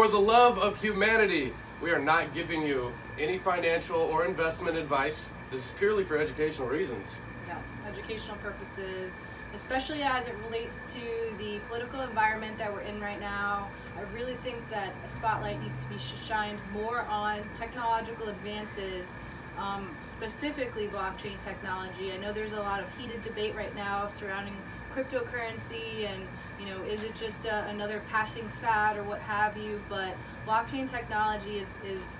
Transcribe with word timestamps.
For 0.00 0.08
the 0.08 0.18
love 0.18 0.56
of 0.56 0.80
humanity, 0.80 1.52
we 1.82 1.90
are 1.90 1.98
not 1.98 2.32
giving 2.32 2.62
you 2.62 2.90
any 3.18 3.36
financial 3.36 3.98
or 3.98 4.24
investment 4.24 4.78
advice. 4.78 5.30
This 5.50 5.66
is 5.66 5.72
purely 5.76 6.04
for 6.04 6.16
educational 6.16 6.68
reasons. 6.68 7.20
Yes, 7.46 7.66
educational 7.86 8.38
purposes, 8.38 9.12
especially 9.52 10.02
as 10.02 10.26
it 10.26 10.34
relates 10.46 10.90
to 10.94 11.02
the 11.36 11.58
political 11.68 12.00
environment 12.00 12.56
that 12.56 12.72
we're 12.72 12.80
in 12.80 12.98
right 12.98 13.20
now. 13.20 13.68
I 13.94 14.00
really 14.14 14.36
think 14.36 14.56
that 14.70 14.94
a 15.04 15.08
spotlight 15.10 15.62
needs 15.62 15.84
to 15.84 15.90
be 15.90 15.98
shined 15.98 16.60
more 16.72 17.02
on 17.02 17.42
technological 17.52 18.30
advances, 18.30 19.12
um, 19.58 19.94
specifically 20.00 20.88
blockchain 20.88 21.38
technology. 21.44 22.10
I 22.10 22.16
know 22.16 22.32
there's 22.32 22.52
a 22.52 22.60
lot 22.60 22.80
of 22.80 22.86
heated 22.96 23.20
debate 23.20 23.54
right 23.54 23.76
now 23.76 24.08
surrounding 24.08 24.56
cryptocurrency 24.96 26.06
and 26.06 26.26
you 26.60 26.66
know 26.66 26.82
is 26.84 27.02
it 27.02 27.14
just 27.14 27.46
a, 27.46 27.66
another 27.68 28.02
passing 28.10 28.48
fad 28.60 28.96
or 28.96 29.02
what 29.02 29.20
have 29.20 29.56
you 29.56 29.80
but 29.88 30.14
blockchain 30.46 30.88
technology 30.88 31.58
is 31.58 31.74
is 31.84 32.18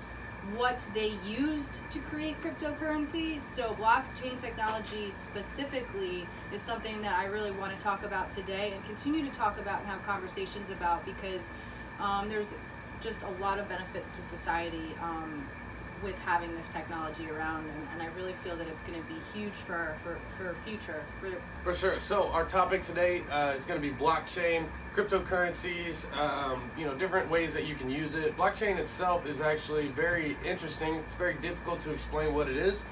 what 0.55 0.85
they 0.93 1.13
used 1.25 1.79
to 1.91 1.99
create 1.99 2.41
cryptocurrency. 2.41 3.39
So 3.39 3.75
blockchain 3.75 4.39
technology 4.39 5.11
specifically 5.11 6.27
is 6.51 6.61
something 6.61 7.01
that 7.03 7.13
I 7.13 7.25
really 7.25 7.51
want 7.51 7.77
to 7.77 7.83
talk 7.83 8.03
about 8.03 8.31
today 8.31 8.71
and 8.73 8.83
continue 8.83 9.23
to 9.23 9.31
talk 9.31 9.59
about 9.59 9.81
and 9.81 9.89
have 9.89 10.03
conversations 10.03 10.69
about 10.71 11.05
because 11.05 11.47
um, 11.99 12.27
there's 12.29 12.55
just 13.01 13.23
a 13.23 13.29
lot 13.41 13.59
of 13.59 13.69
benefits 13.69 14.09
to 14.11 14.21
society 14.23 14.95
um, 15.01 15.47
with 16.03 16.15
having 16.19 16.55
this 16.55 16.69
technology 16.69 17.29
around 17.29 17.65
and, 17.69 17.87
and 17.93 18.01
I 18.01 18.07
really 18.17 18.33
feel 18.43 18.55
that 18.57 18.67
it's 18.67 18.81
going 18.81 18.99
to 18.99 19.07
be 19.07 19.15
huge 19.33 19.53
for 19.65 19.95
for, 20.03 20.19
for 20.37 20.55
future 20.65 21.03
for, 21.19 21.31
for 21.63 21.73
sure. 21.73 21.99
So 21.99 22.27
our 22.29 22.45
topic 22.45 22.81
today 22.81 23.21
uh, 23.31 23.53
is 23.57 23.65
going 23.65 23.81
to 23.81 23.87
be 23.87 23.93
blockchain 23.93 24.65
cryptocurrencies 24.95 26.11
um, 26.17 26.69
you 26.77 26.85
know 26.85 26.95
different 26.95 27.29
ways 27.29 27.53
that 27.53 27.67
you 27.67 27.75
can 27.75 27.89
use 27.89 28.15
it. 28.15 28.37
Blockchain 28.37 28.77
itself 28.77 29.25
is 29.25 29.41
actually 29.41 29.87
very 29.89 30.37
interesting. 30.45 30.95
It's 30.95 31.15
very 31.15 31.35
difficult 31.35 31.79
to 31.81 31.91
explain 31.91 32.33
what 32.33 32.49
it 32.49 32.57
is. 32.57 32.85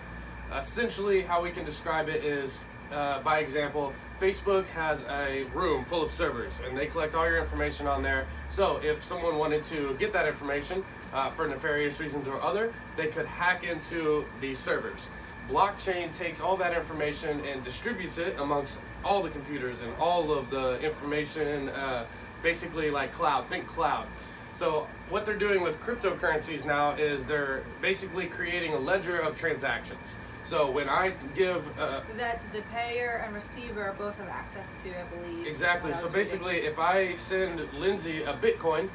Essentially 0.55 1.21
how 1.21 1.41
we 1.41 1.51
can 1.51 1.65
describe 1.65 2.09
it 2.09 2.23
is 2.23 2.65
uh, 2.91 3.21
by 3.21 3.39
example 3.39 3.93
Facebook 4.19 4.65
has 4.67 5.05
a 5.09 5.43
room 5.53 5.85
full 5.85 6.03
of 6.03 6.13
servers 6.13 6.61
and 6.65 6.77
they 6.77 6.87
collect 6.87 7.15
all 7.15 7.25
your 7.25 7.39
information 7.39 7.87
on 7.87 8.03
there. 8.03 8.27
So 8.49 8.77
if 8.83 9.03
someone 9.03 9.37
wanted 9.37 9.63
to 9.63 9.95
get 9.97 10.11
that 10.13 10.27
information 10.27 10.83
uh, 11.13 11.29
for 11.29 11.47
nefarious 11.47 11.99
reasons 11.99 12.27
or 12.27 12.41
other, 12.41 12.73
they 12.95 13.07
could 13.07 13.25
hack 13.25 13.63
into 13.63 14.25
these 14.41 14.57
servers. 14.57 15.09
Blockchain 15.49 16.15
takes 16.15 16.41
all 16.41 16.55
that 16.57 16.73
information 16.73 17.43
and 17.45 17.63
distributes 17.63 18.17
it 18.17 18.39
amongst 18.39 18.81
all 19.03 19.23
the 19.23 19.29
computers 19.29 19.81
and 19.81 19.91
all 19.99 20.31
of 20.31 20.49
the 20.49 20.79
information, 20.81 21.69
uh, 21.69 22.05
basically 22.43 22.91
like 22.91 23.11
cloud, 23.11 23.47
think 23.49 23.65
cloud. 23.65 24.07
So 24.51 24.87
what 25.09 25.25
they're 25.25 25.37
doing 25.37 25.61
with 25.61 25.79
cryptocurrencies 25.81 26.65
now 26.65 26.91
is 26.91 27.25
they're 27.25 27.63
basically 27.81 28.25
creating 28.25 28.73
a 28.73 28.79
ledger 28.79 29.17
of 29.17 29.37
transactions. 29.37 30.17
So 30.43 30.69
when 30.71 30.89
I 30.89 31.13
give 31.35 31.67
uh, 31.79 32.01
that 32.17 32.41
the 32.53 32.61
payer 32.73 33.21
and 33.25 33.35
receiver 33.35 33.93
both 33.97 34.17
have 34.17 34.29
access 34.29 34.67
to, 34.83 34.89
I 34.89 35.03
believe. 35.03 35.45
Exactly. 35.45 35.93
So 35.93 36.09
basically, 36.09 36.55
reading. 36.55 36.71
if 36.71 36.79
I 36.79 37.13
send 37.15 37.71
Lindsay 37.73 38.23
a 38.23 38.33
Bitcoin, 38.33 38.89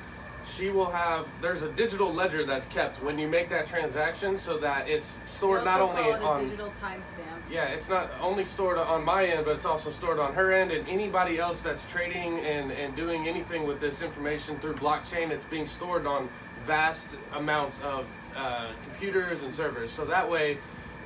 she 0.46 0.70
will 0.70 0.90
have. 0.90 1.26
There's 1.40 1.62
a 1.62 1.70
digital 1.72 2.12
ledger 2.12 2.44
that's 2.44 2.66
kept 2.66 3.02
when 3.02 3.18
you 3.18 3.28
make 3.28 3.48
that 3.48 3.66
transaction, 3.66 4.36
so 4.36 4.58
that 4.58 4.88
it's 4.88 5.20
stored 5.24 5.64
not 5.64 5.80
only 5.80 6.12
on 6.12 6.40
a 6.40 6.44
digital 6.44 6.70
timestamp. 6.70 7.40
Yeah, 7.50 7.66
it's 7.66 7.88
not 7.88 8.10
only 8.20 8.44
stored 8.44 8.78
on 8.78 9.04
my 9.04 9.26
end, 9.26 9.44
but 9.44 9.56
it's 9.56 9.66
also 9.66 9.90
stored 9.90 10.18
on 10.18 10.34
her 10.34 10.52
end, 10.52 10.70
and 10.70 10.88
anybody 10.88 11.38
else 11.38 11.60
that's 11.60 11.90
trading 11.90 12.40
and 12.40 12.70
and 12.72 12.94
doing 12.94 13.28
anything 13.28 13.66
with 13.66 13.80
this 13.80 14.02
information 14.02 14.58
through 14.58 14.74
blockchain, 14.74 15.30
it's 15.30 15.44
being 15.44 15.66
stored 15.66 16.06
on 16.06 16.28
vast 16.66 17.18
amounts 17.34 17.82
of 17.82 18.06
uh, 18.36 18.68
computers 18.84 19.42
and 19.42 19.54
servers. 19.54 19.90
So 19.90 20.04
that 20.06 20.28
way 20.28 20.58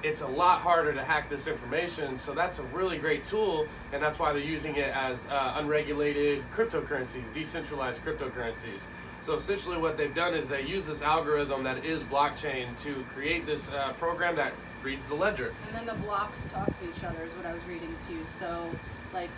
it's 0.03 0.21
a 0.21 0.27
lot 0.27 0.61
harder 0.61 0.93
to 0.93 1.03
hack 1.03 1.29
this 1.29 1.49
information. 1.49 2.19
So 2.19 2.33
that's 2.33 2.59
a 2.61 2.63
really 2.65 2.99
great 2.99 3.25
tool, 3.25 3.67
and 3.93 4.03
that's 4.03 4.19
why 4.19 4.33
they're 4.33 4.41
using 4.43 4.77
it 4.77 4.95
as 4.95 5.27
uh, 5.27 5.55
unregulated 5.57 6.49
cryptocurrencies, 6.53 7.33
decentralized 7.33 8.05
cryptocurrencies. 8.05 8.83
So 9.21 9.35
essentially, 9.35 9.77
what 9.77 9.97
they've 9.97 10.15
done 10.15 10.35
is 10.35 10.49
they 10.49 10.63
use 10.63 10.87
this 10.87 11.03
algorithm 11.03 11.63
that 11.65 11.85
is 11.85 12.03
blockchain 12.03 12.81
to 12.83 13.05
create 13.15 13.47
this 13.47 13.71
uh, 13.73 13.93
program 13.95 14.37
that 14.37 14.53
reads 14.83 15.09
the 15.09 15.15
ledger. 15.15 15.53
And 15.67 15.77
then 15.77 15.87
the 15.87 16.03
blocks 16.05 16.47
talk 16.47 16.67
to 16.67 16.89
each 16.89 17.05
other, 17.05 17.25
is 17.25 17.35
what 17.35 17.47
I 17.47 17.53
was 17.53 17.63
reading 17.65 17.95
too. 18.07 18.25
So, 18.27 18.71
like, 19.13 19.31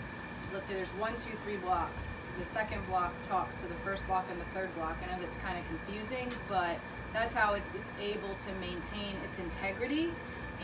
let's 0.52 0.68
say 0.68 0.74
there's 0.74 0.88
one, 0.90 1.14
two, 1.14 1.36
three 1.44 1.56
blocks. 1.56 2.08
The 2.38 2.44
second 2.44 2.86
block 2.86 3.12
talks 3.24 3.56
to 3.56 3.66
the 3.66 3.74
first 3.76 4.06
block 4.06 4.26
and 4.30 4.40
the 4.40 4.44
third 4.54 4.74
block. 4.74 4.96
I 5.02 5.12
know 5.12 5.20
that's 5.20 5.36
kind 5.38 5.58
of 5.58 5.64
confusing, 5.66 6.28
but 6.48 6.76
that's 7.12 7.34
how 7.34 7.54
it, 7.54 7.62
it's 7.74 7.90
able 8.00 8.34
to 8.34 8.52
maintain 8.60 9.16
its 9.24 9.38
integrity 9.38 10.10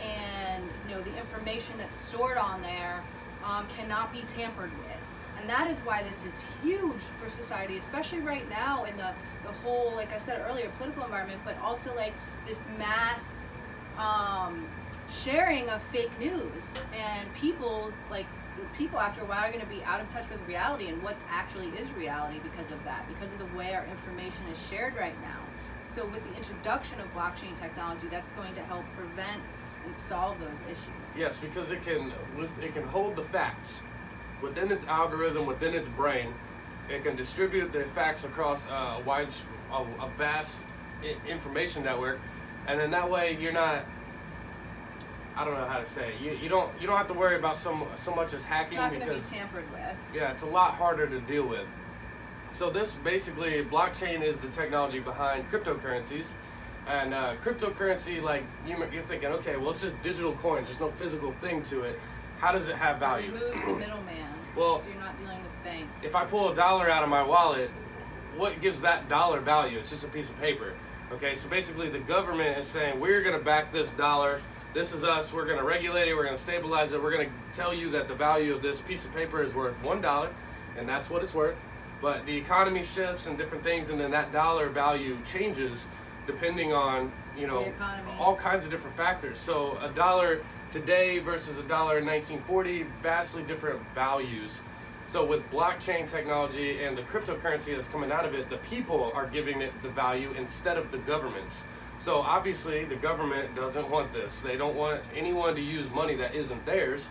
and 0.01 0.63
you 0.87 0.95
know 0.95 1.01
the 1.01 1.15
information 1.17 1.73
that's 1.77 1.95
stored 1.95 2.37
on 2.37 2.61
there 2.61 3.03
um, 3.43 3.65
cannot 3.67 4.11
be 4.11 4.21
tampered 4.27 4.71
with 4.71 5.06
and 5.39 5.49
that 5.49 5.69
is 5.69 5.79
why 5.79 6.03
this 6.03 6.25
is 6.25 6.43
huge 6.63 7.01
for 7.21 7.29
society 7.29 7.77
especially 7.77 8.19
right 8.19 8.49
now 8.49 8.83
in 8.85 8.95
the 8.97 9.11
the 9.43 9.51
whole 9.59 9.91
like 9.95 10.11
i 10.13 10.17
said 10.17 10.43
earlier 10.49 10.69
political 10.77 11.03
environment 11.03 11.39
but 11.45 11.57
also 11.59 11.95
like 11.95 12.13
this 12.45 12.63
mass 12.77 13.45
um, 13.97 14.67
sharing 15.09 15.69
of 15.69 15.81
fake 15.83 16.11
news 16.19 16.83
and 16.95 17.33
people's 17.33 17.93
like 18.11 18.27
people 18.77 18.99
after 18.99 19.21
a 19.21 19.25
while 19.25 19.43
are 19.43 19.51
going 19.51 19.63
to 19.63 19.67
be 19.67 19.83
out 19.83 20.01
of 20.01 20.09
touch 20.09 20.27
with 20.29 20.39
reality 20.47 20.87
and 20.87 21.01
what's 21.01 21.23
actually 21.29 21.67
is 21.69 21.91
reality 21.93 22.39
because 22.39 22.71
of 22.71 22.83
that 22.83 23.07
because 23.07 23.31
of 23.31 23.39
the 23.39 23.57
way 23.57 23.73
our 23.73 23.85
information 23.85 24.41
is 24.51 24.67
shared 24.67 24.95
right 24.95 25.19
now 25.21 25.39
so 25.83 26.05
with 26.07 26.23
the 26.29 26.35
introduction 26.35 26.99
of 26.99 27.11
blockchain 27.13 27.57
technology 27.59 28.07
that's 28.09 28.31
going 28.33 28.53
to 28.55 28.61
help 28.63 28.83
prevent 28.95 29.41
and 29.87 29.95
solve 29.95 30.39
those 30.39 30.61
issues. 30.63 30.77
Yes, 31.15 31.39
because 31.39 31.71
it 31.71 31.81
can 31.81 32.13
it 32.61 32.73
can 32.73 32.83
hold 32.83 33.15
the 33.15 33.23
facts 33.23 33.81
within 34.41 34.71
its 34.71 34.85
algorithm, 34.87 35.45
within 35.45 35.73
its 35.73 35.87
brain. 35.87 36.33
It 36.89 37.03
can 37.03 37.15
distribute 37.15 37.71
the 37.71 37.83
facts 37.85 38.23
across 38.23 38.65
a 38.67 39.01
wide, 39.05 39.29
a, 39.71 39.75
a 39.75 40.09
vast 40.17 40.55
information 41.27 41.83
network, 41.83 42.19
and 42.67 42.79
then 42.79 42.91
that 42.91 43.09
way 43.09 43.37
you're 43.39 43.51
not. 43.51 43.85
I 45.35 45.45
don't 45.45 45.53
know 45.53 45.65
how 45.65 45.77
to 45.77 45.85
say 45.85 46.13
it. 46.13 46.21
You, 46.21 46.31
you 46.41 46.49
don't 46.49 46.71
you 46.81 46.87
don't 46.87 46.97
have 46.97 47.07
to 47.07 47.13
worry 47.13 47.35
about 47.35 47.57
some 47.57 47.85
so 47.95 48.15
much 48.15 48.33
as 48.33 48.43
hacking 48.43 48.79
it's 48.79 48.81
not 48.81 48.91
because 48.91 49.29
be 49.29 49.37
tampered 49.37 49.71
with. 49.71 49.95
Yeah, 50.15 50.31
it's 50.31 50.43
a 50.43 50.47
lot 50.47 50.73
harder 50.73 51.07
to 51.07 51.19
deal 51.21 51.45
with. 51.45 51.67
So 52.53 52.69
this 52.69 52.95
basically 52.95 53.63
blockchain 53.63 54.21
is 54.21 54.37
the 54.37 54.47
technology 54.47 54.99
behind 54.99 55.49
cryptocurrencies 55.51 56.31
and 56.87 57.13
uh, 57.13 57.33
cryptocurrency, 57.43 58.21
like 58.21 58.43
you, 58.65 58.77
you're 58.91 59.01
thinking, 59.01 59.29
okay, 59.29 59.57
well, 59.57 59.71
it's 59.71 59.81
just 59.81 60.01
digital 60.01 60.33
coins. 60.33 60.67
There's 60.67 60.79
no 60.79 60.89
physical 60.91 61.33
thing 61.41 61.61
to 61.63 61.83
it. 61.83 61.99
How 62.39 62.51
does 62.51 62.69
it 62.69 62.75
have 62.75 62.99
value? 62.99 63.29
It 63.29 63.33
removes 63.33 63.65
the 63.65 63.73
middleman. 63.73 64.26
Well, 64.57 64.79
so 64.79 64.87
you're 64.89 64.99
not 64.99 65.17
dealing 65.19 65.41
with 65.41 65.63
banks. 65.63 66.05
If 66.05 66.15
I 66.15 66.25
pull 66.25 66.51
a 66.51 66.55
dollar 66.55 66.89
out 66.89 67.03
of 67.03 67.09
my 67.09 67.21
wallet, 67.21 67.69
what 68.35 68.59
gives 68.59 68.81
that 68.81 69.07
dollar 69.07 69.39
value? 69.39 69.77
It's 69.77 69.91
just 69.91 70.03
a 70.03 70.07
piece 70.07 70.29
of 70.29 70.39
paper. 70.39 70.73
Okay, 71.11 71.35
so 71.35 71.47
basically 71.47 71.89
the 71.89 71.99
government 71.99 72.57
is 72.57 72.67
saying 72.67 72.99
we're 72.99 73.21
going 73.21 73.37
to 73.37 73.43
back 73.43 73.71
this 73.71 73.91
dollar. 73.93 74.41
This 74.73 74.93
is 74.93 75.03
us. 75.03 75.31
We're 75.31 75.45
going 75.45 75.59
to 75.59 75.63
regulate 75.63 76.09
it. 76.09 76.15
We're 76.15 76.23
going 76.23 76.35
to 76.35 76.41
stabilize 76.41 76.91
it. 76.91 77.01
We're 77.01 77.11
going 77.11 77.29
to 77.29 77.33
tell 77.57 77.73
you 77.73 77.89
that 77.91 78.07
the 78.07 78.15
value 78.15 78.53
of 78.53 78.61
this 78.61 78.81
piece 78.81 79.05
of 79.05 79.13
paper 79.13 79.41
is 79.43 79.53
worth 79.53 79.81
one 79.83 80.01
dollar, 80.01 80.33
and 80.77 80.89
that's 80.89 81.09
what 81.09 81.23
it's 81.23 81.33
worth. 81.33 81.65
But 82.01 82.25
the 82.25 82.35
economy 82.35 82.83
shifts 82.83 83.27
and 83.27 83.37
different 83.37 83.63
things, 83.63 83.89
and 83.89 83.99
then 83.99 84.11
that 84.11 84.31
dollar 84.33 84.69
value 84.69 85.17
changes 85.23 85.87
depending 86.25 86.73
on 86.73 87.11
you 87.37 87.47
know 87.47 87.71
all 88.19 88.35
kinds 88.35 88.65
of 88.65 88.71
different 88.71 88.97
factors. 88.97 89.39
So 89.39 89.77
a 89.81 89.89
dollar 89.89 90.41
today 90.69 91.19
versus 91.19 91.57
a 91.57 91.63
dollar 91.63 91.99
in 91.99 92.05
1940, 92.05 92.85
vastly 93.01 93.43
different 93.43 93.79
values. 93.93 94.61
So 95.05 95.25
with 95.25 95.49
blockchain 95.51 96.09
technology 96.09 96.83
and 96.83 96.97
the 96.97 97.03
cryptocurrency 97.03 97.75
that's 97.75 97.87
coming 97.87 98.11
out 98.11 98.25
of 98.25 98.33
it, 98.33 98.49
the 98.49 98.57
people 98.57 99.11
are 99.15 99.25
giving 99.25 99.61
it 99.61 99.71
the 99.81 99.89
value 99.89 100.33
instead 100.37 100.77
of 100.77 100.91
the 100.91 100.97
governments. 100.99 101.63
So 101.97 102.17
obviously 102.17 102.85
the 102.85 102.97
government 102.97 103.55
doesn't 103.55 103.89
want 103.89 104.11
this. 104.11 104.41
They 104.41 104.57
don't 104.57 104.75
want 104.75 105.01
anyone 105.15 105.55
to 105.55 105.61
use 105.61 105.89
money 105.91 106.15
that 106.15 106.35
isn't 106.35 106.65
theirs. 106.65 107.09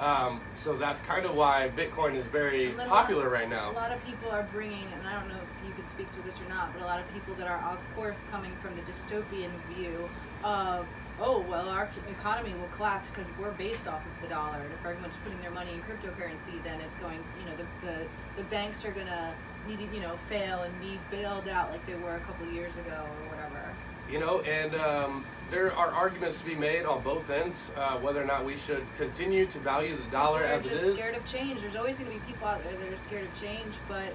Um, 0.00 0.40
so 0.54 0.76
that's 0.76 1.00
kind 1.00 1.24
of 1.24 1.34
why 1.34 1.70
Bitcoin 1.74 2.16
is 2.16 2.26
very 2.26 2.74
popular 2.86 3.30
right 3.30 3.48
now. 3.48 3.70
A 3.70 3.72
lot 3.72 3.92
of 3.92 4.04
people 4.04 4.30
are 4.30 4.46
bringing, 4.52 4.86
and 4.92 5.06
I 5.06 5.18
don't 5.18 5.28
know 5.28 5.36
if 5.36 5.66
you 5.66 5.72
could 5.74 5.86
speak 5.86 6.10
to 6.12 6.22
this 6.22 6.40
or 6.40 6.48
not, 6.48 6.72
but 6.74 6.82
a 6.82 6.86
lot 6.86 7.00
of 7.00 7.10
people 7.14 7.34
that 7.36 7.48
are, 7.48 7.60
of 7.72 7.78
course, 7.94 8.24
coming 8.30 8.54
from 8.56 8.76
the 8.76 8.82
dystopian 8.82 9.50
view 9.74 10.08
of, 10.44 10.86
oh, 11.20 11.40
well, 11.48 11.68
our 11.68 11.88
economy 12.10 12.54
will 12.54 12.68
collapse 12.68 13.10
because 13.10 13.26
we're 13.40 13.52
based 13.52 13.88
off 13.88 14.02
of 14.04 14.22
the 14.22 14.28
dollar. 14.28 14.58
And 14.58 14.72
if 14.72 14.84
everyone's 14.84 15.16
putting 15.22 15.40
their 15.40 15.50
money 15.50 15.72
in 15.72 15.80
cryptocurrency, 15.80 16.62
then 16.62 16.80
it's 16.80 16.96
going, 16.96 17.22
you 17.40 17.46
know, 17.46 17.56
the, 17.56 17.86
the, 17.86 17.96
the 18.36 18.44
banks 18.44 18.84
are 18.84 18.92
going 18.92 19.06
to 19.06 19.32
need 19.66 19.78
to, 19.78 19.94
you 19.94 20.00
know, 20.00 20.16
fail 20.28 20.62
and 20.62 20.80
be 20.80 20.98
bailed 21.10 21.48
out 21.48 21.70
like 21.70 21.84
they 21.86 21.94
were 21.94 22.16
a 22.16 22.20
couple 22.20 22.46
years 22.52 22.74
ago 22.76 23.04
or 23.04 23.36
whatever. 23.36 23.74
You 24.10 24.20
know, 24.20 24.40
and 24.42 24.74
um, 24.76 25.24
there 25.50 25.74
are 25.74 25.88
arguments 25.88 26.38
to 26.40 26.46
be 26.46 26.54
made 26.54 26.84
on 26.84 27.02
both 27.02 27.28
ends 27.30 27.70
uh, 27.76 27.96
whether 27.96 28.22
or 28.22 28.26
not 28.26 28.44
we 28.44 28.54
should 28.54 28.84
continue 28.96 29.46
to 29.46 29.58
value 29.58 29.96
the 29.96 30.10
dollar 30.10 30.44
as 30.44 30.66
it 30.66 30.72
is. 30.74 30.98
Scared 30.98 31.16
of 31.16 31.26
change. 31.26 31.60
There's 31.62 31.74
always 31.74 31.98
going 31.98 32.12
to 32.12 32.16
be 32.16 32.22
people 32.24 32.46
out 32.46 32.62
there 32.62 32.74
that 32.74 32.92
are 32.92 32.96
scared 32.96 33.24
of 33.24 33.40
change, 33.40 33.74
but 33.88 34.12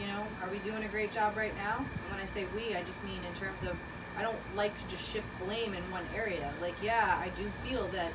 You 0.00 0.06
know, 0.06 0.26
are 0.42 0.48
we 0.50 0.58
doing 0.58 0.84
a 0.84 0.88
great 0.88 1.12
job 1.12 1.36
right 1.36 1.54
now? 1.56 1.76
And 1.76 2.10
when 2.10 2.20
I 2.20 2.24
say 2.24 2.46
we, 2.56 2.74
I 2.74 2.82
just 2.84 3.02
mean 3.04 3.20
in 3.28 3.34
terms 3.38 3.62
of 3.62 3.76
I 4.16 4.22
don't 4.22 4.38
like 4.54 4.74
to 4.76 4.88
just 4.88 5.10
shift 5.10 5.26
blame 5.44 5.74
in 5.74 5.82
one 5.90 6.04
area. 6.14 6.52
Like, 6.60 6.74
yeah, 6.82 7.18
I 7.20 7.28
do 7.30 7.50
feel 7.64 7.88
that 7.88 8.12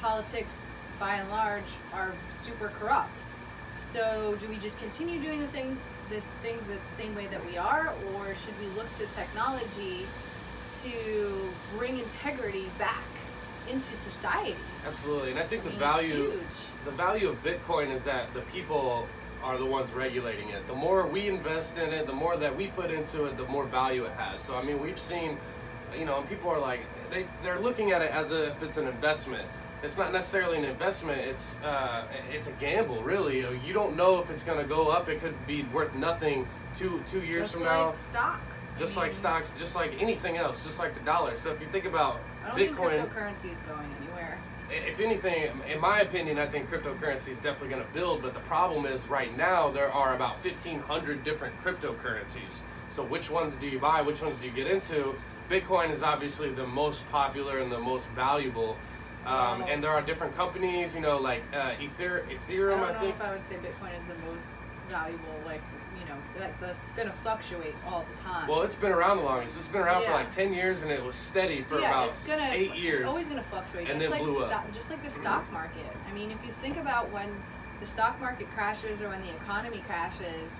politics, 0.00 0.70
by 0.98 1.16
and 1.16 1.28
large, 1.30 1.64
are 1.92 2.12
super 2.40 2.68
corrupt. 2.78 3.20
So, 3.76 4.36
do 4.40 4.48
we 4.48 4.56
just 4.58 4.78
continue 4.78 5.20
doing 5.20 5.40
the 5.40 5.46
things, 5.48 5.78
this 6.08 6.34
things 6.42 6.62
the 6.64 6.78
same 6.94 7.14
way 7.14 7.26
that 7.28 7.44
we 7.46 7.58
are, 7.58 7.92
or 8.14 8.34
should 8.34 8.58
we 8.60 8.66
look 8.76 8.92
to 8.94 9.06
technology 9.06 10.06
to 10.82 11.50
bring 11.76 11.98
integrity 11.98 12.66
back 12.78 13.02
into 13.68 13.92
society? 13.94 14.54
Absolutely, 14.86 15.30
and 15.30 15.40
I 15.40 15.44
think 15.44 15.62
I 15.62 15.64
the 15.64 15.70
mean, 15.70 15.78
value, 15.78 16.30
huge. 16.30 16.42
the 16.84 16.90
value 16.92 17.28
of 17.28 17.42
Bitcoin 17.42 17.90
is 17.90 18.04
that 18.04 18.32
the 18.34 18.40
people 18.42 19.08
are 19.42 19.58
the 19.58 19.66
ones 19.66 19.92
regulating 19.92 20.50
it. 20.50 20.66
The 20.66 20.74
more 20.74 21.06
we 21.06 21.28
invest 21.28 21.78
in 21.78 21.92
it, 21.92 22.06
the 22.06 22.12
more 22.12 22.36
that 22.36 22.54
we 22.54 22.68
put 22.68 22.90
into 22.90 23.24
it, 23.24 23.36
the 23.36 23.44
more 23.46 23.64
value 23.66 24.04
it 24.04 24.12
has. 24.12 24.40
So 24.40 24.56
I 24.56 24.62
mean, 24.62 24.80
we've 24.80 24.98
seen, 24.98 25.38
you 25.98 26.04
know, 26.04 26.22
people 26.22 26.50
are 26.50 26.58
like 26.60 26.80
they 27.10 27.26
they're 27.42 27.58
looking 27.60 27.92
at 27.92 28.02
it 28.02 28.10
as 28.10 28.32
if 28.32 28.62
it's 28.62 28.76
an 28.76 28.86
investment. 28.86 29.46
It's 29.82 29.96
not 29.96 30.12
necessarily 30.12 30.58
an 30.58 30.64
investment. 30.64 31.20
It's 31.22 31.56
uh, 31.64 32.04
it's 32.30 32.48
a 32.48 32.52
gamble, 32.52 33.02
really. 33.02 33.38
You 33.66 33.72
don't 33.72 33.96
know 33.96 34.20
if 34.20 34.28
it's 34.30 34.42
going 34.42 34.58
to 34.58 34.68
go 34.68 34.88
up. 34.88 35.08
It 35.08 35.20
could 35.20 35.34
be 35.46 35.62
worth 35.72 35.94
nothing 35.94 36.46
two 36.74 37.02
two 37.06 37.22
years 37.22 37.50
from 37.50 37.62
now. 37.64 37.88
just 37.90 38.10
from 38.10 38.20
like 38.20 38.22
now. 38.22 38.38
stocks. 38.38 38.72
I 38.76 38.78
Just 38.78 38.96
like 38.96 39.12
stocks, 39.12 39.52
just 39.58 39.74
like 39.74 40.00
anything 40.02 40.36
else, 40.36 40.64
just 40.64 40.78
like 40.78 40.92
the 40.92 41.00
dollar. 41.00 41.34
So 41.34 41.50
if 41.50 41.60
you 41.62 41.66
think 41.68 41.86
about 41.86 42.20
I 42.44 42.48
don't 42.48 42.58
Bitcoin, 42.58 42.94
think 42.94 43.10
cryptocurrency 43.10 43.52
is 43.54 43.60
going 43.60 43.88
anywhere. 44.02 44.38
If 44.70 45.00
anything, 45.00 45.50
in 45.68 45.80
my 45.80 46.00
opinion, 46.00 46.38
I 46.38 46.46
think 46.46 46.70
cryptocurrency 46.70 47.28
is 47.30 47.38
definitely 47.40 47.68
going 47.70 47.84
to 47.86 47.92
build. 47.92 48.22
But 48.22 48.34
the 48.34 48.40
problem 48.40 48.86
is, 48.86 49.06
right 49.08 49.36
now 49.36 49.70
there 49.70 49.92
are 49.92 50.14
about 50.14 50.42
fifteen 50.42 50.78
hundred 50.80 51.24
different 51.24 51.58
cryptocurrencies. 51.60 52.62
So 52.88 53.04
which 53.04 53.30
ones 53.30 53.56
do 53.56 53.68
you 53.68 53.78
buy? 53.78 54.02
Which 54.02 54.22
ones 54.22 54.38
do 54.40 54.46
you 54.46 54.52
get 54.52 54.66
into? 54.66 55.14
Bitcoin 55.48 55.90
is 55.90 56.02
obviously 56.02 56.50
the 56.50 56.66
most 56.66 57.08
popular 57.10 57.58
and 57.58 57.70
the 57.70 57.78
most 57.78 58.06
valuable. 58.10 58.76
Um, 59.26 59.60
Wow. 59.60 59.66
and 59.68 59.84
there 59.84 59.90
are 59.90 60.00
different 60.00 60.34
companies, 60.34 60.94
you 60.94 61.00
know, 61.02 61.18
like 61.18 61.42
uh, 61.52 61.72
Ether, 61.80 62.24
I 62.26 62.32
don't 62.32 62.80
I, 62.80 62.92
know 62.92 62.98
think. 62.98 63.14
if 63.16 63.20
I 63.20 63.32
would 63.32 63.44
say 63.44 63.56
Bitcoin 63.56 63.98
is 63.98 64.06
the 64.06 64.14
most 64.32 64.58
valuable. 64.88 65.34
Like 65.44 65.60
know, 66.10 66.16
that, 66.38 66.60
that's 66.60 66.78
gonna 66.96 67.12
fluctuate 67.22 67.74
all 67.86 68.04
the 68.14 68.22
time. 68.22 68.48
Well, 68.48 68.62
it's 68.62 68.76
been 68.76 68.92
around 68.92 69.18
the 69.18 69.24
longest. 69.24 69.58
It's 69.58 69.68
been 69.68 69.80
around 69.80 70.04
for 70.04 70.12
like 70.12 70.30
ten 70.30 70.52
years, 70.52 70.82
and 70.82 70.90
it 70.90 71.02
was 71.04 71.14
steady 71.14 71.62
for 71.62 71.76
So, 71.76 71.78
yeah, 71.78 71.90
about 71.90 72.08
it's 72.10 72.28
gonna, 72.28 72.50
eight 72.52 72.74
years. 72.74 73.00
It's 73.00 73.10
always 73.10 73.26
going 73.26 73.38
to 73.38 73.48
fluctuate, 73.48 73.88
and 73.90 73.98
just 74.00 74.10
then 74.10 74.20
like 74.20 74.28
blew 74.28 74.44
up. 74.44 74.72
just 74.72 74.90
like 74.90 75.02
the 75.02 75.10
stock 75.10 75.50
market. 75.52 75.86
I 76.08 76.12
mean, 76.12 76.30
if 76.30 76.44
you 76.44 76.52
think 76.52 76.76
about 76.76 77.10
when 77.10 77.28
the 77.80 77.86
stock 77.86 78.20
market 78.20 78.50
crashes 78.50 79.00
or 79.00 79.08
when 79.08 79.22
the 79.22 79.30
economy 79.30 79.82
crashes, 79.86 80.50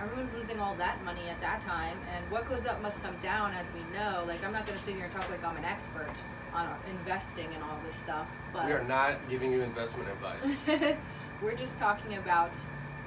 everyone's 0.00 0.34
losing 0.34 0.60
all 0.60 0.74
that 0.76 1.02
money 1.04 1.28
at 1.28 1.40
that 1.40 1.60
time, 1.60 1.98
and 2.14 2.30
what 2.30 2.48
goes 2.48 2.66
up 2.66 2.80
must 2.82 3.02
come 3.02 3.16
down, 3.20 3.52
as 3.52 3.70
we 3.72 3.80
know. 3.96 4.24
Like, 4.26 4.44
I'm 4.44 4.52
not 4.52 4.66
going 4.66 4.78
to 4.78 4.84
sit 4.84 4.94
here 4.94 5.04
and 5.04 5.12
talk 5.12 5.28
like 5.30 5.44
I'm 5.44 5.56
an 5.56 5.64
expert 5.64 6.12
on 6.52 6.66
uh, 6.66 6.76
investing 6.90 7.48
and 7.54 7.62
all 7.62 7.78
this 7.84 7.96
stuff, 7.96 8.26
but 8.52 8.66
we 8.66 8.72
are 8.72 8.84
not 8.84 9.16
giving 9.28 9.52
you 9.52 9.62
investment 9.62 10.08
advice. 10.08 10.96
we're 11.42 11.56
just 11.56 11.78
talking 11.78 12.16
about 12.16 12.56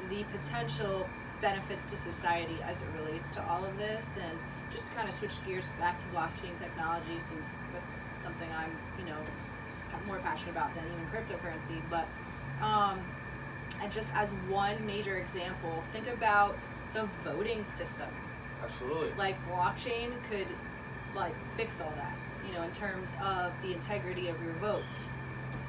the 0.09 0.23
potential 0.25 1.07
benefits 1.41 1.85
to 1.85 1.97
society 1.97 2.57
as 2.63 2.81
it 2.81 2.87
relates 2.99 3.31
to 3.31 3.43
all 3.47 3.63
of 3.63 3.77
this 3.77 4.17
and 4.21 4.37
just 4.71 4.93
kind 4.95 5.07
of 5.07 5.15
switch 5.15 5.33
gears 5.45 5.65
back 5.79 5.99
to 5.99 6.05
blockchain 6.07 6.57
technology 6.59 7.19
since 7.19 7.59
that's 7.73 8.03
something 8.13 8.49
I'm, 8.55 8.71
you 8.99 9.05
know, 9.05 9.17
more 10.05 10.19
passionate 10.19 10.51
about 10.51 10.73
than 10.73 10.85
even 10.85 11.05
cryptocurrency. 11.07 11.81
But 11.89 12.07
um, 12.65 12.99
and 13.81 13.91
just 13.91 14.13
as 14.15 14.29
one 14.49 14.83
major 14.85 15.17
example, 15.17 15.83
think 15.91 16.07
about 16.07 16.57
the 16.93 17.07
voting 17.23 17.65
system. 17.65 18.09
Absolutely. 18.63 19.11
Like 19.17 19.35
blockchain 19.49 20.11
could 20.29 20.47
like 21.15 21.35
fix 21.55 21.81
all 21.81 21.93
that, 21.95 22.15
you 22.45 22.53
know, 22.53 22.63
in 22.63 22.71
terms 22.71 23.09
of 23.21 23.51
the 23.61 23.73
integrity 23.73 24.29
of 24.29 24.41
your 24.41 24.53
vote. 24.53 24.83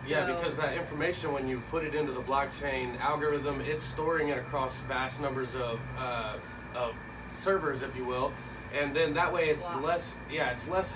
Yeah, 0.07 0.27
because 0.27 0.57
that 0.57 0.77
information, 0.77 1.33
when 1.33 1.49
you 1.49 1.61
put 1.71 1.85
it 1.85 1.95
into 1.95 2.13
the 2.13 2.23
blockchain 2.23 2.99
algorithm, 3.01 3.61
it's 3.61 3.83
storing 3.83 4.29
it 4.29 4.39
across 4.39 4.81
vast 4.81 5.21
numbers 5.21 5.55
of 5.55 5.81
uh, 5.99 6.37
of 6.75 6.95
servers, 7.31 7.83
if 7.83 7.95
you 7.97 8.05
will, 8.05 8.33
and 8.75 8.95
then 8.95 9.13
that 9.15 9.33
way 9.33 9.49
it's 9.49 9.65
Blocks. 9.67 9.85
less. 9.85 10.17
Yeah, 10.31 10.51
it's 10.51 10.67
less. 10.69 10.95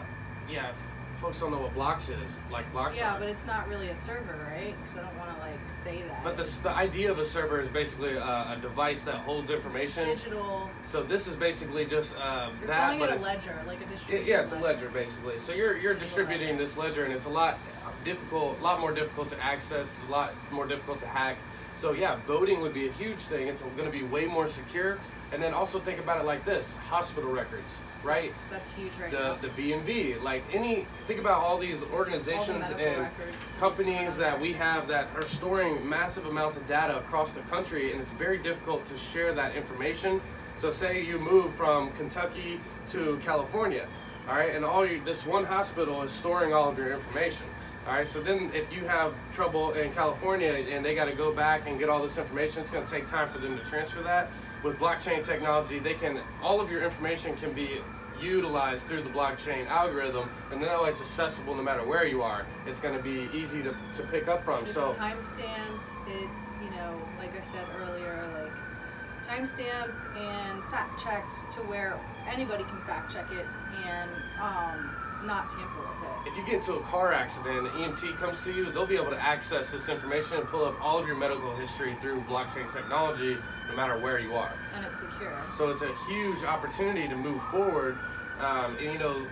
Yeah, 0.51 0.73
folks 1.21 1.39
don't 1.41 1.51
know 1.53 1.59
what 1.59 1.73
blocks 1.75 2.09
is. 2.09 2.41
Like 2.51 2.71
blocks. 2.73 2.99
Yeah, 2.99 3.15
are. 3.15 3.19
but 3.21 3.29
it's 3.29 3.47
not 3.47 3.69
really 3.69 3.89
a 3.89 3.95
server, 3.95 4.49
right? 4.51 4.75
Because 4.83 4.99
I 4.99 5.03
don't 5.09 5.19
want 5.19 5.35
to 5.37 5.41
like 5.43 5.69
say 5.69 6.03
that. 6.09 6.25
But 6.25 6.37
the, 6.37 6.43
the 6.63 6.71
idea 6.71 7.11
of 7.11 7.19
a 7.19 7.25
server 7.25 7.61
is 7.61 7.69
basically 7.69 8.15
a, 8.17 8.21
a 8.23 8.59
device 8.61 9.03
that 9.03 9.17
holds 9.17 9.51
it's 9.51 9.65
information. 9.65 10.05
digital. 10.07 10.69
So 10.85 11.03
this 11.03 11.27
is 11.27 11.37
basically 11.37 11.85
just 11.87 12.19
um, 12.19 12.57
You're 12.59 12.69
that, 12.69 12.85
calling 12.85 12.99
but 12.99 13.09
it 13.09 13.13
a 13.13 13.15
it's 13.17 13.25
ledger, 13.25 13.63
like 13.67 13.81
a 13.81 13.87
distribution. 13.87 14.27
yeah, 14.27 14.41
it's 14.43 14.53
a 14.53 14.59
ledger 14.59 14.89
basically. 14.89 15.39
So 15.39 15.53
you're 15.53 15.77
you're 15.79 15.95
distributing 15.95 16.49
ledger. 16.49 16.59
this 16.59 16.77
ledger, 16.77 17.05
and 17.05 17.13
it's 17.15 17.27
a 17.27 17.31
lot 17.31 17.59
difficult, 18.05 18.59
a 18.59 18.63
lot 18.63 18.81
more 18.81 18.93
difficult 18.93 19.29
to 19.29 19.43
access, 19.43 19.87
it's 19.87 20.09
a 20.09 20.11
lot 20.11 20.33
more 20.51 20.67
difficult 20.67 21.01
to 21.01 21.07
hack. 21.07 21.39
So 21.75 21.93
yeah, 21.93 22.17
voting 22.27 22.61
would 22.61 22.75
be 22.75 22.87
a 22.87 22.93
huge 22.93 23.19
thing. 23.19 23.49
It's 23.49 23.63
going 23.63 23.91
to 23.91 23.91
be 23.91 24.03
way 24.03 24.27
more 24.27 24.47
secure. 24.47 24.99
And 25.33 25.43
then 25.43 25.55
also 25.55 25.81
think 25.81 25.99
about 25.99 26.21
it 26.21 26.27
like 26.27 26.45
this: 26.45 26.77
hospital 26.77 27.31
records, 27.31 27.81
right? 28.05 28.35
That's, 28.51 28.65
that's 28.65 28.75
huge 28.75 28.93
right 29.01 29.11
The 29.11 29.19
now. 29.19 29.35
the 29.37 29.49
B 29.49 29.73
and 29.73 29.83
V, 29.85 30.17
like 30.17 30.43
any. 30.53 30.87
Think 31.07 31.19
about 31.19 31.41
all 31.41 31.57
these 31.57 31.83
organizations 31.85 32.71
medical 32.71 32.87
and 32.87 32.99
records 33.03 33.37
companies 33.59 34.17
that 34.19 34.39
we 34.39 34.53
have 34.53 34.87
that 34.89 35.09
are 35.15 35.27
storing 35.27 35.89
massive 35.89 36.27
amounts 36.27 36.59
of 36.59 36.67
data 36.67 36.99
across 36.99 37.33
the 37.33 37.41
country, 37.43 37.93
and 37.93 38.03
it's 38.03 38.13
very 38.13 38.37
difficult 38.37 38.85
to 38.87 38.97
share 38.99 39.33
that 39.33 39.57
information. 39.57 40.21
So, 40.57 40.71
say 40.71 41.03
you 41.03 41.19
move 41.19 41.55
from 41.55 41.91
Kentucky 41.93 42.61
to 42.89 43.19
California, 43.25 43.89
all 44.29 44.35
right, 44.35 44.55
and 44.55 44.63
all 44.67 44.87
you, 44.87 45.01
this 45.03 45.25
one 45.25 45.47
hospital 45.47 46.03
is 46.03 46.11
storing 46.11 46.53
all 46.53 46.69
of 46.69 46.77
your 46.77 46.93
information. 46.93 47.47
All 47.87 47.94
right, 47.94 48.06
so 48.06 48.20
then 48.20 48.50
if 48.55 48.73
you 48.73 48.84
have 48.84 49.12
trouble 49.32 49.73
in 49.73 49.93
California 49.93 50.52
and 50.52 50.84
they 50.84 50.94
got 50.94 51.06
to 51.06 51.17
go 51.17 51.32
back 51.32 51.67
and 51.67 51.81
get 51.81 51.88
all 51.88 52.00
this 52.00 52.17
information, 52.17 52.62
it's 52.62 52.70
going 52.70 52.84
to 52.84 52.90
take 52.90 53.06
time 53.06 53.29
for 53.29 53.38
them 53.38 53.58
to 53.58 53.64
transfer 53.64 54.00
that. 54.02 54.31
With 54.62 54.79
blockchain 54.79 55.25
technology, 55.25 55.81
they 55.81 55.94
can 55.94 56.20
all 56.40 56.61
of 56.61 56.70
your 56.70 56.84
information 56.84 57.34
can 57.34 57.52
be 57.52 57.81
utilized 58.20 58.87
through 58.87 59.02
the 59.02 59.11
blockchain 59.11 59.67
algorithm, 59.67 60.31
and 60.52 60.62
that 60.62 60.81
way 60.81 60.90
it's 60.90 61.00
accessible 61.00 61.56
no 61.56 61.62
matter 61.62 61.84
where 61.84 62.06
you 62.06 62.23
are. 62.23 62.46
It's 62.67 62.79
going 62.79 62.96
to 62.96 63.02
be 63.02 63.29
easy 63.37 63.64
to, 63.64 63.75
to 63.94 64.02
pick 64.05 64.29
up 64.29 64.44
from. 64.44 64.62
It's 64.62 64.75
so 64.75 64.93
time 64.93 65.20
stamped. 65.20 65.90
It's 66.06 66.38
you 66.62 66.70
know, 66.70 67.03
like 67.19 67.36
I 67.36 67.41
said 67.41 67.65
earlier, 67.81 68.29
like 68.41 69.27
time 69.27 69.44
stamped 69.44 70.06
and 70.17 70.62
fact 70.65 71.03
checked 71.03 71.34
to 71.55 71.60
where 71.62 71.98
anybody 72.29 72.62
can 72.62 72.81
fact 72.82 73.12
check 73.12 73.31
it 73.32 73.46
and 73.84 74.10
um, 74.41 74.91
not 75.24 75.50
tamper 75.50 75.81
with 75.81 76.26
it. 76.26 76.31
if 76.31 76.36
you 76.36 76.44
get 76.44 76.55
into 76.55 76.74
a 76.74 76.81
car 76.82 77.12
accident, 77.12 77.67
an 77.67 77.72
EMT 77.72 78.17
comes 78.17 78.43
to 78.44 78.52
you, 78.52 78.70
they'll 78.72 78.86
be 78.86 78.96
able 78.96 79.10
to 79.10 79.20
access 79.20 79.70
this 79.72 79.88
information 79.88 80.38
and 80.38 80.46
pull 80.46 80.64
up 80.64 80.81
all 80.81 80.98
of 80.98 81.06
your 81.06 81.17
medical 81.17 81.55
history 81.56 81.96
through 82.00 82.20
blockchain 82.22 82.72
technology, 82.72 83.36
no 83.69 83.76
matter 83.76 83.98
where 83.98 84.19
you 84.19 84.34
are. 84.34 84.52
And 84.74 84.84
it's 84.84 85.00
secure. 85.00 85.36
So 85.56 85.70
it's 85.70 85.82
a 85.82 85.93
huge 86.08 86.44
opportunity 86.44 87.08
to 87.08 87.17
move 87.17 87.43
forward. 87.44 87.98
Um, 88.41 88.76
and 88.79 88.93
you 88.93 88.98
know, 88.98 89.26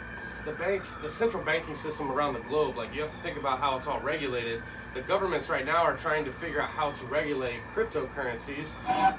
the 0.44 0.52
banks, 0.52 0.94
the 0.94 1.10
central 1.10 1.42
banking 1.42 1.74
system 1.74 2.10
around 2.10 2.34
the 2.34 2.40
globe, 2.40 2.76
like 2.76 2.94
you 2.94 3.02
have 3.02 3.14
to 3.14 3.22
think 3.22 3.36
about 3.36 3.60
how 3.60 3.76
it's 3.76 3.86
all 3.86 4.00
regulated. 4.00 4.62
The 4.94 5.02
governments 5.02 5.48
right 5.48 5.64
now 5.64 5.82
are 5.82 5.96
trying 5.96 6.24
to 6.24 6.32
figure 6.32 6.60
out 6.60 6.70
how 6.70 6.90
to 6.92 7.04
regulate 7.06 7.60
cryptocurrencies, 7.74 8.74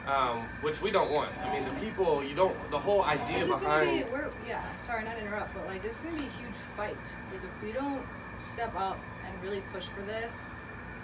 um, 0.07 0.41
which 0.61 0.81
we 0.81 0.91
don't 0.91 1.11
want. 1.11 1.29
I 1.45 1.53
mean, 1.53 1.63
the 1.63 1.79
people, 1.79 2.23
you 2.23 2.35
don't, 2.35 2.55
the 2.71 2.79
whole 2.79 3.03
idea 3.03 3.39
This 3.39 3.49
is 3.49 3.59
behind. 3.59 3.89
gonna 3.89 4.05
be 4.05 4.11
we're 4.11 4.29
yeah, 4.47 4.63
sorry 4.85 5.03
not 5.03 5.15
to 5.15 5.21
interrupt, 5.21 5.53
but 5.53 5.65
like 5.67 5.83
this 5.83 5.95
is 5.97 6.03
gonna 6.03 6.17
be 6.17 6.25
a 6.25 6.29
huge 6.41 6.55
fight. 6.75 6.97
Like 7.31 7.41
if 7.43 7.63
we 7.63 7.71
don't 7.71 8.03
step 8.39 8.73
up 8.75 8.99
and 9.25 9.43
really 9.43 9.61
push 9.73 9.85
for 9.85 10.01
this 10.01 10.51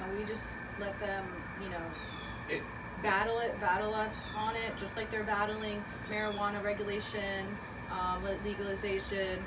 and 0.04 0.18
we 0.18 0.26
just 0.26 0.56
let 0.80 1.00
them, 1.00 1.26
you 1.62 1.70
know, 1.70 1.84
It- 2.50 2.64
battle 3.04 3.38
it, 3.40 3.60
battle 3.62 3.94
us 3.94 4.16
on 4.36 4.56
it, 4.56 4.76
just 4.76 4.98
like 4.98 5.12
they're 5.12 5.24
battling 5.24 5.84
marijuana 6.10 6.64
regulation, 6.64 7.46
um, 7.92 8.24
legalization, 8.44 9.38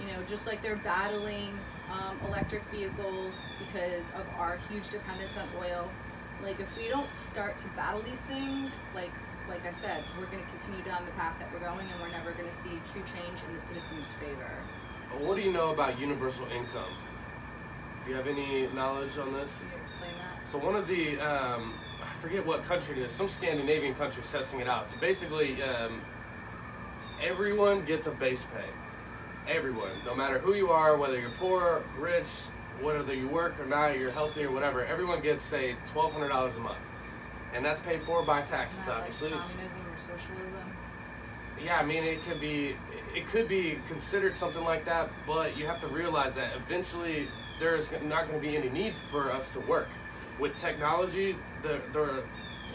you 0.00 0.06
know, 0.06 0.22
just 0.28 0.46
like 0.46 0.62
they're 0.62 0.76
battling 0.76 1.58
um, 1.90 2.18
electric 2.26 2.64
vehicles 2.70 3.34
because 3.58 4.10
of 4.10 4.26
our 4.38 4.58
huge 4.70 4.88
dependence 4.90 5.36
on 5.36 5.48
oil. 5.58 5.90
Like 6.42 6.60
if 6.60 6.76
we 6.76 6.88
don't 6.88 7.12
start 7.12 7.58
to 7.58 7.68
battle 7.70 8.02
these 8.02 8.20
things, 8.22 8.78
like 8.94 9.10
like 9.48 9.64
I 9.64 9.72
said, 9.72 10.02
we're 10.18 10.26
going 10.26 10.42
to 10.42 10.50
continue 10.50 10.82
down 10.84 11.04
the 11.06 11.12
path 11.12 11.38
that 11.38 11.52
we're 11.52 11.60
going, 11.60 11.86
and 11.92 12.00
we're 12.00 12.10
never 12.10 12.32
going 12.32 12.48
to 12.48 12.54
see 12.54 12.70
true 12.90 13.02
change 13.02 13.40
in 13.46 13.54
the 13.54 13.60
citizens' 13.60 14.06
favor. 14.18 14.50
what 15.24 15.36
do 15.36 15.42
you 15.42 15.52
know 15.52 15.72
about 15.72 16.00
universal 16.00 16.46
income? 16.46 16.90
Do 18.04 18.10
you 18.10 18.16
have 18.16 18.26
any 18.26 18.66
knowledge 18.68 19.18
on 19.18 19.32
this? 19.32 19.58
Can 19.58 19.68
you 19.70 19.82
explain 19.82 20.10
that? 20.18 20.48
So 20.48 20.58
one 20.58 20.76
of 20.76 20.86
the, 20.86 21.18
um, 21.20 21.74
I 22.02 22.12
forget 22.20 22.44
what 22.44 22.62
country 22.62 23.00
it 23.00 23.06
is, 23.06 23.12
some 23.12 23.28
Scandinavian 23.28 23.94
country's 23.94 24.30
testing 24.30 24.60
it 24.60 24.68
out. 24.68 24.90
So 24.90 24.98
basically, 24.98 25.62
um, 25.62 26.00
everyone 27.22 27.84
gets 27.84 28.06
a 28.06 28.12
base 28.12 28.44
pay. 28.54 28.68
Everyone, 29.48 29.90
no 30.04 30.14
matter 30.14 30.38
who 30.38 30.54
you 30.54 30.70
are, 30.70 30.96
whether 30.96 31.18
you're 31.20 31.30
poor, 31.30 31.84
rich, 31.98 32.26
whether 32.80 33.14
you 33.14 33.28
work 33.28 33.58
or 33.60 33.66
not, 33.66 33.96
you're 33.98 34.10
healthy 34.10 34.44
or 34.44 34.50
whatever, 34.50 34.84
everyone 34.84 35.20
gets 35.20 35.42
say 35.42 35.76
twelve 35.86 36.12
hundred 36.12 36.28
dollars 36.30 36.56
a 36.56 36.60
month. 36.60 36.78
and 37.54 37.64
that's 37.64 37.80
paid 37.80 38.02
for 38.02 38.22
by 38.24 38.42
taxes, 38.42 38.88
obviously. 38.88 39.30
communism 39.30 39.80
or 39.86 39.96
socialism. 40.18 40.76
yeah, 41.64 41.78
I 41.78 41.84
mean, 41.84 42.02
it 42.02 42.22
could 42.22 42.40
be, 42.40 42.76
it 43.14 43.26
could 43.28 43.46
be 43.48 43.78
considered 43.86 44.34
something 44.36 44.64
like 44.64 44.84
that, 44.84 45.10
but 45.26 45.56
you 45.56 45.64
have 45.66 45.80
to 45.80 45.86
realize 45.86 46.34
that 46.34 46.50
eventually 46.56 47.28
there's 47.60 47.90
not 48.02 48.28
going 48.28 48.40
to 48.40 48.46
be 48.46 48.56
any 48.56 48.68
need 48.68 48.94
for 49.10 49.32
us 49.32 49.48
to 49.50 49.60
work. 49.60 49.88
With 50.40 50.54
technology, 50.54 51.36
the, 51.62 51.80
the, 51.94 52.22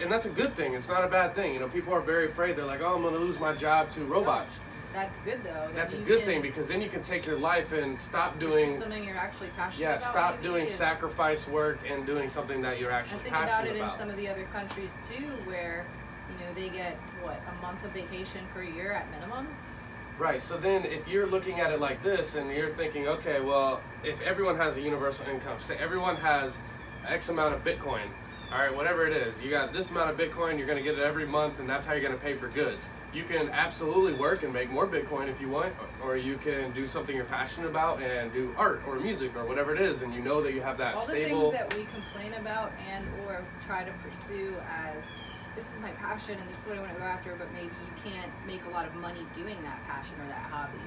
and 0.02 0.12
that's 0.12 0.26
a 0.26 0.32
good 0.32 0.56
thing. 0.56 0.74
It's 0.74 0.88
not 0.88 1.04
a 1.04 1.08
bad 1.08 1.36
thing. 1.36 1.54
You 1.54 1.60
know, 1.60 1.68
people 1.68 1.94
are 1.94 2.02
very 2.02 2.26
afraid. 2.26 2.56
They're 2.56 2.66
like, 2.66 2.82
oh, 2.82 2.96
I'm 2.96 3.02
going 3.04 3.14
to 3.14 3.20
lose 3.20 3.40
my 3.40 3.54
job 3.54 3.92
to 3.92 4.04
robots. 4.06 4.64
That's 4.94 5.18
good 5.20 5.44
though. 5.44 5.52
that 5.52 5.76
That's 5.76 5.94
a 5.94 5.98
good 5.98 6.20
can 6.20 6.26
thing 6.26 6.42
because 6.42 6.68
then 6.68 6.82
you 6.82 6.90
can 6.90 7.02
take 7.02 7.26
your 7.26 7.38
life 7.38 7.72
and 7.72 8.00
stop 8.00 8.40
doing, 8.40 8.78
something 8.78 9.04
you're 9.04 9.18
actually 9.18 9.50
passionate 9.50 9.82
yeah, 9.82 9.96
about. 9.96 10.02
Yeah, 10.02 10.10
stop 10.12 10.44
doing 10.44 10.68
sacrifice 10.68 11.48
work 11.48 11.80
and 11.90 12.06
doing 12.06 12.28
something 12.28 12.62
that 12.62 12.80
you're 12.80 12.90
And 12.90 13.00
actually 13.00 13.20
think 13.20 13.36
about 13.36 13.50
passionate 13.50 13.76
it 13.76 13.80
about. 13.80 13.90
It 13.90 13.94
in 13.94 14.00
some 14.00 14.10
of 14.10 14.18
the 14.18 14.28
other 14.28 14.44
countries 14.46 14.94
too, 15.08 15.28
where 15.46 15.86
you 16.30 16.46
know 16.46 16.54
they 16.54 16.70
get 16.70 16.96
what 17.22 17.42
a 17.48 17.62
month 17.62 17.84
of 17.84 17.92
vacation 17.92 18.42
per 18.54 18.64
year 18.64 18.92
at 18.92 19.10
minimum. 19.12 19.48
Right. 20.20 20.42
So 20.42 20.58
then, 20.58 20.86
if 20.86 21.08
you're 21.08 21.26
looking 21.26 21.62
at 21.62 21.72
it 21.72 21.80
like 21.80 22.04
this, 22.04 22.36
and 22.36 22.52
you're 22.52 22.72
thinking, 22.72 23.08
okay, 23.08 23.40
well, 23.40 23.82
if 24.04 24.22
everyone 24.22 24.56
has 24.58 24.78
a 24.78 24.82
universal 24.82 25.26
income, 25.28 25.60
say 25.60 25.78
everyone 25.78 26.16
has 26.18 26.60
X 27.08 27.30
amount 27.30 27.56
of 27.56 27.64
Bitcoin, 27.64 28.06
all 28.52 28.60
right, 28.60 28.76
whatever 28.76 29.08
it 29.08 29.16
is, 29.16 29.42
you 29.42 29.50
got 29.50 29.74
this 29.74 29.90
amount 29.90 30.10
of 30.10 30.18
Bitcoin, 30.18 30.58
you're 30.58 30.68
going 30.68 30.78
to 30.78 30.84
get 30.84 31.00
it 31.00 31.04
every 31.04 31.26
month, 31.26 31.60
and 31.60 31.68
that's 31.68 31.86
how 31.86 31.94
you're 31.94 32.04
going 32.04 32.14
to 32.14 32.24
pay 32.24 32.34
for 32.34 32.50
goods. 32.50 32.90
You 33.14 33.24
can 33.24 33.50
absolutely 33.50 34.14
work 34.14 34.44
and 34.44 34.54
make 34.54 34.70
more 34.70 34.88
Bitcoin 34.88 35.28
if 35.28 35.42
you 35.42 35.50
want, 35.50 35.74
or 36.02 36.16
you 36.16 36.38
can 36.38 36.72
do 36.72 36.86
something 36.86 37.14
you're 37.14 37.26
passionate 37.26 37.70
about 37.70 38.02
and 38.02 38.32
do 38.32 38.56
art 38.58 38.82
or 38.88 39.00
music 39.00 39.36
or 39.36 39.46
whatever 39.46 39.76
it 39.76 39.82
is, 39.82 40.02
and 40.02 40.14
you 40.14 40.22
know 40.22 40.42
that 40.42 40.54
you 40.54 40.62
have 40.62 40.78
that 40.78 40.96
All 40.96 41.06
the 41.06 41.14
things 41.14 41.54
that 41.54 41.76
we 41.76 41.84
complain 41.86 42.34
about 42.36 42.72
and 42.90 43.06
or 43.26 43.44
try 43.66 43.84
to 43.84 43.92
pursue 44.04 44.56
as 44.70 45.04
this 45.56 45.70
is 45.70 45.80
my 45.80 45.92
passion 45.92 46.38
and 46.40 46.50
this 46.50 46.60
is 46.60 46.66
what 46.66 46.78
I 46.78 46.82
want 46.82 46.94
to 46.94 47.00
go 47.00 47.06
after, 47.06 47.36
but 47.36 47.52
maybe 47.52 47.66
you 47.84 48.12
can't 48.12 48.32
make 48.48 48.64
a 48.66 48.70
lot 48.70 48.88
of 48.88 48.96
money 48.96 49.26
doing 49.36 49.62
that 49.64 49.86
passion 49.86 50.16
or 50.24 50.28
that 50.28 50.48
hobby. 50.50 50.80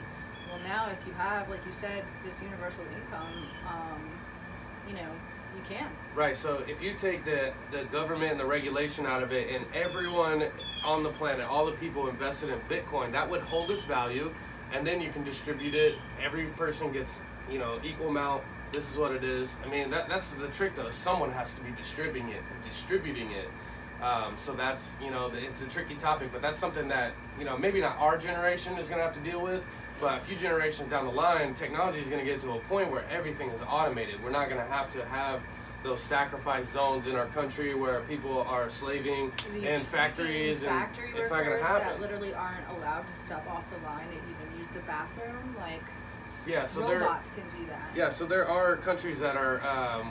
Well, 0.48 0.60
now 0.66 0.88
if 0.88 1.06
you 1.06 1.12
have, 1.14 1.50
like 1.50 1.64
you 1.66 1.72
said, 1.72 2.04
this 2.24 2.40
universal 2.40 2.84
income, 2.96 3.28
um, 3.68 4.00
you 4.88 4.94
know, 4.94 5.10
can. 5.68 5.90
Right. 6.14 6.36
So 6.36 6.64
if 6.68 6.80
you 6.82 6.94
take 6.94 7.24
the 7.24 7.52
the 7.70 7.84
government 7.84 8.32
and 8.32 8.40
the 8.40 8.46
regulation 8.46 9.06
out 9.06 9.22
of 9.22 9.32
it, 9.32 9.54
and 9.54 9.64
everyone 9.74 10.46
on 10.84 11.02
the 11.02 11.10
planet, 11.10 11.46
all 11.46 11.66
the 11.66 11.72
people 11.72 12.08
invested 12.08 12.50
in 12.50 12.60
Bitcoin, 12.68 13.12
that 13.12 13.28
would 13.28 13.42
hold 13.42 13.70
its 13.70 13.84
value, 13.84 14.32
and 14.72 14.86
then 14.86 15.00
you 15.00 15.10
can 15.10 15.24
distribute 15.24 15.74
it. 15.74 15.96
Every 16.22 16.46
person 16.46 16.92
gets 16.92 17.20
you 17.50 17.58
know 17.58 17.80
equal 17.84 18.08
amount. 18.08 18.44
This 18.72 18.90
is 18.90 18.96
what 18.96 19.12
it 19.12 19.24
is. 19.24 19.56
I 19.64 19.68
mean 19.68 19.90
that 19.90 20.08
that's 20.08 20.30
the 20.30 20.48
trick 20.48 20.74
though. 20.74 20.90
Someone 20.90 21.30
has 21.32 21.54
to 21.54 21.60
be 21.60 21.70
distributing 21.72 22.30
it, 22.30 22.42
distributing 22.64 23.30
it. 23.32 23.48
Um, 24.02 24.34
so 24.36 24.52
that's 24.52 24.96
you 25.02 25.10
know 25.10 25.30
it's 25.32 25.62
a 25.62 25.68
tricky 25.68 25.94
topic, 25.94 26.30
but 26.32 26.42
that's 26.42 26.58
something 26.58 26.88
that 26.88 27.12
you 27.38 27.44
know 27.44 27.56
maybe 27.56 27.80
not 27.80 27.96
our 27.98 28.18
generation 28.18 28.76
is 28.78 28.88
going 28.88 28.98
to 28.98 29.04
have 29.04 29.14
to 29.14 29.20
deal 29.20 29.40
with, 29.40 29.66
but 30.04 30.18
a 30.18 30.20
few 30.20 30.36
generations 30.36 30.90
down 30.90 31.06
the 31.06 31.10
line, 31.12 31.54
technology 31.54 31.98
is 31.98 32.08
going 32.08 32.22
to 32.24 32.30
get 32.30 32.38
to 32.40 32.52
a 32.52 32.58
point 32.60 32.90
where 32.90 33.04
everything 33.10 33.48
is 33.50 33.60
automated. 33.68 34.22
We're 34.22 34.30
not 34.30 34.50
going 34.50 34.60
to 34.60 34.70
have 34.70 34.90
to 34.92 35.04
have 35.06 35.40
those 35.82 36.00
sacrifice 36.00 36.70
zones 36.70 37.06
in 37.06 37.16
our 37.16 37.26
country 37.26 37.74
where 37.74 38.00
people 38.02 38.42
are 38.42 38.68
slaving 38.68 39.32
These 39.54 39.64
in 39.64 39.80
factories, 39.80 40.62
and 40.62 40.70
factory 40.70 41.10
it's 41.16 41.30
not 41.30 41.44
going 41.44 41.56
to 41.58 41.62
that 41.62 41.82
happen. 41.82 42.00
literally 42.02 42.34
aren't 42.34 42.68
allowed 42.76 43.06
to 43.08 43.16
step 43.16 43.48
off 43.48 43.64
the 43.70 43.76
line 43.86 44.06
and 44.08 44.20
even 44.30 44.58
use 44.58 44.68
the 44.70 44.80
bathroom. 44.80 45.54
Like 45.58 45.82
Yeah, 46.46 46.64
so 46.66 46.86
there. 46.86 47.00
robots 47.00 47.30
can 47.30 47.44
do 47.58 47.66
that. 47.68 47.90
Yeah, 47.96 48.08
so 48.10 48.26
there 48.26 48.46
are 48.48 48.76
countries 48.76 49.18
that 49.20 49.36
are, 49.36 49.66
um, 49.66 50.10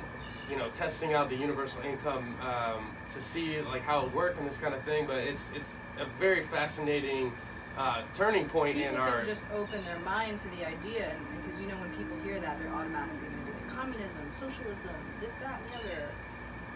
you 0.49 0.57
know, 0.57 0.69
testing 0.69 1.13
out 1.13 1.29
the 1.29 1.35
universal 1.35 1.81
income 1.83 2.35
um, 2.41 2.95
to 3.09 3.21
see 3.21 3.61
like 3.61 3.83
how 3.83 4.05
it 4.05 4.13
work 4.13 4.37
and 4.37 4.45
this 4.47 4.57
kind 4.57 4.73
of 4.73 4.81
thing. 4.81 5.05
But 5.07 5.17
it's 5.17 5.49
it's 5.55 5.75
a 5.99 6.05
very 6.19 6.43
fascinating 6.43 7.31
uh, 7.77 8.01
turning 8.13 8.47
point 8.47 8.75
people 8.75 8.93
in 8.93 8.99
our. 8.99 9.23
just 9.23 9.45
open 9.53 9.83
their 9.85 9.99
mind 9.99 10.39
to 10.39 10.47
the 10.49 10.67
idea, 10.67 11.15
because 11.41 11.59
you 11.59 11.67
know 11.67 11.75
when 11.77 11.91
people 11.91 12.17
hear 12.23 12.39
that, 12.39 12.59
they're 12.59 12.73
automatically 12.73 13.19
going 13.19 13.31
to 13.31 13.51
be 13.51 13.51
like 13.51 13.69
communism, 13.69 14.31
socialism, 14.39 14.95
this, 15.21 15.35
that, 15.35 15.59
and 15.61 15.73
the 15.73 15.85
other. 15.85 16.09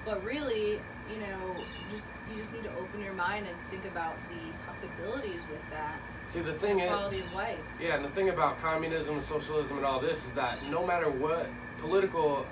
But 0.06 0.24
really, 0.24 0.80
you 1.12 1.20
know, 1.20 1.56
just 1.92 2.14
you 2.30 2.38
just 2.38 2.54
need 2.54 2.64
to 2.64 2.74
open 2.78 3.04
your 3.04 3.14
mind 3.14 3.46
and 3.48 3.56
think 3.70 3.86
about 3.86 4.16
the 4.30 4.54
possibilities 4.66 5.44
with 5.52 5.62
that. 5.70 6.00
see, 6.28 6.42
the 6.42 6.54
thing 6.54 6.80
is, 6.80 6.90
quality 6.90 7.20
of 7.20 7.34
life. 7.34 7.60
yeah, 7.80 7.96
and 7.96 8.06
the 8.06 8.10
thing 8.10 8.30
about 8.30 8.60
communism 8.60 9.16
and 9.16 9.24
socialism 9.24 9.78
and 9.78 9.86
all 9.86 10.00
this 10.00 10.26
is 10.26 10.32
that 10.34 10.64
no 10.70 10.86
matter 10.86 11.10
what 11.10 11.50
political 11.78 12.46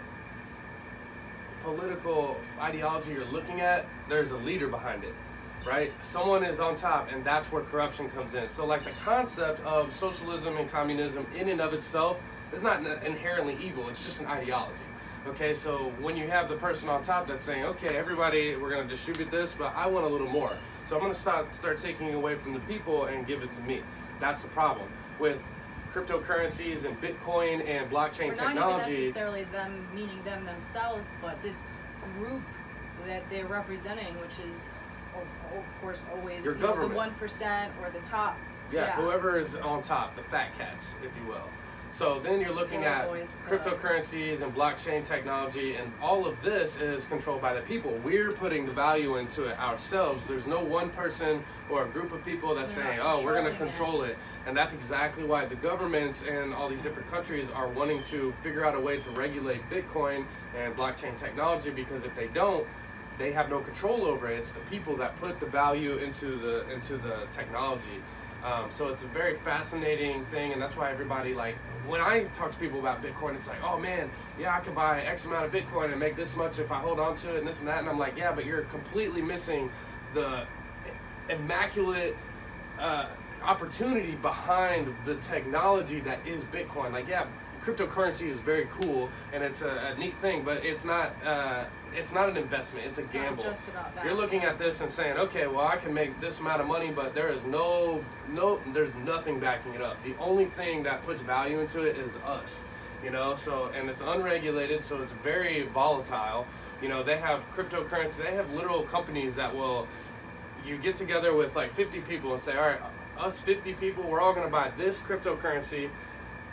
political 1.64 2.38
ideology 2.60 3.12
you're 3.12 3.26
looking 3.26 3.62
at, 3.62 3.88
there's 4.08 4.32
a 4.32 4.38
leader 4.38 4.68
behind 4.68 5.04
it, 5.04 5.16
right? 5.66 5.92
Someone 6.02 6.44
is 6.44 6.60
on 6.60 6.76
top, 6.76 7.12
and 7.12 7.24
that's 7.24 7.48
where 7.52 7.64
corruption 7.64 8.10
comes 8.10 8.36
in. 8.36 8.48
So, 8.50 8.66
like 8.66 8.84
the 8.84 8.92
concept 9.04 9.66
of 9.66 9.94
socialism 9.96 10.58
and 10.58 10.70
communism 10.70 11.26
in 11.36 11.50
and 11.50 11.62
of 11.62 11.74
itself 11.74 12.22
is 12.54 12.62
not 12.62 12.86
inherently 13.04 13.58
evil. 13.62 13.90
It's 13.90 14.04
just 14.04 14.22
an 14.22 14.28
ideology. 14.28 14.84
Okay, 15.28 15.56
so 15.56 15.92
when 16.00 16.16
you 16.16 16.28
have 16.28 16.48
the 16.48 16.56
person 16.56 16.88
on 16.88 17.02
top 17.02 17.28
that's 17.28 17.44
saying, 17.44 17.64
okay, 17.64 17.98
everybody, 17.98 18.56
we're 18.56 18.70
going 18.70 18.84
to 18.84 18.88
distribute 18.88 19.32
this, 19.32 19.56
but 19.58 19.76
I 19.76 19.88
want 19.88 20.06
a 20.06 20.10
little 20.10 20.30
more. 20.30 20.56
So 20.86 20.96
I'm 20.96 21.02
going 21.02 21.14
to 21.14 21.20
start 21.20 21.56
start 21.56 21.80
taking 21.80 22.14
away 22.14 22.36
from 22.36 22.54
the 22.54 22.60
people 22.62 23.06
and 23.06 23.26
give 23.26 23.42
it 23.42 23.50
to 23.52 23.62
me. 23.62 23.82
That's 24.20 24.44
the 24.44 24.50
problem 24.50 24.88
with 25.20 25.46
cryptocurrencies 25.92 26.86
and 26.86 27.00
Bitcoin 27.02 27.68
and 27.68 27.90
blockchain 27.90 28.40
Or 28.40 28.54
not 28.54 28.82
even 28.88 29.02
necessarily 29.02 29.46
them 29.46 29.88
meaning 29.96 30.22
them 30.24 30.46
themselves, 30.46 31.12
but 31.22 31.42
this 31.42 31.58
group 32.18 32.44
that 33.08 33.28
they're 33.30 33.48
representing, 33.48 34.20
which 34.20 34.40
is, 34.40 34.56
of 35.56 35.82
course, 35.82 36.02
always 36.14 36.44
Your 36.44 36.54
you 36.56 36.60
know, 36.60 36.68
the 36.68 36.74
government. 36.74 36.96
one 36.96 37.14
percent 37.16 37.72
or 37.82 37.90
the 37.90 38.06
top. 38.08 38.38
Yeah, 38.72 38.92
whoever 38.94 39.38
is 39.38 39.56
on 39.56 39.84
top, 39.84 40.16
the 40.16 40.24
fat 40.24 40.58
cats, 40.58 40.96
if 41.04 41.12
you 41.22 41.28
will. 41.30 41.44
So 41.92 42.20
then 42.20 42.42
you're 42.42 42.54
looking 42.54 42.84
at 42.84 43.08
boys 43.08 43.38
club. 43.46 43.62
cryptocurrencies 43.62 44.42
and 44.42 44.54
blockchain 44.54 45.06
technology, 45.06 45.76
and 45.76 45.92
all 46.02 46.26
of 46.26 46.42
this 46.42 46.78
is 46.78 47.06
controlled 47.06 47.42
by 47.42 47.54
the 47.54 47.62
people. 47.62 47.98
We're 48.04 48.32
putting 48.32 48.66
the 48.66 48.72
value 48.72 49.18
into 49.18 49.46
it 49.46 49.58
ourselves. 49.60 50.28
There's 50.28 50.48
no 50.48 50.60
one 50.60 50.90
person 50.90 51.44
or 51.70 51.86
a 51.86 51.88
group 51.88 52.12
of 52.12 52.26
people 52.26 52.54
that's 52.56 52.76
They're 52.76 52.86
saying, 52.86 52.98
not 52.98 53.20
oh, 53.20 53.24
we're 53.24 53.36
going 53.36 53.46
to 53.46 53.58
controlling 53.58 53.92
control 53.92 54.04
it. 54.04 54.18
And 54.46 54.58
that's 54.58 54.74
exactly 54.74 55.24
why 55.24 55.46
the 55.46 55.56
governments 55.56 56.26
and 56.26 56.54
all 56.54 56.68
these 56.68 56.82
different 56.82 57.10
countries 57.10 57.50
are 57.52 57.70
wanting 57.70 58.04
to 58.04 58.34
figure 58.44 58.66
out 58.66 58.76
a 58.76 58.80
way 58.80 58.98
to 58.98 59.10
regulate 59.12 59.62
Bitcoin 59.70 60.26
and 60.58 60.76
blockchain 60.76 61.18
technology 61.18 61.70
because 61.70 62.04
if 62.04 62.14
they 62.16 62.28
don't, 62.28 62.68
they 63.18 63.32
have 63.32 63.50
no 63.50 63.60
control 63.60 64.06
over 64.06 64.30
it. 64.30 64.40
It's 64.40 64.52
the 64.52 64.60
people 64.62 64.96
that 64.98 65.16
put 65.18 65.40
the 65.40 65.46
value 65.46 65.96
into 65.98 66.38
the 66.38 66.70
into 66.72 66.98
the 66.98 67.28
technology. 67.32 68.02
Um, 68.44 68.70
so 68.70 68.90
it's 68.90 69.02
a 69.04 69.08
very 69.08 69.36
fascinating 69.38 70.24
thing, 70.24 70.54
and 70.54 70.62
that's 70.62 70.78
why 70.78 70.92
everybody 70.92 71.34
like 71.34 71.56
when 71.88 72.02
I 72.02 72.24
talk 72.36 72.52
to 72.52 72.58
people 72.58 72.80
about 72.80 73.02
Bitcoin, 73.04 73.36
it's 73.36 73.48
like, 73.48 73.64
oh 73.64 73.80
man, 73.80 74.10
yeah, 74.40 74.56
I 74.56 74.60
can 74.60 74.74
buy 74.74 75.02
X 75.02 75.26
amount 75.26 75.46
of 75.46 75.52
Bitcoin 75.52 75.92
and 75.92 76.00
make 76.00 76.16
this 76.16 76.36
much 76.36 76.60
if 76.60 76.72
I 76.72 76.80
hold 76.80 77.00
on 77.00 77.16
to 77.18 77.36
it 77.36 77.40
and 77.40 77.48
this 77.48 77.60
and 77.60 77.68
that, 77.68 77.80
and 77.80 77.90
I'm 77.90 78.00
like, 78.00 78.18
yeah, 78.18 78.32
but 78.32 78.46
you're 78.46 78.64
completely 78.64 79.22
missing 79.22 79.70
the 80.14 80.46
immaculate 81.30 82.16
uh, 82.80 83.08
opportunity 83.44 84.16
behind 84.16 84.94
the 85.06 85.16
technology 85.16 86.00
that 86.02 86.26
is 86.26 86.44
Bitcoin. 86.46 86.92
Like, 86.92 87.08
yeah, 87.08 87.26
cryptocurrency 87.64 88.30
is 88.30 88.40
very 88.40 88.68
cool 88.80 89.10
and 89.34 89.44
it's 89.44 89.62
a, 89.62 89.94
a 89.96 90.00
neat 90.00 90.16
thing, 90.18 90.44
but 90.44 90.64
it's 90.64 90.86
not 90.86 91.14
uh, 91.26 91.66
it's 91.96 92.12
not 92.12 92.30
an 92.30 92.38
investment. 92.38 92.86
It's 92.88 92.98
a 92.98 93.04
It's 93.04 93.12
gamble. 93.12 93.44
just 93.44 93.68
about 93.68 93.96
that. 93.96 94.06
You're 94.06 94.14
looking 94.14 94.44
at 94.44 94.58
this 94.58 94.82
and 94.82 94.92
saying, 94.92 95.18
okay, 95.18 95.48
well, 95.48 95.68
I 95.68 95.78
can 95.78 95.94
make 95.94 96.20
this 96.20 96.40
amount 96.40 96.62
of 96.62 96.68
money, 96.68 96.92
but 96.92 97.16
there 97.16 97.30
is 97.32 97.46
no, 97.46 98.04
no, 98.30 98.60
there's 98.74 98.94
nothing 98.96 99.40
backing 99.40 99.74
it 99.74 99.82
up. 99.82 100.02
The 100.04 100.16
only 100.20 100.46
thing 100.46 100.84
that 100.84 101.04
puts 101.04 101.22
value 101.22 101.60
into 101.60 101.84
it 101.84 101.98
is 101.98 102.16
us, 102.18 102.64
you 103.04 103.12
know. 103.12 103.36
So, 103.36 103.72
and 103.76 103.90
it's 103.90 104.02
unregulated, 104.02 104.84
so 104.84 105.02
it's 105.02 105.14
very 105.24 105.64
volatile. 105.64 106.46
You 106.82 106.90
know, 106.90 107.04
they 107.04 107.18
have 107.18 107.50
cryptocurrency. 107.54 108.18
They 108.18 108.34
have 108.36 108.52
literal 108.54 108.84
companies 108.84 109.36
that 109.36 109.56
will, 109.56 109.88
you 110.66 110.78
get 110.78 110.96
together 110.96 111.34
with 111.34 111.56
like 111.56 111.74
50 111.74 112.02
people 112.02 112.32
and 112.32 112.40
say, 112.40 112.56
all 112.58 112.68
right, 112.68 112.80
us 113.18 113.40
50 113.40 113.74
people, 113.76 114.04
we're 114.04 114.20
all 114.20 114.34
going 114.34 114.46
to 114.46 114.52
buy 114.52 114.72
this 114.78 115.00
cryptocurrency 115.00 115.90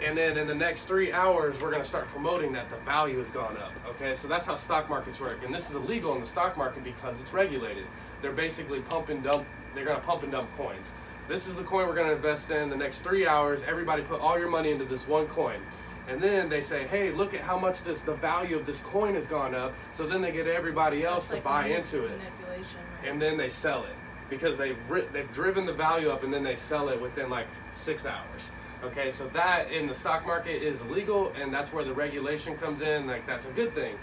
and 0.00 0.16
then 0.16 0.38
in 0.38 0.46
the 0.46 0.54
next 0.54 0.84
three 0.84 1.12
hours 1.12 1.60
we're 1.60 1.70
going 1.70 1.82
to 1.82 1.88
start 1.88 2.08
promoting 2.08 2.52
that 2.52 2.70
the 2.70 2.76
value 2.78 3.18
has 3.18 3.30
gone 3.30 3.56
up 3.56 3.72
okay? 3.92 4.14
So 4.14 4.28
that's 4.28 4.46
how 4.46 4.56
stock 4.56 4.88
markets 4.88 5.20
work. 5.20 5.40
And 5.44 5.54
this 5.54 5.70
is 5.70 5.76
illegal 5.76 6.14
in 6.14 6.20
the 6.20 6.26
stock 6.26 6.56
market 6.56 6.84
because 6.84 7.20
it's 7.20 7.32
regulated. 7.32 7.86
They're 8.20 8.32
basically 8.32 8.80
pump 8.80 9.08
and 9.08 9.22
dump 9.22 9.46
they're 9.74 9.86
going 9.86 9.98
to 9.98 10.06
pump 10.06 10.22
and 10.22 10.30
dump 10.30 10.54
coins. 10.56 10.92
This 11.28 11.46
is 11.46 11.56
the 11.56 11.62
coin 11.62 11.88
we're 11.88 11.94
going 11.94 12.08
to 12.08 12.16
invest 12.16 12.50
in 12.50 12.68
the 12.68 12.76
next 12.76 13.00
three 13.00 13.26
hours. 13.26 13.62
Everybody 13.62 14.02
put 14.02 14.20
all 14.20 14.38
your 14.38 14.50
money 14.50 14.70
into 14.70 14.84
this 14.84 15.08
one 15.08 15.26
coin. 15.28 15.60
And 16.08 16.20
then 16.20 16.48
they 16.48 16.60
say 16.60 16.86
hey 16.86 17.12
look 17.12 17.32
at 17.32 17.40
how 17.40 17.56
much 17.56 17.84
this 17.84 18.00
the 18.00 18.14
value 18.14 18.58
of 18.58 18.66
this 18.66 18.80
coin 18.80 19.14
has 19.14 19.26
gone 19.26 19.54
up. 19.54 19.72
So 19.92 20.06
then 20.06 20.20
they 20.20 20.32
get 20.32 20.46
everybody 20.48 21.04
else 21.04 21.28
to 21.28 21.36
buy 21.36 21.68
into 21.68 22.04
it. 22.04 22.18
Manipulation, 22.18 22.80
right? 23.00 23.10
and 23.10 23.22
then 23.22 23.36
they 23.36 23.48
sell 23.48 23.84
it 23.84 23.94
because 24.28 24.56
they've 24.56 24.76
ri- 24.88 25.06
they've 25.12 25.30
driven 25.30 25.64
the 25.64 25.72
value 25.72 26.10
up 26.10 26.24
and 26.24 26.34
then 26.34 26.42
they 26.42 26.56
sell 26.56 26.88
it 26.88 27.00
within 27.00 27.30
like 27.30 27.46
six 27.76 28.04
hours. 28.04 28.50
Okay, 28.84 29.10
so 29.10 29.28
that 29.28 29.70
in 29.70 29.86
the 29.86 29.94
stock 29.94 30.26
market 30.26 30.62
is 30.62 30.80
illegal, 30.82 31.32
and 31.40 31.52
that's 31.54 31.72
where 31.72 31.84
the 31.84 31.92
regulation 31.94 32.56
comes 32.56 32.80
in. 32.82 33.06
Like 33.06 33.26
that's 33.26 33.46
a 33.46 33.50
good 33.52 33.74
thing. 33.74 33.96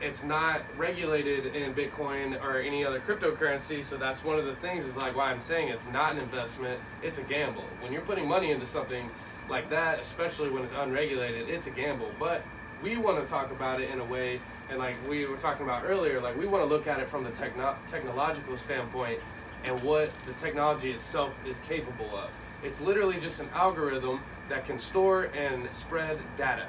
it's 0.00 0.22
not 0.22 0.62
regulated 0.78 1.54
in 1.54 1.74
Bitcoin 1.74 2.42
or 2.42 2.58
any 2.58 2.84
other 2.84 3.00
cryptocurrency. 3.00 3.84
So 3.84 3.96
that's 3.96 4.24
one 4.24 4.38
of 4.38 4.46
the 4.46 4.54
things 4.54 4.86
is 4.86 4.96
like 4.96 5.14
why 5.16 5.30
I'm 5.30 5.40
saying 5.40 5.68
it's 5.68 5.86
not 5.88 6.12
an 6.14 6.22
investment, 6.22 6.80
it's 7.02 7.18
a 7.18 7.22
gamble. 7.22 7.64
When 7.80 7.92
you're 7.92 8.02
putting 8.02 8.26
money 8.26 8.50
into 8.50 8.66
something 8.66 9.10
like 9.48 9.68
that, 9.70 10.00
especially 10.00 10.50
when 10.50 10.62
it's 10.64 10.72
unregulated, 10.72 11.48
it's 11.50 11.66
a 11.66 11.70
gamble. 11.70 12.10
But 12.18 12.42
we 12.82 12.96
want 12.96 13.22
to 13.22 13.28
talk 13.30 13.50
about 13.50 13.80
it 13.80 13.90
in 13.90 14.00
a 14.00 14.04
way, 14.04 14.40
and 14.70 14.78
like 14.78 14.96
we 15.08 15.26
were 15.26 15.36
talking 15.36 15.64
about 15.66 15.84
earlier, 15.84 16.20
like 16.20 16.38
we 16.38 16.46
want 16.46 16.64
to 16.64 16.68
look 16.74 16.86
at 16.86 16.98
it 17.00 17.08
from 17.08 17.24
the 17.24 17.30
techno- 17.30 17.76
technological 17.86 18.56
standpoint 18.56 19.20
and 19.64 19.78
what 19.82 20.10
the 20.26 20.32
technology 20.34 20.90
itself 20.92 21.34
is 21.46 21.60
capable 21.60 22.16
of. 22.16 22.30
It's 22.62 22.80
literally 22.80 23.18
just 23.18 23.40
an 23.40 23.48
algorithm 23.54 24.20
that 24.48 24.64
can 24.64 24.78
store 24.78 25.24
and 25.34 25.72
spread 25.72 26.18
data 26.36 26.66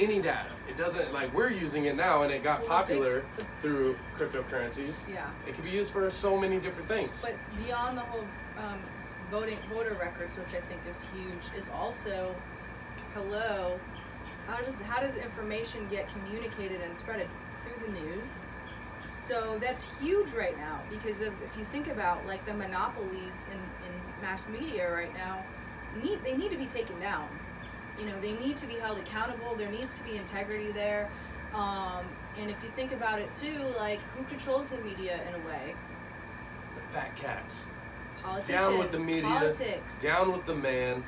any 0.00 0.20
data. 0.20 0.50
It 0.68 0.76
doesn't 0.76 1.12
like 1.12 1.32
we're 1.34 1.50
using 1.50 1.84
it 1.84 1.96
now, 1.96 2.22
and 2.22 2.32
it 2.32 2.42
got 2.42 2.60
Well, 2.60 2.68
popular 2.68 3.24
they- 3.36 3.44
through 3.60 3.98
cryptocurrencies. 4.18 4.96
Yeah. 5.12 5.28
It 5.46 5.54
can 5.54 5.64
be 5.64 5.70
used 5.70 5.92
for 5.92 6.08
so 6.10 6.38
many 6.38 6.58
different 6.58 6.88
things. 6.88 7.20
But 7.22 7.34
beyond 7.62 7.98
the 7.98 8.02
whole 8.02 8.24
um, 8.58 8.80
voting 9.30 9.58
voter 9.72 9.94
records, 10.00 10.34
which 10.36 10.48
I 10.48 10.60
think 10.66 10.80
is 10.88 11.06
huge, 11.14 11.56
is 11.56 11.68
also 11.68 12.34
hello. 13.14 13.78
How 14.46 14.56
does 14.62 14.80
how 14.82 15.00
does 15.00 15.16
information 15.16 15.86
get 15.90 16.08
communicated 16.08 16.80
and 16.80 16.96
spread 16.96 17.28
through 17.62 17.86
the 17.86 17.92
news? 18.00 18.44
So 19.10 19.58
that's 19.60 19.86
huge 20.00 20.30
right 20.32 20.56
now 20.56 20.80
because 20.90 21.20
of 21.20 21.34
if 21.42 21.56
you 21.58 21.64
think 21.66 21.88
about 21.88 22.26
like 22.26 22.44
the 22.46 22.54
monopolies 22.54 23.46
in 23.52 23.81
mass 24.22 24.44
media 24.48 24.90
right 24.90 25.12
now, 25.14 25.44
need 26.02 26.22
they 26.24 26.36
need 26.36 26.50
to 26.50 26.56
be 26.56 26.66
taken 26.66 26.98
down. 27.00 27.28
You 27.98 28.06
know 28.06 28.18
they 28.20 28.32
need 28.32 28.56
to 28.58 28.66
be 28.66 28.74
held 28.74 28.98
accountable. 28.98 29.54
There 29.56 29.70
needs 29.70 29.98
to 29.98 30.04
be 30.04 30.16
integrity 30.16 30.72
there. 30.72 31.10
Um, 31.54 32.06
and 32.38 32.50
if 32.50 32.62
you 32.62 32.70
think 32.70 32.92
about 32.92 33.18
it 33.18 33.28
too, 33.34 33.60
like 33.78 34.00
who 34.16 34.24
controls 34.24 34.70
the 34.70 34.78
media 34.78 35.20
in 35.28 35.34
a 35.34 35.46
way? 35.46 35.74
the 36.74 36.80
fat 36.98 37.14
cats. 37.14 37.66
politicians, 38.22 38.60
Down 38.62 38.78
with 38.78 38.90
the 38.92 38.98
media. 38.98 39.22
politics. 39.24 40.00
Down 40.00 40.32
with 40.32 40.46
the 40.46 40.54
man. 40.54 41.04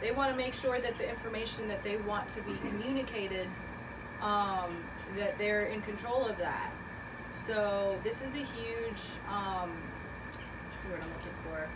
They 0.00 0.10
want 0.10 0.32
to 0.32 0.36
make 0.36 0.52
sure 0.54 0.80
that 0.80 0.98
the 0.98 1.08
information 1.08 1.68
that 1.68 1.84
they 1.84 1.96
want 1.98 2.28
to 2.30 2.42
be 2.42 2.54
communicated, 2.68 3.48
um, 4.20 4.82
that 5.16 5.38
they're 5.38 5.66
in 5.66 5.82
control 5.82 6.26
of 6.26 6.36
that. 6.38 6.72
So 7.30 7.98
this 8.02 8.22
is 8.22 8.34
a 8.34 8.38
huge, 8.38 9.00
um, 9.30 9.70
what's 10.70 10.82
the 10.84 10.90
word 10.90 11.00
I'm 11.00 11.10
looking 11.10 11.32
for? 11.44 11.68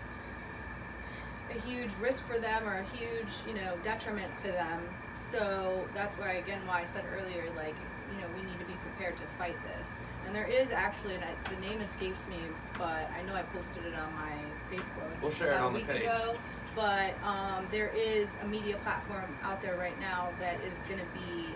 A 1.50 1.60
huge 1.66 1.90
risk 2.00 2.26
for 2.26 2.38
them 2.38 2.68
or 2.68 2.74
a 2.74 2.96
huge, 2.96 3.28
you 3.46 3.54
know, 3.54 3.76
detriment 3.82 4.36
to 4.38 4.48
them. 4.48 4.82
So 5.30 5.86
that's 5.94 6.14
why, 6.14 6.32
again, 6.32 6.60
why 6.66 6.82
I 6.82 6.84
said 6.84 7.04
earlier, 7.12 7.50
like, 7.56 7.74
you 8.12 8.20
know, 8.20 8.26
we 8.36 8.42
need 8.42 8.58
to 8.58 8.64
be 8.64 8.74
prepared 8.74 9.16
to 9.18 9.24
fight 9.24 9.56
this. 9.64 9.96
And 10.26 10.34
there 10.34 10.46
is 10.46 10.70
actually, 10.70 11.14
and 11.14 11.24
I, 11.24 11.50
the 11.50 11.60
name 11.60 11.80
escapes 11.80 12.26
me, 12.28 12.38
but 12.74 13.10
I 13.16 13.22
know 13.26 13.34
I 13.34 13.42
posted 13.42 13.84
it 13.86 13.94
on 13.94 14.12
my 14.14 14.32
Facebook. 14.70 15.22
We'll 15.22 15.30
share 15.30 15.52
it 15.52 15.56
about 15.56 15.62
a 15.62 15.66
on 15.66 15.72
the 15.72 15.78
week 15.78 15.88
page. 15.88 16.02
Ago, 16.02 16.36
but 16.74 17.14
um, 17.24 17.66
there 17.70 17.88
is 17.88 18.36
a 18.42 18.46
media 18.46 18.76
platform 18.84 19.36
out 19.42 19.60
there 19.62 19.76
right 19.76 19.98
now 19.98 20.28
that 20.38 20.56
is 20.64 20.78
going 20.88 21.00
to 21.00 21.06
be 21.18 21.46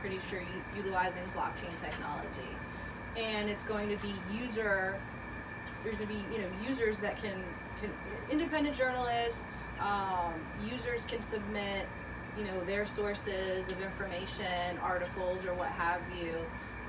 pretty 0.00 0.18
sure 0.28 0.42
utilizing 0.76 1.22
blockchain 1.34 1.70
technology 1.80 2.50
and 3.16 3.48
it's 3.48 3.64
going 3.64 3.88
to 3.88 3.96
be 4.02 4.14
user 4.32 5.00
there's 5.82 5.96
going 5.96 6.08
to 6.08 6.14
be 6.14 6.34
you 6.34 6.42
know 6.42 6.48
users 6.66 6.98
that 6.98 7.16
can 7.22 7.42
can 7.84 7.94
independent 8.30 8.76
journalists 8.76 9.68
um, 9.80 10.34
users 10.70 11.04
can 11.04 11.22
submit 11.22 11.86
you 12.38 12.44
know 12.44 12.64
their 12.64 12.86
sources 12.86 13.70
of 13.70 13.80
information 13.82 14.78
articles 14.82 15.44
or 15.44 15.54
what 15.54 15.68
have 15.68 16.00
you 16.18 16.34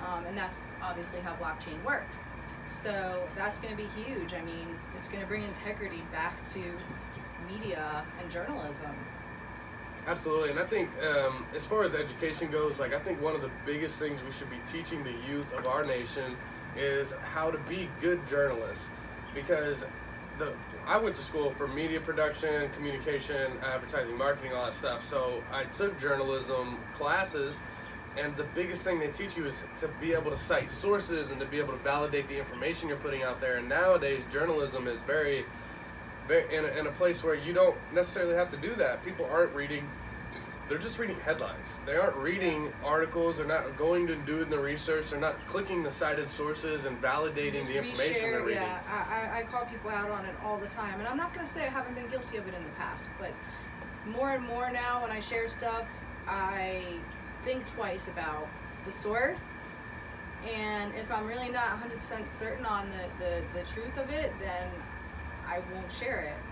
um, 0.05 0.25
and 0.25 0.37
that's 0.37 0.59
obviously 0.81 1.19
how 1.21 1.33
blockchain 1.35 1.81
works. 1.85 2.25
So 2.83 3.27
that's 3.35 3.57
going 3.59 3.75
to 3.75 3.81
be 3.81 3.89
huge. 4.03 4.33
I 4.33 4.41
mean 4.41 4.67
it's 4.97 5.07
going 5.07 5.21
to 5.21 5.27
bring 5.27 5.43
integrity 5.43 6.03
back 6.11 6.37
to 6.51 6.59
media 7.51 8.03
and 8.21 8.31
journalism. 8.31 8.95
Absolutely, 10.07 10.51
and 10.51 10.59
I 10.59 10.65
think 10.65 10.89
um, 11.03 11.45
as 11.55 11.65
far 11.65 11.83
as 11.83 11.95
education 11.95 12.51
goes, 12.51 12.79
like 12.79 12.93
I 12.93 12.99
think 12.99 13.21
one 13.21 13.33
of 13.33 13.41
the 13.41 13.49
biggest 13.65 13.97
things 13.97 14.21
we 14.23 14.31
should 14.31 14.49
be 14.51 14.59
teaching 14.65 15.03
the 15.03 15.13
youth 15.27 15.51
of 15.53 15.65
our 15.65 15.83
nation 15.83 16.35
is 16.77 17.13
how 17.33 17.49
to 17.49 17.57
be 17.59 17.89
good 18.01 18.25
journalists, 18.27 18.89
because 19.33 19.83
the 20.37 20.53
I 20.85 20.97
went 20.97 21.15
to 21.15 21.23
school 21.23 21.51
for 21.57 21.67
media 21.67 21.99
production, 21.99 22.69
communication, 22.69 23.51
advertising, 23.63 24.17
marketing, 24.17 24.53
all 24.53 24.65
that 24.65 24.73
stuff. 24.73 25.03
So 25.03 25.43
I 25.51 25.63
took 25.63 25.99
journalism 25.99 26.77
classes, 26.93 27.59
and 28.17 28.35
the 28.37 28.43
biggest 28.55 28.83
thing 28.83 28.99
they 28.99 29.07
teach 29.07 29.35
you 29.35 29.47
is 29.47 29.63
to 29.79 29.87
be 29.99 30.13
able 30.13 30.29
to 30.29 30.37
cite 30.37 30.69
sources 30.69 31.31
and 31.31 31.39
to 31.39 31.45
be 31.47 31.57
able 31.59 31.73
to 31.73 31.79
validate 31.79 32.27
the 32.27 32.37
information 32.37 32.87
you're 32.87 32.97
putting 32.99 33.23
out 33.23 33.41
there. 33.41 33.57
And 33.57 33.67
nowadays, 33.67 34.25
journalism 34.31 34.87
is 34.87 34.99
very 34.99 35.45
very, 36.27 36.55
in, 36.55 36.65
a, 36.65 36.67
in 36.79 36.87
a 36.87 36.91
place 36.91 37.23
where 37.23 37.35
you 37.35 37.53
don't 37.53 37.77
necessarily 37.93 38.35
have 38.35 38.49
to 38.49 38.57
do 38.57 38.73
that. 38.75 39.03
People 39.03 39.25
aren't 39.25 39.53
reading; 39.53 39.87
they're 40.67 40.77
just 40.79 40.97
reading 40.97 41.19
headlines. 41.19 41.79
They 41.85 41.95
aren't 41.95 42.15
reading 42.15 42.73
articles. 42.83 43.37
They're 43.37 43.45
not 43.45 43.77
going 43.77 44.07
to 44.07 44.15
do 44.15 44.43
the 44.45 44.57
research. 44.57 45.11
They're 45.11 45.19
not 45.19 45.45
clicking 45.45 45.83
the 45.83 45.91
cited 45.91 46.29
sources 46.29 46.85
and 46.85 46.99
validating 47.01 47.53
Just 47.53 47.67
the 47.67 47.77
information 47.77 48.31
they're 48.31 48.43
reading. 48.43 48.63
Yeah, 48.63 48.79
I, 48.87 49.37
I, 49.37 49.39
I 49.39 49.43
call 49.43 49.65
people 49.65 49.91
out 49.91 50.09
on 50.09 50.25
it 50.25 50.35
all 50.43 50.57
the 50.57 50.67
time, 50.67 50.99
and 50.99 51.07
I'm 51.07 51.17
not 51.17 51.33
gonna 51.33 51.47
say 51.47 51.65
I 51.65 51.69
haven't 51.69 51.93
been 51.93 52.07
guilty 52.07 52.37
of 52.37 52.47
it 52.47 52.53
in 52.55 52.63
the 52.63 52.69
past, 52.71 53.09
but 53.19 53.31
more 54.07 54.31
and 54.31 54.43
more 54.45 54.71
now 54.71 55.01
when 55.01 55.11
I 55.11 55.19
share 55.19 55.47
stuff, 55.47 55.87
I 56.27 56.83
think 57.43 57.65
twice 57.73 58.07
about 58.07 58.47
the 58.85 58.91
source, 58.91 59.59
and 60.51 60.93
if 60.95 61.11
I'm 61.11 61.27
really 61.27 61.49
not 61.49 61.79
100% 61.81 62.27
certain 62.27 62.65
on 62.65 62.89
the, 62.89 63.23
the, 63.23 63.59
the 63.59 63.67
truth 63.67 63.97
of 63.97 64.09
it, 64.09 64.33
then 64.39 64.67
I 65.47 65.59
won't 65.73 65.91
share 65.91 66.21
it. 66.21 66.44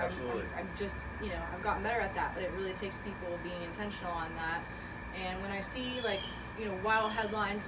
I'm- 0.00 0.08
Absolutely. 0.08 0.42
I'm, 0.56 0.66
I'm 0.66 0.68
just, 0.76 1.04
you 1.22 1.28
know, 1.28 1.42
I've 1.54 1.62
gotten 1.62 1.82
better 1.82 2.00
at 2.00 2.14
that, 2.14 2.34
but 2.34 2.42
it 2.42 2.50
really 2.56 2.72
takes 2.72 2.96
people 2.98 3.38
being 3.42 3.62
intentional 3.62 4.12
on 4.12 4.30
that. 4.36 4.60
And 5.20 5.40
when 5.42 5.50
I 5.50 5.60
see 5.60 6.00
like, 6.04 6.20
you 6.58 6.64
know, 6.66 6.76
wild 6.84 7.12
headlines, 7.12 7.62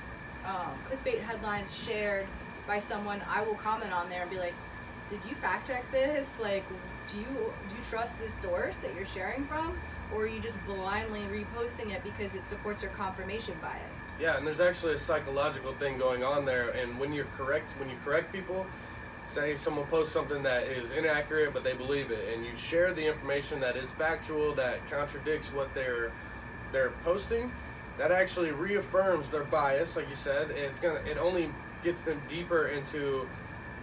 um, 0.47 0.73
clickbait 0.87 1.21
headlines 1.21 1.75
shared 1.77 2.27
by 2.67 2.79
someone, 2.79 3.23
I 3.29 3.43
will 3.43 3.55
comment 3.55 3.93
on 3.93 4.09
there 4.09 4.23
and 4.23 4.31
be 4.31 4.39
like, 4.39 4.55
"Did 5.11 5.21
you 5.29 5.35
fact 5.35 5.67
check 5.67 5.85
this? 5.93 6.39
Like, 6.41 6.65
do 7.11 7.19
you 7.19 7.25
do 7.27 7.77
you 7.77 7.83
trust 7.91 8.19
this 8.21 8.33
source 8.33 8.79
that 8.79 8.95
you're 8.95 9.07
sharing 9.07 9.45
from, 9.45 9.77
or 10.15 10.23
are 10.23 10.27
you 10.27 10.41
just 10.41 10.59
blindly 10.67 11.21
reposting 11.23 11.93
it 11.93 12.03
because 12.05 12.35
it 12.35 12.47
supports 12.47 12.83
your 12.83 12.93
confirmation 12.93 13.55
bias?" 13.61 14.01
Yeah, 14.21 14.37
and 14.37 14.47
there's 14.47 14.61
actually 14.61 14.95
a 14.95 14.99
psychological 14.99 15.73
thing 15.75 15.99
going 15.99 16.23
on 16.25 16.45
there. 16.45 16.71
And 16.71 16.99
when 16.99 17.13
you're 17.13 17.31
correct, 17.37 17.73
when 17.79 17.89
you 17.91 17.97
correct 18.05 18.33
people, 18.33 18.67
say 19.27 19.55
someone 19.55 19.87
posts 19.87 20.13
something 20.13 20.43
that 20.43 20.65
is 20.65 20.93
inaccurate 20.93 21.53
but 21.55 21.65
they 21.65 21.75
believe 21.75 22.11
it, 22.11 22.35
and 22.35 22.45
you 22.45 22.55
share 22.57 22.93
the 22.93 23.07
information 23.07 23.61
that 23.61 23.77
is 23.77 23.93
factual 23.93 24.55
that 24.55 24.85
contradicts 24.91 25.53
what 25.53 25.73
they're 25.75 26.13
they're 26.73 26.93
posting, 27.05 27.53
that 27.99 28.11
actually 28.11 28.51
reaffirms 28.51 29.29
their 29.29 29.45
bias. 29.45 29.97
Like 29.97 30.09
you 30.09 30.15
said, 30.15 30.51
it's 30.51 30.81
gonna 30.81 31.01
it 31.07 31.19
only 31.19 31.51
gets 31.83 32.03
them 32.03 32.21
deeper 32.29 32.69
into 32.69 33.29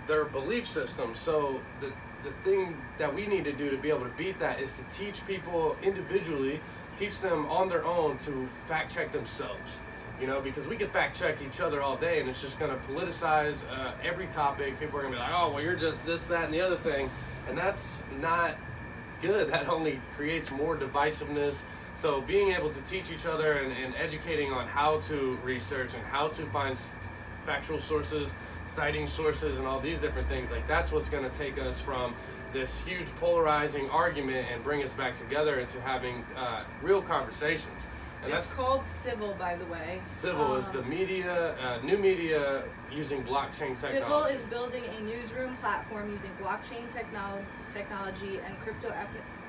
their 0.07 0.25
belief 0.25 0.65
system. 0.65 1.13
So 1.15 1.61
the 1.81 1.91
the 2.23 2.31
thing 2.31 2.75
that 2.97 3.13
we 3.13 3.25
need 3.25 3.45
to 3.45 3.53
do 3.53 3.69
to 3.69 3.77
be 3.77 3.89
able 3.89 4.01
to 4.01 4.15
beat 4.17 4.39
that 4.39 4.59
is 4.59 4.73
to 4.73 4.83
teach 4.83 5.25
people 5.25 5.77
individually, 5.81 6.59
teach 6.95 7.19
them 7.21 7.45
on 7.45 7.69
their 7.69 7.85
own 7.85 8.17
to 8.19 8.49
fact 8.67 8.93
check 8.93 9.11
themselves. 9.11 9.79
You 10.19 10.27
know, 10.27 10.41
because 10.41 10.67
we 10.67 10.75
can 10.75 10.89
fact 10.89 11.17
check 11.17 11.41
each 11.41 11.61
other 11.61 11.81
all 11.81 11.95
day, 11.95 12.19
and 12.19 12.27
it's 12.27 12.41
just 12.41 12.59
going 12.59 12.71
to 12.71 12.77
politicize 12.87 13.63
uh, 13.71 13.91
every 14.03 14.27
topic. 14.27 14.79
People 14.79 14.99
are 14.99 15.03
going 15.03 15.13
to 15.13 15.19
be 15.19 15.23
like, 15.23 15.33
"Oh, 15.33 15.51
well, 15.51 15.63
you're 15.63 15.75
just 15.75 16.05
this, 16.05 16.25
that, 16.25 16.45
and 16.45 16.53
the 16.53 16.61
other 16.61 16.75
thing," 16.75 17.09
and 17.47 17.57
that's 17.57 18.01
not 18.19 18.57
good. 19.21 19.49
That 19.49 19.69
only 19.69 20.01
creates 20.15 20.51
more 20.51 20.75
divisiveness. 20.75 21.61
So 21.95 22.21
being 22.21 22.51
able 22.51 22.69
to 22.69 22.81
teach 22.81 23.11
each 23.11 23.25
other 23.25 23.53
and, 23.53 23.71
and 23.71 23.95
educating 23.95 24.51
on 24.51 24.67
how 24.67 24.99
to 25.01 25.37
research 25.43 25.93
and 25.93 26.03
how 26.03 26.29
to 26.29 26.45
find 26.47 26.77
factual 27.45 27.79
sources, 27.79 28.33
citing 28.63 29.07
sources, 29.07 29.57
and 29.57 29.67
all 29.67 29.79
these 29.79 29.99
different 29.99 30.27
things, 30.29 30.51
like 30.51 30.67
that's 30.67 30.91
what's 30.91 31.09
going 31.09 31.29
to 31.29 31.37
take 31.37 31.59
us 31.59 31.81
from 31.81 32.15
this 32.53 32.79
huge 32.81 33.07
polarizing 33.15 33.89
argument 33.89 34.47
and 34.51 34.63
bring 34.63 34.83
us 34.83 34.93
back 34.93 35.15
together 35.15 35.59
into 35.59 35.79
having 35.81 36.25
uh, 36.37 36.63
real 36.81 37.01
conversations. 37.01 37.87
And 38.23 38.33
it's 38.33 38.47
called 38.51 38.85
civil, 38.85 39.33
by 39.39 39.55
the 39.55 39.65
way. 39.65 40.01
Civil 40.07 40.55
is 40.55 40.67
Um, 40.67 40.73
the 40.73 40.81
media, 40.83 41.55
uh, 41.57 41.79
new 41.83 41.97
media 41.97 42.63
using 42.91 43.23
blockchain 43.23 43.79
technology. 43.79 43.99
Civil 43.99 44.23
is 44.25 44.43
building 44.43 44.83
a 44.85 44.99
newsroom 45.01 45.55
platform 45.57 46.11
using 46.11 46.31
blockchain 46.41 46.91
technol- 46.91 47.45
technology 47.71 48.41
and 48.45 48.59
crypto 48.61 48.93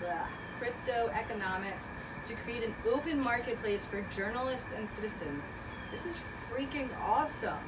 blah, 0.00 0.26
crypto 0.60 1.08
economics 1.14 1.88
to 2.24 2.34
create 2.44 2.62
an 2.62 2.74
open 2.86 3.18
marketplace 3.24 3.84
for 3.84 4.02
journalists 4.02 4.68
and 4.76 4.88
citizens. 4.88 5.50
This 5.90 6.06
is 6.06 6.20
freaking 6.48 6.88
awesome. 7.02 7.58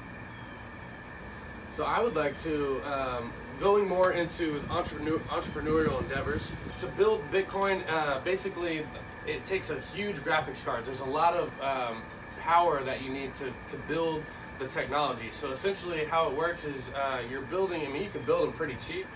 So 1.72 1.84
I 1.84 2.00
would 2.00 2.14
like 2.14 2.38
to 2.42 2.80
um, 2.82 3.32
going 3.58 3.88
more 3.88 4.12
into 4.12 4.62
entrepreneur, 4.70 5.18
entrepreneurial 5.30 6.00
endeavors 6.00 6.52
to 6.80 6.86
build 6.86 7.22
Bitcoin. 7.30 7.82
Uh, 7.90 8.20
basically, 8.20 8.84
it 9.26 9.42
takes 9.42 9.70
a 9.70 9.80
huge 9.80 10.16
graphics 10.16 10.64
card. 10.64 10.84
There's 10.84 11.00
a 11.00 11.04
lot 11.04 11.34
of 11.34 11.48
um, 11.60 12.02
power 12.38 12.82
that 12.82 13.02
you 13.02 13.10
need 13.10 13.34
to, 13.34 13.52
to 13.68 13.76
build 13.88 14.22
the 14.58 14.66
technology. 14.66 15.28
So 15.30 15.50
essentially, 15.50 16.04
how 16.04 16.28
it 16.28 16.36
works 16.36 16.64
is 16.64 16.90
uh, 16.90 17.22
you're 17.30 17.42
building. 17.42 17.86
I 17.86 17.88
mean, 17.88 18.02
you 18.02 18.10
can 18.10 18.22
build 18.22 18.46
them 18.46 18.52
pretty 18.52 18.76
cheap. 18.86 19.06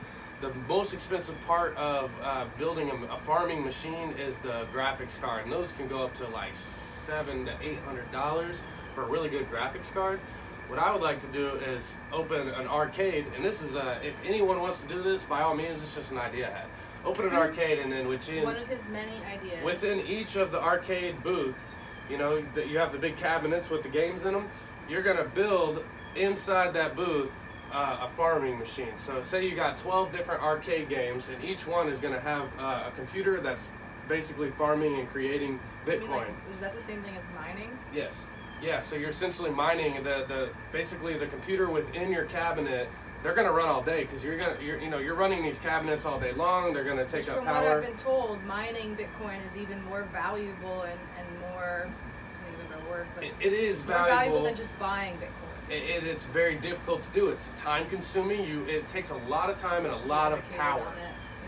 The 0.41 0.53
most 0.69 0.93
expensive 0.93 1.41
part 1.47 1.77
of 1.77 2.11
uh, 2.23 2.45
building 2.59 2.91
a, 2.91 3.15
a 3.15 3.19
farming 3.19 3.65
machine 3.65 4.13
is 4.19 4.39
the 4.39 4.67
graphics 4.73 5.21
card, 5.21 5.45
and 5.45 5.53
those 5.53 5.73
can 5.73 5.89
go 5.89 6.05
up 6.05 6.15
to 6.17 6.29
like 6.29 6.55
seven 6.55 7.47
to 7.47 7.53
eight 7.63 7.79
hundred 7.81 8.11
dollars 8.13 8.63
for 8.95 9.03
a 9.03 9.07
really 9.07 9.29
good 9.29 9.51
graphics 9.51 9.93
card. 9.93 10.21
What 10.69 10.79
I 10.81 10.93
would 10.93 11.01
like 11.01 11.21
to 11.21 11.29
do 11.29 11.51
is 11.51 11.97
open 12.13 12.49
an 12.49 12.67
arcade, 12.67 13.27
and 13.37 13.45
this 13.45 13.63
is 13.63 13.77
a, 13.77 13.99
if 14.05 14.19
anyone 14.27 14.61
wants 14.61 14.81
to 14.83 14.89
do 14.89 15.01
this, 15.01 15.23
by 15.23 15.43
all 15.43 15.55
means, 15.55 15.77
it's 15.83 15.95
just 15.95 16.11
an 16.11 16.19
idea 16.19 16.49
I 16.49 16.59
had. 16.59 16.67
Open 17.07 17.27
an 17.27 17.35
arcade, 17.35 17.79
and 17.79 17.93
then 17.93 18.09
within 18.09 18.45
One 18.45 18.57
of 18.57 18.67
his 18.67 18.89
many 18.89 19.13
ideas. 19.25 19.65
within 19.65 20.05
each 20.07 20.35
of 20.35 20.51
the 20.51 20.61
arcade 20.61 21.23
booths, 21.23 21.77
you 22.11 22.19
know, 22.19 22.43
that 22.55 22.69
you 22.69 22.79
have 22.79 22.91
the 22.91 22.99
big 22.99 23.17
cabinets 23.17 23.71
with 23.71 23.85
the 23.85 23.89
games 23.89 24.25
in 24.25 24.35
them. 24.35 24.49
You're 24.89 25.03
gonna 25.03 25.25
build 25.25 25.85
inside 26.17 26.75
that 26.75 26.97
booth 26.97 27.41
uh, 27.73 27.99
a 28.03 28.09
farming 28.17 28.59
machine. 28.59 28.97
So 28.97 29.21
say 29.21 29.47
you 29.47 29.55
got 29.55 29.77
12 29.77 30.11
different 30.11 30.43
arcade 30.43 30.89
games, 30.89 31.29
and 31.29 31.43
each 31.45 31.67
one 31.67 31.89
is 31.89 32.01
gonna 32.01 32.21
have 32.21 32.49
uh, 32.59 32.85
a 32.89 32.91
computer 32.97 33.41
that's 33.41 33.69
basically 34.09 34.51
farming 34.53 34.99
and 34.99 35.09
creating 35.09 35.61
I 35.87 35.91
mean, 35.91 36.01
Bitcoin. 36.01 36.11
like, 36.11 36.29
is 36.53 36.61
that 36.61 36.75
the 36.75 36.83
same 36.83 37.03
thing 37.03 37.17
as 37.17 37.29
mining? 37.37 37.71
Yes. 37.95 38.29
Yeah, 38.63 38.81
so 38.81 38.97
you're 38.97 39.11
essentially 39.11 39.51
mining 39.51 40.03
the, 40.03 40.25
the 40.27 40.51
basically 40.73 41.15
the 41.19 41.27
computer 41.27 41.69
within 41.69 42.11
your 42.11 42.25
cabinet. 42.25 42.89
They're 43.27 43.35
gonna 43.35 43.51
run 43.51 43.67
all 43.69 43.83
day 43.83 44.03
because 44.05 44.23
you're 44.23 44.39
gonna 44.39 44.57
you're, 44.63 44.79
you 44.79 44.89
know 44.89 44.99
you're 44.99 45.17
running 45.17 45.43
these 45.43 45.59
cabinets 45.59 46.05
all 46.05 46.21
day 46.21 46.31
long. 46.31 46.73
They're 46.73 46.85
gonna 46.85 47.05
take 47.05 47.23
Which, 47.23 47.31
up 47.31 47.37
from 47.39 47.47
what. 47.47 47.57
I've 47.57 47.83
been 47.83 47.97
told, 47.97 48.41
mining 48.45 48.95
Bitcoin 48.97 49.45
is 49.45 49.57
even 49.57 49.85
more 49.87 50.05
valuable 50.13 50.83
and, 50.83 51.01
and 51.19 51.41
more. 51.41 51.89
I 51.89 52.53
even 52.53 52.71
know 52.71 52.85
the 52.85 52.89
word, 52.89 53.07
It, 53.21 53.33
it 53.41 53.53
is 53.53 53.85
more 53.85 53.95
valuable 53.95 54.15
valuable. 54.17 54.43
than 54.45 54.55
just 54.55 54.79
buying 54.79 55.15
Bitcoin. 55.17 55.73
it, 55.75 56.05
it- 56.05 56.05
it's 56.05 56.25
very 56.27 56.55
difficult 56.55 57.03
to 57.03 57.11
do. 57.11 57.27
It's 57.31 57.49
time 57.57 57.89
consuming. 57.89 58.45
You 58.45 58.65
it 58.69 58.87
takes 58.87 59.11
a 59.11 59.17
lot 59.17 59.51
of 59.51 59.57
time 59.57 59.85
and 59.87 59.93
a 59.93 60.07
lot 60.07 60.31
of 60.33 60.49
power. 60.51 60.87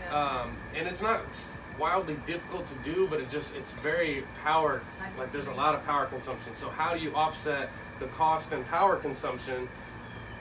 yeah. 0.01 0.13
Um, 0.41 0.57
and 0.75 0.85
it's 0.85 1.01
not 1.01 1.21
wildly 1.79 2.17
difficult 2.25 2.67
to 2.67 2.75
do, 2.83 3.07
but 3.09 3.21
it 3.21 3.29
just 3.29 3.55
it's 3.55 3.71
very 3.71 4.25
power. 4.43 4.81
Like 5.17 5.31
there's 5.31 5.47
a 5.47 5.53
lot 5.53 5.75
of 5.75 5.85
power 5.85 6.07
consumption. 6.07 6.53
So 6.55 6.67
how 6.71 6.93
do 6.93 6.99
you 6.99 7.15
offset 7.15 7.69
the 8.01 8.07
cost 8.07 8.51
and 8.51 8.65
power 8.67 8.97
consumption? 8.97 9.69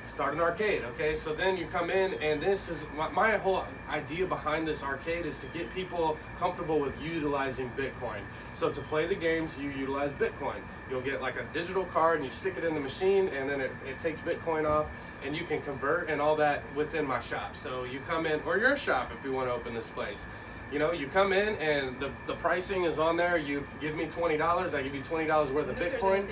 Start 0.09 0.35
an 0.35 0.40
arcade, 0.40 0.83
okay? 0.85 1.14
So 1.14 1.33
then 1.33 1.57
you 1.57 1.66
come 1.66 1.90
in, 1.90 2.14
and 2.14 2.42
this 2.42 2.68
is 2.68 2.87
my, 2.97 3.09
my 3.11 3.37
whole 3.37 3.64
idea 3.88 4.27
behind 4.27 4.66
this 4.66 4.83
arcade 4.83 5.27
is 5.27 5.38
to 5.38 5.47
get 5.49 5.73
people 5.73 6.16
comfortable 6.38 6.81
with 6.81 7.01
utilizing 7.01 7.71
Bitcoin. 7.77 8.21
So 8.53 8.68
to 8.68 8.81
play 8.81 9.07
the 9.07 9.14
games, 9.14 9.57
you 9.59 9.71
utilize 9.71 10.12
Bitcoin. 10.12 10.57
You'll 10.90 11.03
get 11.03 11.23
like 11.23 11.38
a 11.38 11.44
digital 11.53 11.85
card, 11.85 12.16
and 12.16 12.25
you 12.25 12.33
stick 12.33 12.57
it 12.57 12.64
in 12.64 12.75
the 12.75 12.81
machine, 12.81 13.29
and 13.29 13.49
then 13.49 13.61
it, 13.61 13.71
it 13.87 13.99
takes 14.01 14.21
Bitcoin 14.21 14.68
off, 14.68 14.87
and 15.25 15.37
you 15.37 15.44
can 15.44 15.61
convert 15.62 16.09
and 16.09 16.21
all 16.21 16.35
that 16.37 16.62
within 16.75 17.07
my 17.07 17.21
shop. 17.21 17.55
So 17.55 17.85
you 17.85 18.01
come 18.01 18.27
in, 18.27 18.40
or 18.40 18.59
your 18.59 18.77
shop 18.77 19.12
if 19.16 19.25
you 19.25 19.33
want 19.33 19.49
to 19.49 19.53
open 19.53 19.73
this 19.73 19.88
place. 19.88 20.27
You 20.73 20.79
know, 20.79 20.92
you 20.92 21.07
come 21.07 21.33
in 21.33 21.55
and 21.57 21.99
the, 22.01 22.11
the 22.27 22.35
pricing 22.35 22.85
is 22.85 22.99
on 22.99 23.16
there. 23.16 23.38
You 23.38 23.66
give 23.81 23.94
me 23.94 24.07
twenty 24.07 24.37
dollars, 24.37 24.75
I 24.75 24.83
give 24.83 24.94
you 24.94 25.03
twenty 25.03 25.27
dollars 25.27 25.51
worth 25.51 25.68
I 25.68 25.71
of 25.71 25.79
Bitcoin. 25.79 26.27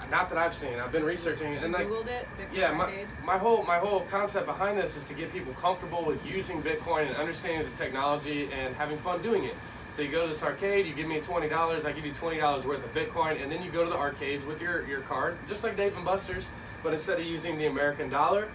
There's 0.00 0.12
anything 0.12 0.20
out 0.20 0.28
there 0.28 0.28
like 0.28 0.28
that. 0.28 0.28
Not 0.28 0.28
that 0.28 0.38
I've 0.38 0.54
seen. 0.54 0.74
I've 0.78 0.92
been 0.92 1.04
researching 1.04 1.52
You 1.52 1.58
and 1.58 1.72
like 1.72 1.88
it. 2.08 2.28
Yeah, 2.52 2.72
my, 2.72 2.84
Arcade? 2.84 3.06
my 3.24 3.38
whole 3.38 3.62
my 3.64 3.78
whole 3.78 4.00
concept 4.02 4.46
behind 4.46 4.78
this 4.78 4.96
is 4.96 5.04
to 5.04 5.14
get 5.14 5.32
people 5.32 5.52
comfortable 5.54 6.04
with 6.04 6.24
using 6.26 6.62
Bitcoin 6.62 7.06
and 7.06 7.16
understanding 7.16 7.68
the 7.70 7.76
technology 7.76 8.48
and 8.52 8.74
having 8.76 8.98
fun 8.98 9.22
doing 9.22 9.44
it. 9.44 9.54
So 9.90 10.02
you 10.02 10.10
go 10.10 10.22
to 10.22 10.28
this 10.28 10.42
arcade, 10.42 10.86
you 10.86 10.94
give 10.94 11.06
me 11.08 11.20
twenty 11.20 11.48
dollars, 11.48 11.86
I 11.86 11.92
give 11.92 12.04
you 12.04 12.12
twenty 12.12 12.38
dollars 12.38 12.66
worth 12.66 12.84
of 12.84 12.92
Bitcoin, 12.94 13.42
and 13.42 13.50
then 13.50 13.62
you 13.62 13.70
go 13.70 13.84
to 13.84 13.90
the 13.90 13.96
arcades 13.96 14.44
with 14.44 14.60
your, 14.60 14.86
your 14.86 15.00
card, 15.00 15.38
just 15.48 15.64
like 15.64 15.76
Dave 15.78 15.96
and 15.96 16.04
Buster's, 16.04 16.48
but 16.82 16.92
instead 16.92 17.18
of 17.18 17.24
using 17.26 17.56
the 17.56 17.66
American 17.66 18.10
dollar 18.10 18.48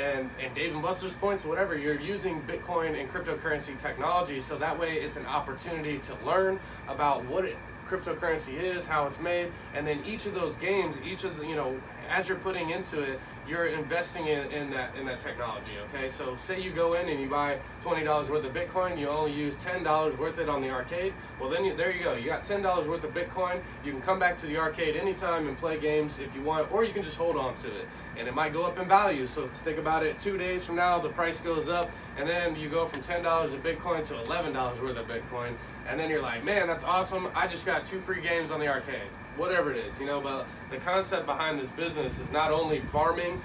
and, 0.00 0.30
and 0.42 0.54
Dave 0.54 0.72
and 0.72 0.82
Buster's 0.82 1.12
points, 1.12 1.44
whatever, 1.44 1.76
you're 1.76 2.00
using 2.00 2.40
Bitcoin 2.42 2.98
and 2.98 3.10
cryptocurrency 3.10 3.76
technology. 3.78 4.40
So 4.40 4.56
that 4.58 4.78
way 4.78 4.94
it's 4.94 5.16
an 5.18 5.26
opportunity 5.26 5.98
to 5.98 6.16
learn 6.24 6.58
about 6.88 7.24
what 7.26 7.44
it, 7.44 7.56
cryptocurrency 7.88 8.60
is, 8.60 8.86
how 8.86 9.06
it's 9.06 9.18
made, 9.18 9.50
and 9.74 9.86
then 9.86 10.02
each 10.06 10.26
of 10.26 10.34
those 10.34 10.54
games, 10.56 11.00
each 11.02 11.24
of 11.24 11.38
the, 11.38 11.46
you 11.46 11.56
know, 11.56 11.80
as 12.10 12.28
you're 12.28 12.38
putting 12.38 12.70
into 12.70 13.00
it, 13.00 13.20
you're 13.46 13.66
investing 13.66 14.28
in, 14.28 14.50
in 14.52 14.70
that 14.70 14.94
in 14.96 15.06
that 15.06 15.18
technology. 15.18 15.72
Okay, 15.88 16.08
so 16.08 16.36
say 16.36 16.60
you 16.60 16.70
go 16.70 16.94
in 16.94 17.08
and 17.08 17.20
you 17.20 17.28
buy 17.28 17.58
twenty 17.80 18.04
dollars 18.04 18.30
worth 18.30 18.44
of 18.44 18.52
Bitcoin, 18.52 18.98
you 18.98 19.08
only 19.08 19.32
use 19.32 19.54
ten 19.56 19.82
dollars 19.82 20.16
worth 20.16 20.38
it 20.38 20.48
on 20.48 20.62
the 20.62 20.70
arcade. 20.70 21.12
Well, 21.40 21.50
then 21.50 21.64
you, 21.64 21.76
there 21.76 21.90
you 21.90 22.02
go. 22.02 22.14
You 22.14 22.26
got 22.26 22.44
ten 22.44 22.62
dollars 22.62 22.86
worth 22.86 23.04
of 23.04 23.12
Bitcoin. 23.12 23.60
You 23.84 23.92
can 23.92 24.00
come 24.00 24.18
back 24.18 24.36
to 24.38 24.46
the 24.46 24.56
arcade 24.58 24.96
anytime 24.96 25.48
and 25.48 25.56
play 25.58 25.78
games 25.78 26.18
if 26.18 26.34
you 26.34 26.42
want, 26.42 26.70
or 26.72 26.84
you 26.84 26.92
can 26.92 27.02
just 27.02 27.16
hold 27.16 27.36
on 27.36 27.54
to 27.56 27.68
it, 27.68 27.86
and 28.18 28.28
it 28.28 28.34
might 28.34 28.52
go 28.52 28.64
up 28.64 28.78
in 28.78 28.88
value. 28.88 29.26
So 29.26 29.48
think 29.64 29.78
about 29.78 30.04
it. 30.04 30.18
Two 30.18 30.38
days 30.38 30.64
from 30.64 30.76
now, 30.76 30.98
the 30.98 31.10
price 31.10 31.40
goes 31.40 31.68
up, 31.68 31.90
and 32.16 32.28
then 32.28 32.56
you 32.56 32.68
go 32.68 32.86
from 32.86 33.02
ten 33.02 33.22
dollars 33.22 33.52
of 33.52 33.62
Bitcoin 33.62 34.04
to 34.06 34.18
eleven 34.22 34.52
dollars 34.52 34.80
worth 34.80 34.96
of 34.96 35.06
Bitcoin, 35.08 35.54
and 35.88 35.98
then 35.98 36.10
you're 36.10 36.22
like, 36.22 36.44
man, 36.44 36.66
that's 36.66 36.84
awesome. 36.84 37.28
I 37.34 37.46
just 37.46 37.64
got 37.66 37.84
two 37.84 38.00
free 38.00 38.20
games 38.20 38.50
on 38.50 38.60
the 38.60 38.68
arcade 38.68 39.08
whatever 39.38 39.72
it 39.72 39.78
is, 39.78 39.98
you 39.98 40.06
know. 40.06 40.20
But 40.20 40.46
the 40.70 40.76
concept 40.78 41.24
behind 41.26 41.58
this 41.58 41.70
business 41.70 42.18
is 42.18 42.30
not 42.30 42.50
only 42.50 42.80
farming 42.80 43.40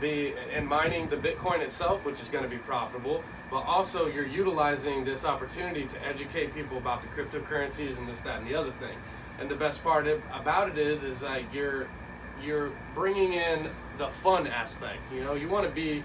the 0.00 0.34
and 0.52 0.66
mining 0.66 1.08
the 1.08 1.16
Bitcoin 1.16 1.60
itself, 1.60 2.04
which 2.04 2.20
is 2.20 2.28
going 2.28 2.44
to 2.44 2.50
be 2.50 2.58
profitable, 2.58 3.22
but 3.50 3.60
also 3.60 4.06
you're 4.06 4.26
utilizing 4.26 5.04
this 5.04 5.24
opportunity 5.24 5.84
to 5.86 6.06
educate 6.06 6.54
people 6.54 6.78
about 6.78 7.02
the 7.02 7.08
cryptocurrencies 7.08 7.98
and 7.98 8.08
this, 8.08 8.20
that, 8.20 8.38
and 8.38 8.48
the 8.48 8.54
other 8.54 8.72
thing. 8.72 8.96
And 9.38 9.50
the 9.50 9.56
best 9.56 9.82
part 9.82 10.06
about 10.32 10.68
it 10.68 10.78
is, 10.78 11.02
is 11.02 11.20
that 11.20 11.42
you're 11.52 11.88
you're 12.42 12.72
bringing 12.94 13.34
in 13.34 13.68
the 13.98 14.08
fun 14.08 14.46
aspect. 14.46 15.12
You 15.12 15.22
know, 15.22 15.34
you 15.34 15.48
want 15.48 15.66
to 15.66 15.72
be. 15.72 16.02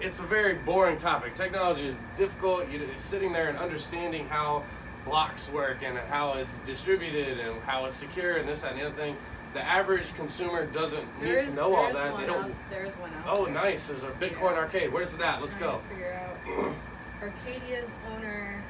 It's 0.00 0.20
a 0.20 0.22
very 0.22 0.54
boring 0.54 0.98
topic. 0.98 1.34
Technology 1.34 1.88
is 1.88 1.96
difficult. 2.16 2.70
You're 2.70 2.82
sitting 2.96 3.32
there 3.32 3.48
and 3.48 3.58
understanding 3.58 4.28
how 4.28 4.62
blocks 5.08 5.48
work 5.50 5.78
and 5.82 5.98
how 5.98 6.34
it's 6.34 6.58
distributed 6.66 7.38
and 7.38 7.60
how 7.62 7.86
it's 7.86 7.96
secure 7.96 8.36
and 8.36 8.48
this 8.48 8.60
that 8.62 8.72
and 8.72 8.80
the 8.80 8.86
other 8.86 8.94
thing. 8.94 9.16
The 9.54 9.62
average 9.62 10.14
consumer 10.14 10.66
doesn't 10.66 11.06
There 11.20 11.32
need 11.32 11.38
is- 11.38 11.46
to 11.46 11.54
know 11.54 11.74
all 11.74 11.92
that. 11.92 12.12
One 12.12 12.20
They 12.20 12.26
don't. 12.26 12.44
Out, 12.44 12.50
there 12.70 12.84
is 12.84 12.94
one 12.94 13.10
out. 13.14 13.24
Oh, 13.26 13.44
there. 13.46 13.54
nice! 13.54 13.86
There's 13.88 14.02
a 14.02 14.10
Bitcoin 14.10 14.52
Yeah. 14.52 14.58
arcade. 14.58 14.92
Where's 14.92 15.14
that? 15.16 15.40
Let's 15.40 15.54
go. 15.54 15.80
Figure 15.88 16.12
out. 16.12 16.74
Arcadia's 17.22 17.88
owner. 18.12 18.62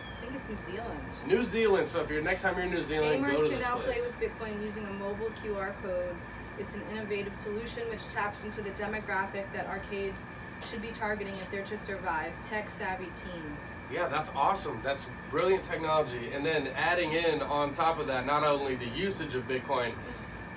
I 0.00 0.20
think 0.24 0.34
it's 0.34 0.48
New 0.48 0.56
Zealand. 0.64 1.00
New 1.26 1.44
Zealand. 1.44 1.88
So 1.90 2.00
if 2.00 2.10
you're 2.10 2.22
next 2.22 2.40
time 2.42 2.56
you're 2.56 2.64
in 2.64 2.72
New 2.72 2.82
Zealand, 2.82 3.22
Gamers 3.22 3.32
go 3.32 3.42
to 3.42 3.48
can 3.50 3.58
this 3.58 3.62
now 3.68 3.76
place. 3.76 3.86
play 3.92 4.00
with 4.00 4.18
Bitcoin 4.20 4.64
using 4.64 4.86
a 4.86 4.90
mobile 4.92 5.30
QR 5.42 5.74
code. 5.82 6.16
It's 6.58 6.74
an 6.74 6.82
innovative 6.92 7.34
solution 7.34 7.82
which 7.90 8.08
taps 8.08 8.44
into 8.44 8.62
the 8.62 8.70
demographic 8.70 9.44
that 9.52 9.66
arcades 9.66 10.28
should 10.64 10.82
be 10.82 10.88
targeting 10.88 11.34
if 11.34 11.50
they're 11.50 11.62
to 11.64 11.78
survive 11.78 12.32
tech 12.44 12.68
savvy 12.68 13.06
teens. 13.06 13.72
Yeah, 13.92 14.08
that's 14.08 14.30
awesome. 14.34 14.80
That's 14.82 15.06
brilliant 15.30 15.62
technology. 15.62 16.30
And 16.32 16.44
then 16.44 16.68
adding 16.76 17.12
in 17.12 17.42
on 17.42 17.72
top 17.72 17.98
of 17.98 18.06
that, 18.06 18.26
not 18.26 18.44
only 18.44 18.74
the 18.74 18.88
usage 18.88 19.34
of 19.34 19.46
Bitcoin, 19.46 19.92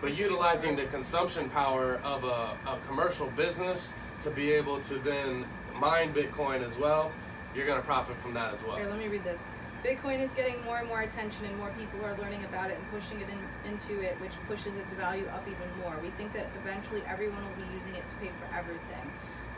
but 0.01 0.17
utilizing 0.17 0.75
the 0.75 0.85
consumption 0.85 1.49
power 1.49 1.99
of 2.03 2.23
a, 2.23 2.57
a 2.67 2.79
commercial 2.87 3.27
business 3.31 3.93
to 4.21 4.29
be 4.29 4.51
able 4.51 4.79
to 4.81 4.95
then 4.99 5.45
mine 5.75 6.13
Bitcoin 6.13 6.65
as 6.65 6.77
well, 6.77 7.11
you're 7.55 7.65
going 7.65 7.79
to 7.79 7.85
profit 7.85 8.17
from 8.17 8.33
that 8.33 8.53
as 8.53 8.63
well. 8.63 8.77
Here, 8.77 8.89
let 8.89 8.99
me 8.99 9.07
read 9.07 9.23
this. 9.23 9.47
Bitcoin 9.83 10.19
is 10.19 10.33
getting 10.33 10.61
more 10.63 10.79
and 10.79 10.87
more 10.87 11.01
attention, 11.01 11.45
and 11.45 11.55
more 11.57 11.71
people 11.77 12.03
are 12.03 12.17
learning 12.17 12.43
about 12.45 12.71
it 12.71 12.77
and 12.77 12.91
pushing 12.91 13.21
it 13.21 13.27
in, 13.29 13.71
into 13.71 14.01
it, 14.01 14.19
which 14.19 14.33
pushes 14.47 14.75
its 14.75 14.91
value 14.93 15.27
up 15.27 15.47
even 15.47 15.69
more. 15.81 15.95
We 16.01 16.09
think 16.11 16.33
that 16.33 16.47
eventually 16.61 17.03
everyone 17.07 17.43
will 17.45 17.63
be 17.63 17.71
using 17.75 17.93
it 17.95 18.07
to 18.07 18.15
pay 18.15 18.31
for 18.39 18.53
everything. 18.57 19.11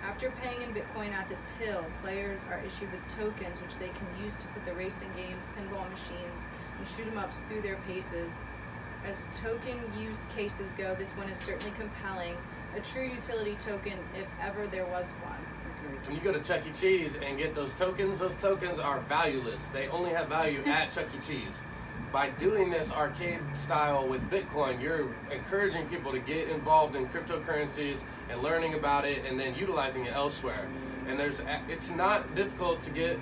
After 0.10 0.32
paying 0.42 0.64
in 0.64 0.74
Bitcoin 0.74 1.14
at 1.14 1.30
the 1.30 1.36
till, 1.60 1.86
players 2.02 2.40
are 2.50 2.60
issued 2.66 2.92
with 2.92 3.08
tokens 3.16 3.62
which 3.62 3.78
they 3.78 3.90
can 3.90 4.08
use 4.26 4.36
to 4.38 4.48
put 4.48 4.66
the 4.66 4.74
racing 4.74 5.12
games, 5.16 5.44
pinball 5.56 5.88
machines, 5.88 6.48
and 6.80 6.88
shoot 6.88 7.06
'em 7.06 7.20
ups 7.20 7.44
through 7.48 7.62
their 7.62 7.76
paces. 7.88 8.34
As 9.06 9.30
token 9.36 9.80
use 9.96 10.26
cases 10.36 10.72
go, 10.72 10.96
this 10.96 11.12
one 11.12 11.30
is 11.30 11.38
certainly 11.38 11.72
compelling. 11.78 12.36
A 12.76 12.80
true 12.80 13.06
utility 13.06 13.56
token, 13.64 14.00
if 14.16 14.28
ever 14.42 14.66
there 14.66 14.86
was 14.86 15.06
one. 15.22 15.38
I 15.38 15.80
can 15.80 15.92
read 15.92 16.08
When 16.08 16.16
you 16.16 16.22
go 16.24 16.34
to 16.34 16.44
Chuck 16.44 16.66
E. 16.66 16.72
Cheese 16.72 17.16
and 17.18 17.38
get 17.38 17.54
those 17.54 17.76
tokens, 17.76 18.18
those 18.18 18.36
tokens 18.36 18.80
are 18.80 19.02
valueless. 19.02 19.68
They 19.70 19.90
only 19.90 20.10
have 20.10 20.28
value 20.28 20.64
at 20.66 20.90
Chuck 20.90 21.06
E. 21.16 21.20
Cheese. 21.20 21.62
By 22.12 22.30
doing 22.32 22.72
this 22.72 22.92
arcade 22.92 23.40
style 23.54 24.08
with 24.08 24.22
Bitcoin, 24.32 24.82
you're 24.82 25.14
encouraging 25.32 25.88
people 25.88 26.12
to 26.12 26.20
get 26.20 26.50
involved 26.50 26.96
in 26.96 27.08
cryptocurrencies 27.08 28.02
and 28.32 28.42
learning 28.42 28.74
about 28.74 29.06
it 29.06 29.26
and 29.26 29.40
then 29.40 29.54
utilizing 29.54 30.06
it 30.06 30.16
elsewhere. 30.16 30.68
And 31.08 31.20
there's 31.20 31.42
it's 31.68 31.92
not 31.92 32.34
difficult 32.34 32.82
to 32.82 32.90
get 32.90 33.20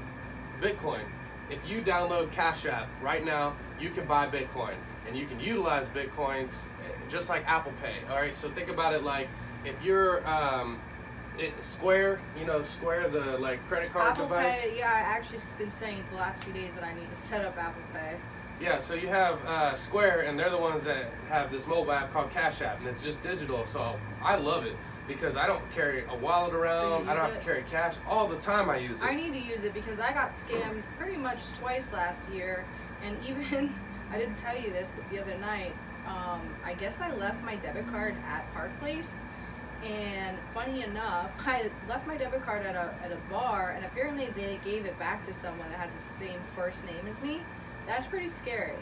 Bitcoin. 0.61 1.03
If 1.49 1.59
you 1.67 1.81
download 1.81 2.31
Cash 2.31 2.65
App 2.65 2.87
right 3.01 3.23
now, 3.23 3.55
you 3.79 3.89
can 3.89 4.05
buy 4.05 4.27
Bitcoin 4.27 4.75
and 5.05 5.17
you 5.17 5.25
can 5.25 5.39
utilize 5.39 5.85
Bitcoin 5.87 6.47
eh, 6.47 6.93
just 7.09 7.29
like 7.29 7.47
Apple 7.47 7.73
Pay. 7.81 7.95
All 8.09 8.17
right, 8.17 8.33
so 8.33 8.49
think 8.51 8.69
about 8.69 8.93
it 8.93 9.03
like 9.03 9.27
if 9.65 9.81
you're 9.83 10.25
um, 10.27 10.79
it, 11.37 11.61
Square, 11.63 12.19
you 12.37 12.45
know, 12.45 12.61
Square, 12.61 13.09
the 13.09 13.37
like 13.37 13.65
credit 13.67 13.91
card 13.91 14.11
Apple 14.11 14.27
device. 14.27 14.59
Pay, 14.61 14.77
yeah, 14.77 14.91
I 14.91 14.99
actually 14.99 15.39
been 15.57 15.71
saying 15.71 16.03
the 16.11 16.17
last 16.17 16.43
few 16.43 16.53
days 16.53 16.73
that 16.75 16.83
I 16.83 16.93
need 16.93 17.09
to 17.09 17.15
set 17.15 17.45
up 17.45 17.57
Apple 17.57 17.81
Pay. 17.93 18.15
Yeah, 18.59 18.79
so 18.79 18.95
you 18.95 19.07
have 19.07 19.43
uh, 19.45 19.75
Square, 19.75 20.21
and 20.21 20.39
they're 20.39 20.49
the 20.49 20.57
ones 20.57 20.83
that 20.85 21.11
have 21.29 21.51
this 21.51 21.67
mobile 21.67 21.91
app 21.91 22.11
called 22.11 22.31
Cash 22.31 22.61
App, 22.61 22.79
and 22.79 22.87
it's 22.87 23.03
just 23.03 23.21
digital. 23.21 23.65
So 23.67 23.99
I 24.21 24.35
love 24.35 24.65
it 24.65 24.75
because 25.07 25.37
I 25.37 25.45
don't 25.45 25.61
carry 25.71 26.05
a 26.09 26.15
wallet 26.15 26.53
around. 26.53 27.07
I 27.07 27.13
don't 27.13 27.23
have 27.23 27.37
to 27.37 27.45
carry 27.45 27.63
cash 27.63 27.97
all 28.07 28.27
the 28.27 28.37
time. 28.37 28.69
I 28.69 28.77
use 28.77 29.01
it. 29.01 29.05
I 29.05 29.15
need 29.15 29.33
to 29.33 29.39
use 29.39 29.63
it 29.63 29.75
because 29.75 29.99
I 29.99 30.11
got 30.11 30.35
scammed 30.35 30.81
pretty 30.97 31.17
much 31.17 31.51
twice 31.59 31.93
last 31.93 32.31
year, 32.31 32.65
and 33.03 33.15
even 33.27 33.73
I 34.11 34.17
didn't 34.17 34.37
tell 34.37 34.57
you 34.57 34.71
this, 34.71 34.91
but 34.95 35.07
the 35.11 35.21
other 35.21 35.37
night, 35.37 35.75
um, 36.07 36.41
I 36.65 36.73
guess 36.73 36.99
I 36.99 37.13
left 37.13 37.43
my 37.43 37.55
debit 37.57 37.87
card 37.87 38.15
at 38.25 38.51
Park 38.53 38.71
Place, 38.79 39.19
and 39.83 40.35
funny 40.51 40.83
enough, 40.83 41.31
I 41.45 41.69
left 41.87 42.07
my 42.07 42.17
debit 42.17 42.43
card 42.43 42.65
at 42.65 42.75
a 42.75 42.95
at 43.03 43.11
a 43.11 43.17
bar, 43.29 43.73
and 43.75 43.85
apparently 43.85 44.29
they 44.35 44.59
gave 44.65 44.85
it 44.85 44.97
back 44.97 45.23
to 45.25 45.33
someone 45.33 45.69
that 45.69 45.79
has 45.79 45.91
the 45.93 46.25
same 46.25 46.39
first 46.55 46.85
name 46.87 47.05
as 47.07 47.21
me. 47.21 47.41
That's 47.87 48.05
pretty 48.05 48.27
scary. 48.27 48.75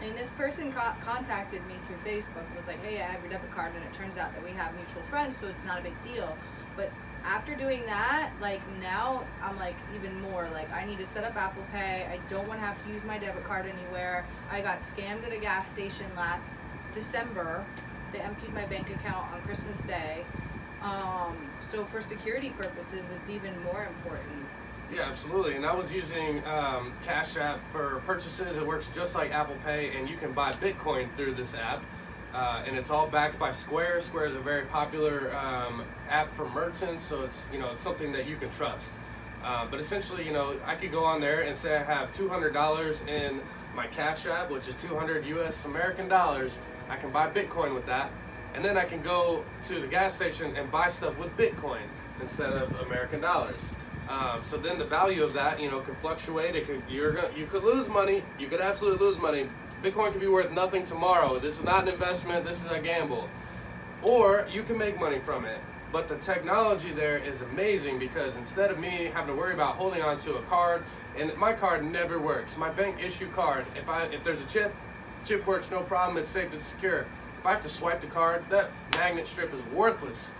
I 0.00 0.04
mean, 0.06 0.16
this 0.16 0.30
person 0.30 0.72
co- 0.72 0.94
contacted 1.00 1.64
me 1.66 1.74
through 1.86 1.96
Facebook 1.96 2.46
and 2.46 2.56
was 2.56 2.66
like, 2.66 2.82
"Hey, 2.82 3.00
I 3.00 3.06
have 3.06 3.20
your 3.22 3.30
debit 3.30 3.54
card," 3.54 3.74
and 3.74 3.84
it 3.84 3.92
turns 3.92 4.16
out 4.16 4.34
that 4.34 4.44
we 4.44 4.50
have 4.50 4.74
mutual 4.74 5.02
friends, 5.02 5.36
so 5.36 5.46
it's 5.46 5.64
not 5.64 5.78
a 5.78 5.82
big 5.82 6.00
deal. 6.02 6.36
But 6.76 6.90
after 7.24 7.54
doing 7.54 7.84
that, 7.86 8.30
like 8.40 8.60
now 8.80 9.24
I'm 9.42 9.58
like 9.58 9.76
even 9.94 10.20
more 10.20 10.48
like 10.52 10.70
I 10.72 10.84
need 10.84 10.98
to 10.98 11.06
set 11.06 11.24
up 11.24 11.36
Apple 11.36 11.64
Pay. 11.72 12.06
I 12.10 12.18
don't 12.30 12.46
want 12.46 12.60
to 12.60 12.66
have 12.66 12.82
to 12.84 12.92
use 12.92 13.04
my 13.04 13.18
debit 13.18 13.44
card 13.44 13.66
anywhere. 13.66 14.24
I 14.50 14.60
got 14.60 14.82
scammed 14.82 15.26
at 15.26 15.32
a 15.32 15.38
gas 15.38 15.70
station 15.70 16.06
last 16.16 16.58
December. 16.92 17.64
They 18.12 18.20
emptied 18.20 18.54
my 18.54 18.64
bank 18.66 18.90
account 18.90 19.32
on 19.32 19.42
Christmas 19.42 19.82
Day. 19.82 20.24
Um, 20.82 21.50
so 21.60 21.84
for 21.84 22.00
security 22.00 22.50
purposes, 22.50 23.04
it's 23.14 23.28
even 23.28 23.60
more 23.64 23.86
important. 23.86 24.45
Yeah, 24.92 25.02
absolutely. 25.02 25.56
And 25.56 25.66
I 25.66 25.74
was 25.74 25.92
using 25.92 26.44
um, 26.46 26.92
Cash 27.04 27.36
App 27.36 27.60
for 27.72 28.02
purchases. 28.06 28.56
It 28.56 28.64
works 28.66 28.88
just 28.94 29.14
like 29.14 29.32
Apple 29.32 29.56
Pay, 29.64 29.96
and 29.96 30.08
you 30.08 30.16
can 30.16 30.32
buy 30.32 30.52
Bitcoin 30.52 31.12
through 31.16 31.34
this 31.34 31.54
app. 31.54 31.84
Uh, 32.32 32.62
and 32.66 32.76
it's 32.76 32.90
all 32.90 33.06
backed 33.08 33.38
by 33.38 33.50
Square. 33.50 33.98
Square 34.00 34.26
is 34.26 34.34
a 34.36 34.40
very 34.40 34.66
popular 34.66 35.34
um, 35.36 35.84
app 36.08 36.34
for 36.36 36.48
merchants, 36.50 37.04
so 37.04 37.22
it's 37.24 37.44
you 37.52 37.58
know 37.58 37.70
it's 37.70 37.80
something 37.80 38.12
that 38.12 38.28
you 38.28 38.36
can 38.36 38.50
trust. 38.50 38.92
Uh, 39.42 39.66
but 39.70 39.80
essentially, 39.80 40.24
you 40.24 40.32
know, 40.32 40.56
I 40.66 40.74
could 40.74 40.90
go 40.90 41.04
on 41.04 41.20
there 41.20 41.42
and 41.42 41.56
say 41.56 41.76
I 41.76 41.82
have 41.82 42.12
two 42.12 42.28
hundred 42.28 42.52
dollars 42.52 43.02
in 43.02 43.40
my 43.74 43.86
Cash 43.86 44.26
App, 44.26 44.50
which 44.50 44.68
is 44.68 44.74
two 44.76 44.94
hundred 44.94 45.24
U.S. 45.26 45.64
American 45.64 46.08
dollars. 46.08 46.58
I 46.88 46.96
can 46.96 47.10
buy 47.10 47.28
Bitcoin 47.28 47.74
with 47.74 47.86
that, 47.86 48.10
and 48.54 48.64
then 48.64 48.76
I 48.76 48.84
can 48.84 49.02
go 49.02 49.44
to 49.64 49.80
the 49.80 49.86
gas 49.86 50.14
station 50.14 50.54
and 50.56 50.70
buy 50.70 50.88
stuff 50.88 51.18
with 51.18 51.34
Bitcoin 51.36 51.82
instead 52.20 52.52
of 52.52 52.80
American 52.80 53.20
dollars. 53.20 53.70
Um, 54.08 54.42
so 54.42 54.56
then 54.56 54.78
the 54.78 54.84
value 54.84 55.24
of 55.24 55.32
that, 55.32 55.60
you 55.60 55.70
know, 55.70 55.80
can 55.80 55.96
fluctuate. 55.96 56.54
It 56.54 56.66
could 56.66 56.82
you're 56.88 57.30
you 57.32 57.46
could 57.46 57.64
lose 57.64 57.88
money. 57.88 58.22
You 58.38 58.46
could 58.46 58.60
absolutely 58.60 59.04
lose 59.04 59.18
money. 59.18 59.48
Bitcoin 59.82 60.12
could 60.12 60.20
be 60.20 60.28
worth 60.28 60.52
nothing 60.52 60.84
tomorrow. 60.84 61.38
This 61.38 61.58
is 61.58 61.64
not 61.64 61.82
an 61.82 61.94
investment. 61.94 62.44
This 62.44 62.64
is 62.64 62.70
a 62.70 62.78
gamble. 62.78 63.28
Or 64.02 64.46
you 64.50 64.62
can 64.62 64.78
make 64.78 64.98
money 64.98 65.18
from 65.18 65.44
it. 65.44 65.60
But 65.92 66.08
the 66.08 66.16
technology 66.16 66.90
there 66.90 67.18
is 67.18 67.42
amazing 67.42 67.98
because 67.98 68.36
instead 68.36 68.70
of 68.70 68.78
me 68.78 69.10
having 69.12 69.34
to 69.34 69.40
worry 69.40 69.54
about 69.54 69.76
holding 69.76 70.02
on 70.02 70.18
to 70.18 70.36
a 70.36 70.42
card, 70.42 70.84
and 71.16 71.34
my 71.36 71.52
card 71.52 71.84
never 71.84 72.18
works. 72.18 72.56
My 72.56 72.70
bank 72.70 73.02
issue 73.02 73.28
card, 73.30 73.64
if 73.76 73.88
I 73.88 74.04
if 74.04 74.22
there's 74.22 74.42
a 74.42 74.46
chip, 74.46 74.74
chip 75.24 75.46
works 75.46 75.70
no 75.70 75.82
problem. 75.82 76.16
It's 76.16 76.30
safe 76.30 76.52
and 76.52 76.62
secure. 76.62 77.06
If 77.38 77.46
I 77.46 77.50
have 77.50 77.62
to 77.62 77.68
swipe 77.68 78.00
the 78.00 78.06
card, 78.06 78.44
that 78.50 78.70
magnet 78.92 79.26
strip 79.26 79.52
is 79.52 79.62
worthless 79.66 80.32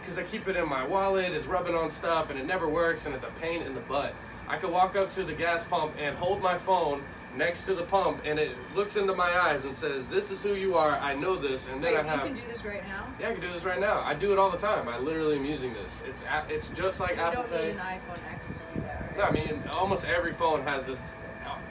because 0.00 0.18
I 0.18 0.22
keep 0.22 0.48
it 0.48 0.56
in 0.56 0.68
my 0.68 0.84
wallet, 0.84 1.32
it's 1.32 1.46
rubbing 1.46 1.74
on 1.74 1.90
stuff, 1.90 2.30
and 2.30 2.38
it 2.38 2.46
never 2.46 2.68
works, 2.68 3.06
and 3.06 3.14
it's 3.14 3.24
a 3.24 3.30
pain 3.40 3.62
in 3.62 3.74
the 3.74 3.80
butt. 3.80 4.14
I 4.48 4.56
could 4.56 4.70
walk 4.70 4.96
up 4.96 5.10
to 5.12 5.22
the 5.22 5.32
gas 5.32 5.64
pump 5.64 5.94
and 5.98 6.16
hold 6.16 6.42
my 6.42 6.58
phone 6.58 7.02
next 7.36 7.64
to 7.66 7.74
the 7.74 7.84
pump, 7.84 8.22
and 8.24 8.38
it 8.38 8.56
looks 8.74 8.96
into 8.96 9.14
my 9.14 9.30
eyes 9.38 9.64
and 9.64 9.72
says, 9.72 10.08
"This 10.08 10.30
is 10.32 10.42
who 10.42 10.54
you 10.54 10.76
are. 10.76 10.98
I 10.98 11.14
know 11.14 11.36
this." 11.36 11.68
And 11.68 11.82
then 11.82 11.94
Wait, 11.94 12.00
I 12.00 12.02
have, 12.02 12.28
you 12.28 12.34
can 12.34 12.42
do 12.42 12.48
this 12.52 12.64
right 12.64 12.86
now. 12.88 13.06
yeah, 13.20 13.28
I 13.28 13.32
can 13.32 13.40
do 13.40 13.52
this 13.52 13.62
right 13.62 13.78
now. 13.80 14.00
I 14.00 14.14
do 14.14 14.32
it 14.32 14.38
all 14.38 14.50
the 14.50 14.58
time. 14.58 14.88
I 14.88 14.98
literally 14.98 15.36
am 15.36 15.44
using 15.44 15.72
this. 15.74 16.02
It's 16.06 16.24
it's 16.48 16.68
just 16.68 16.98
like 16.98 17.16
you 17.16 17.22
Apple 17.22 17.44
don't 17.44 17.62
need 17.62 17.70
an 17.70 17.76
iPhone 17.78 18.34
X 18.34 18.48
to 18.48 18.54
do 18.74 18.80
that, 18.80 19.02
right? 19.02 19.18
No, 19.18 19.24
I 19.24 19.30
mean 19.30 19.62
almost 19.78 20.04
every 20.06 20.32
phone 20.32 20.62
has 20.64 20.86
this. 20.86 21.00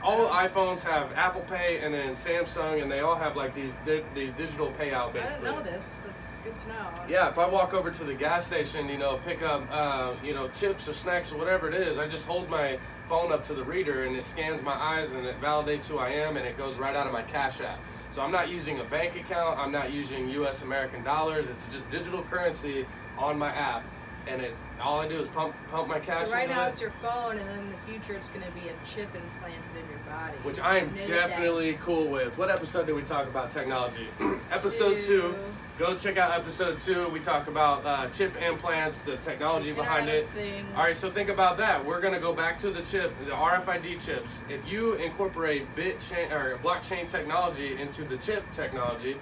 All 0.02 0.28
iPhones 0.30 0.82
have 0.82 1.12
Apple 1.14 1.42
Pay, 1.42 1.80
and 1.84 1.94
then 1.94 2.12
Samsung, 2.12 2.82
and 2.82 2.90
they 2.90 3.02
all 3.02 3.16
have 3.16 3.36
like 3.36 3.54
these 3.54 3.72
di- 3.86 4.04
these 4.16 4.32
digital 4.32 4.72
payout 4.72 5.10
I 5.10 5.12
basically. 5.12 5.46
didn't 5.50 5.66
know 5.66 5.72
this. 5.72 6.04
That's 6.06 6.40
good 6.40 6.56
to 6.56 6.68
know. 6.70 6.88
Yeah, 7.10 7.28
if 7.30 7.38
I 7.38 7.48
walk 7.48 7.74
over 7.74 7.92
to 7.92 8.04
the 8.06 8.14
gas 8.14 8.48
station, 8.48 8.88
you 8.88 8.98
know, 8.98 9.18
pick 9.26 9.42
up, 9.42 9.64
uh, 9.72 10.14
you 10.24 10.34
know, 10.34 10.48
chips 10.50 10.88
or 10.88 10.94
snacks 10.94 11.32
or 11.34 11.38
whatever 11.38 11.68
it 11.68 11.74
is, 11.74 11.98
I 11.98 12.08
just 12.08 12.26
hold 12.26 12.50
my 12.50 12.80
phone 13.10 13.32
up 13.34 13.44
to 13.46 13.54
the 13.54 13.64
reader 13.64 14.06
and 14.06 14.16
it 14.16 14.26
scans 14.26 14.62
my 14.62 14.74
eyes 14.74 15.12
and 15.12 15.26
it 15.26 15.40
validates 15.42 15.86
who 15.88 15.98
I 15.98 16.10
am 16.10 16.38
and 16.38 16.46
it 16.48 16.58
goes 16.58 16.78
right 16.78 16.96
out 16.96 17.08
of 17.08 17.12
my 17.12 17.24
Cash 17.24 17.60
App. 17.60 17.80
So 18.12 18.22
I'm 18.24 18.32
not 18.32 18.50
using 18.50 18.80
a 18.80 18.84
bank 18.86 19.16
account. 19.16 19.60
I'm 19.60 19.72
not 19.72 19.92
using 19.92 20.30
U.S. 20.30 20.62
American 20.62 21.04
dollars. 21.04 21.50
It's 21.50 21.66
just 21.68 21.88
digital 21.90 22.24
currency 22.24 22.86
on 23.18 23.38
my 23.38 23.50
app, 23.50 23.86
and 24.30 24.42
it 24.42 24.54
all 24.82 25.00
I 25.00 25.08
do 25.08 25.20
is 25.20 25.28
pump 25.28 25.56
pump 25.68 25.88
my 25.88 26.00
cash. 26.00 26.28
So 26.28 26.34
right 26.34 26.48
now 26.48 26.66
it. 26.66 26.70
it's 26.70 26.82
your 26.82 26.92
phone, 27.02 27.38
and 27.38 27.48
then 27.50 27.60
in 27.60 27.72
the 27.72 27.78
future 27.80 28.14
it's 28.14 28.30
going 28.30 28.46
to 28.46 28.52
be 28.52 28.70
a 28.70 28.86
chip 28.86 29.10
implanted 29.16 29.72
in 29.72 29.90
your 29.90 30.00
body. 30.08 30.38
which 30.44 30.60
I 30.60 30.78
am 30.78 30.94
definitely 30.96 31.74
cool 31.82 32.08
with. 32.08 32.38
What 32.38 32.50
episode 32.50 32.86
did 32.86 32.96
we 32.96 33.02
talk 33.02 33.28
about 33.28 33.52
technology? 33.52 34.08
episode 34.52 35.02
two. 35.02 35.36
Go 35.78 35.96
check 35.96 36.18
out 36.18 36.34
episode 36.34 36.78
two. 36.78 37.08
We 37.08 37.22
talk 37.22 37.48
about 37.48 37.86
uh, 37.86 38.10
chip 38.10 38.36
implants, 38.42 38.98
the 39.00 39.16
technology 39.18 39.72
behind 39.72 40.10
it. 40.10 40.28
Things. 40.30 40.68
All 40.76 40.84
right, 40.84 40.96
so 40.96 41.10
think 41.10 41.30
about 41.30 41.58
that. 41.58 41.84
We're 41.84 42.02
gonna 42.02 42.20
go 42.20 42.34
back 42.34 42.58
to 42.58 42.70
the 42.70 42.82
chip, 42.82 43.14
the 43.26 43.32
RFID 43.32 44.06
chips. 44.06 44.44
If 44.50 44.70
you 44.70 44.94
incorporate 44.96 45.74
bit 45.76 46.00
chain 46.02 46.32
or 46.32 46.58
blockchain 46.58 47.10
technology 47.10 47.80
into 47.80 48.04
the 48.04 48.18
chip 48.18 48.44
technology, 48.52 49.16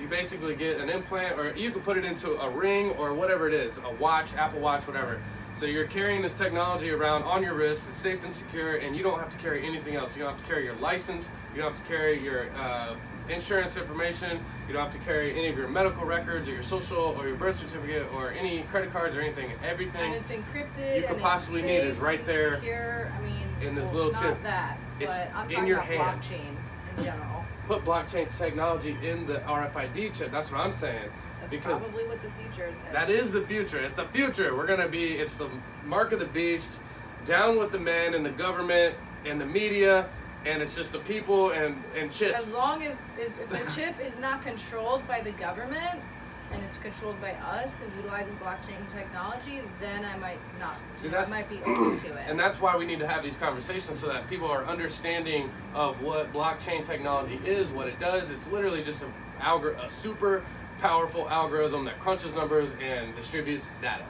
you 0.00 0.08
basically 0.08 0.54
get 0.54 0.80
an 0.80 0.88
implant, 0.90 1.38
or 1.38 1.54
you 1.56 1.70
can 1.70 1.80
put 1.80 1.96
it 1.96 2.04
into 2.04 2.32
a 2.40 2.50
ring 2.50 2.90
or 2.92 3.14
whatever 3.14 3.46
it 3.48 3.54
is, 3.54 3.78
a 3.78 3.90
watch, 3.94 4.34
Apple 4.34 4.60
Watch, 4.60 4.86
whatever. 4.86 5.20
So 5.56 5.66
you're 5.66 5.86
carrying 5.86 6.20
this 6.20 6.34
technology 6.34 6.90
around 6.90 7.22
on 7.22 7.42
your 7.42 7.54
wrist. 7.54 7.88
It's 7.88 7.98
safe 7.98 8.24
and 8.24 8.32
secure, 8.32 8.76
and 8.76 8.96
you 8.96 9.04
don't 9.04 9.20
have 9.20 9.28
to 9.30 9.38
carry 9.38 9.64
anything 9.64 9.94
else. 9.94 10.16
You 10.16 10.24
don't 10.24 10.32
have 10.32 10.40
to 10.40 10.46
carry 10.46 10.64
your 10.64 10.74
license. 10.76 11.30
You 11.54 11.62
don't 11.62 11.70
have 11.70 11.80
to 11.80 11.88
carry 11.88 12.20
your 12.20 12.50
uh, 12.56 12.96
insurance 13.28 13.76
information. 13.76 14.40
You 14.66 14.74
don't 14.74 14.82
have 14.82 14.92
to 14.92 14.98
carry 14.98 15.30
any 15.30 15.48
of 15.48 15.56
your 15.56 15.68
medical 15.68 16.04
records 16.04 16.48
or 16.48 16.52
your 16.54 16.64
social 16.64 17.16
or 17.18 17.28
your 17.28 17.36
birth 17.36 17.56
certificate 17.58 18.08
or 18.14 18.32
any 18.32 18.62
credit 18.64 18.90
cards 18.92 19.16
or 19.16 19.20
anything. 19.20 19.52
Everything. 19.64 20.14
And 20.14 20.14
it's 20.16 20.30
encrypted. 20.30 20.96
you 21.00 21.06
could 21.06 21.18
possibly 21.20 21.60
it's 21.60 21.68
need 21.68 21.80
safe 21.82 21.92
is 21.92 21.98
right 21.98 22.26
there 22.26 22.56
Secure. 22.56 23.12
I 23.16 23.22
mean, 23.22 23.48
in 23.68 23.74
this 23.76 23.84
well, 23.86 23.94
little 23.94 24.12
not 24.12 24.22
chip. 24.22 24.42
that, 24.42 24.78
It's 24.98 25.52
in 25.52 25.66
your 25.68 25.80
hand. 25.80 26.20
blockchain 26.20 26.56
in 26.98 27.04
general. 27.04 27.33
Put 27.66 27.84
blockchain 27.84 28.34
technology 28.36 28.96
in 29.02 29.26
the 29.26 29.38
RFID 29.40 30.14
chip. 30.14 30.30
That's 30.30 30.50
what 30.50 30.60
I'm 30.60 30.72
saying. 30.72 31.10
That's 31.40 31.50
because 31.50 31.80
probably 31.80 32.06
what 32.06 32.22
the 32.22 32.30
future. 32.30 32.68
Is. 32.68 32.92
that 32.92 33.10
is 33.10 33.32
the 33.32 33.42
future. 33.42 33.78
It's 33.78 33.94
the 33.94 34.06
future. 34.06 34.54
We're 34.56 34.66
gonna 34.66 34.88
be. 34.88 35.12
It's 35.12 35.34
the 35.34 35.48
mark 35.84 36.12
of 36.12 36.18
the 36.18 36.26
beast. 36.26 36.80
Down 37.24 37.58
with 37.58 37.70
the 37.70 37.78
men 37.78 38.14
and 38.14 38.24
the 38.24 38.30
government 38.30 38.94
and 39.24 39.40
the 39.40 39.46
media, 39.46 40.08
and 40.44 40.62
it's 40.62 40.76
just 40.76 40.92
the 40.92 40.98
people 41.00 41.50
and 41.50 41.82
and 41.96 42.12
chips. 42.12 42.38
As 42.38 42.54
long 42.54 42.82
as 42.82 42.98
is 43.18 43.38
if 43.38 43.48
the 43.48 43.72
chip 43.80 43.94
is 44.04 44.18
not 44.18 44.42
controlled 44.42 45.06
by 45.08 45.20
the 45.20 45.32
government 45.32 46.00
and 46.54 46.64
it's 46.64 46.78
controlled 46.78 47.20
by 47.20 47.32
us 47.32 47.80
and 47.82 47.92
utilizing 47.96 48.36
blockchain 48.36 48.90
technology, 48.96 49.60
then 49.80 50.04
I 50.04 50.16
might 50.18 50.38
not. 50.60 50.78
See, 50.94 51.08
I 51.08 51.28
might 51.28 51.48
be 51.48 51.58
open 51.62 51.98
to 51.98 52.06
it. 52.12 52.18
And 52.28 52.38
that's 52.38 52.60
why 52.60 52.76
we 52.76 52.86
need 52.86 53.00
to 53.00 53.06
have 53.06 53.22
these 53.22 53.36
conversations 53.36 53.98
so 53.98 54.08
that 54.08 54.28
people 54.28 54.48
are 54.50 54.64
understanding 54.64 55.50
of 55.74 56.00
what 56.00 56.32
blockchain 56.32 56.86
technology 56.86 57.40
is, 57.44 57.68
what 57.70 57.88
it 57.88 57.98
does. 57.98 58.30
It's 58.30 58.46
literally 58.48 58.82
just 58.82 59.02
a, 59.02 59.06
algor- 59.40 59.82
a 59.82 59.88
super 59.88 60.44
powerful 60.78 61.28
algorithm 61.28 61.84
that 61.86 61.98
crunches 61.98 62.34
numbers 62.34 62.74
and 62.82 63.14
distributes 63.16 63.68
data. 63.82 64.04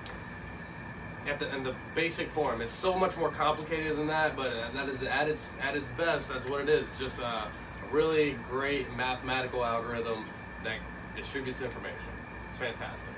At 1.27 1.39
the, 1.39 1.55
in 1.57 1.63
the 1.63 1.75
basic 1.95 2.31
form, 2.33 2.61
it's 2.61 2.75
so 2.75 2.99
much 2.99 3.17
more 3.17 3.31
complicated 3.31 3.97
than 3.97 4.07
that, 4.09 4.37
but 4.37 4.53
uh, 4.53 4.71
that 4.75 4.91
is 4.91 5.03
at 5.03 5.27
its 5.27 5.57
at 5.63 5.75
its 5.75 5.89
best. 5.89 6.29
That's 6.29 6.47
what 6.47 6.61
it 6.61 6.69
is. 6.69 6.87
It's 6.89 6.99
just 6.99 7.19
a 7.19 7.49
really 7.91 8.37
great 8.51 8.95
mathematical 8.95 9.65
algorithm 9.65 10.27
that 10.65 10.77
distributes 11.17 11.63
information. 11.63 12.13
It's 12.55 12.61
fantastic. 12.61 13.13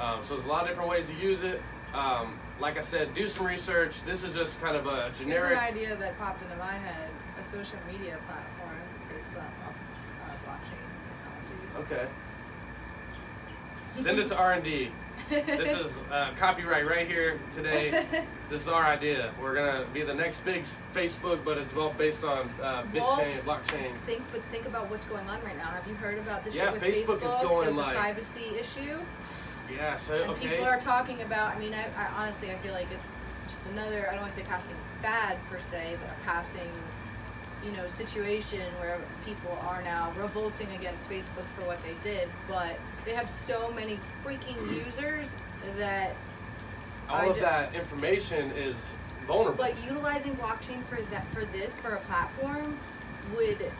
Um, 0.00 0.24
so 0.24 0.34
there's 0.34 0.46
a 0.46 0.48
lot 0.48 0.62
of 0.62 0.68
different 0.68 0.90
ways 0.90 1.08
to 1.10 1.14
use 1.14 1.42
it. 1.42 1.62
Um, 1.94 2.40
like 2.58 2.76
I 2.76 2.80
said, 2.80 3.14
do 3.14 3.28
some 3.28 3.46
research. 3.46 4.02
This 4.02 4.24
is 4.24 4.34
just 4.34 4.60
kind 4.60 4.76
of 4.76 4.86
a 4.86 5.04
Here's 5.04 5.18
generic. 5.20 5.52
an 5.52 5.58
idea 5.58 5.94
that 5.96 6.18
popped 6.18 6.42
into 6.42 6.56
my 6.56 6.72
head: 6.72 7.08
a 7.40 7.44
social 7.44 7.78
media 7.86 8.18
platform 8.26 8.76
based 9.14 9.30
on 9.36 9.44
uh, 9.44 10.32
blockchain 10.44 10.82
technology. 11.06 11.94
Okay. 11.94 12.08
Send 13.90 14.18
it 14.18 14.26
to 14.28 14.36
R 14.36 14.54
and 14.54 14.64
D. 14.64 14.90
This 15.30 15.72
is 15.72 15.98
uh, 16.12 16.30
copyright 16.36 16.86
right 16.88 17.06
here 17.06 17.38
today. 17.50 18.04
This 18.50 18.62
is 18.62 18.68
our 18.68 18.82
idea. 18.84 19.32
We're 19.40 19.54
gonna 19.54 19.84
be 19.94 20.02
the 20.02 20.12
next 20.12 20.44
big 20.44 20.64
Facebook, 20.92 21.44
but 21.44 21.56
it's 21.56 21.72
all 21.76 21.90
based 21.96 22.24
on 22.24 22.48
uh, 22.60 22.82
Well, 22.92 23.16
blockchain. 23.46 23.94
think, 24.06 24.22
but 24.32 24.42
think 24.50 24.66
about 24.66 24.90
what's 24.90 25.04
going 25.04 25.24
on 25.28 25.40
right 25.44 25.56
now. 25.56 25.66
Have 25.66 25.86
you 25.86 25.94
heard 25.94 26.18
about 26.18 26.42
this 26.44 26.56
Yeah, 26.56 26.64
shit 26.64 26.72
with 26.72 26.82
Facebook 26.82 27.18
is 27.18 27.30
Facebook 27.30 27.42
going 27.42 27.66
with 27.68 27.76
like- 27.76 27.94
the 27.94 28.00
privacy 28.00 28.46
issue? 28.58 28.98
Yeah. 29.72 29.94
So 29.98 30.20
And 30.20 30.30
okay. 30.32 30.48
people 30.48 30.64
are 30.64 30.80
talking 30.80 31.22
about. 31.22 31.54
I 31.54 31.60
mean, 31.60 31.72
I, 31.74 31.84
I 31.96 32.08
honestly, 32.16 32.50
I 32.50 32.56
feel 32.56 32.72
like 32.72 32.88
it's 32.92 33.06
just 33.48 33.68
another. 33.70 34.08
I 34.08 34.14
don't 34.14 34.22
want 34.22 34.34
to 34.34 34.40
say 34.40 34.46
passing 34.46 34.74
fad 35.00 35.36
per 35.48 35.60
se, 35.60 35.96
but 36.00 36.10
a 36.10 36.26
passing 36.26 36.68
you 37.64 37.72
know, 37.72 37.86
situation 37.88 38.60
where 38.80 38.98
people 39.26 39.56
are 39.68 39.82
now 39.82 40.12
revolting 40.18 40.68
against 40.76 41.08
Facebook 41.10 41.44
for 41.56 41.64
what 41.66 41.78
they 41.84 41.94
did, 42.02 42.28
but 42.48 42.76
they 43.04 43.12
have 43.12 43.28
so 43.28 43.70
many 43.72 43.98
freaking 44.24 44.56
users 44.86 45.34
that 45.76 46.16
All 47.08 47.16
I 47.16 47.26
of 47.26 47.34
d- 47.34 47.40
that 47.40 47.74
information 47.74 48.50
is 48.52 48.74
vulnerable. 49.26 49.58
but 49.62 49.82
utilizing 49.84 50.34
blockchain 50.36 50.82
for 50.84 51.00
that 51.10 51.26
for 51.32 51.44
this 51.46 51.70
for 51.82 51.90
a 51.94 52.00
platform 52.00 52.78
would 53.36 53.70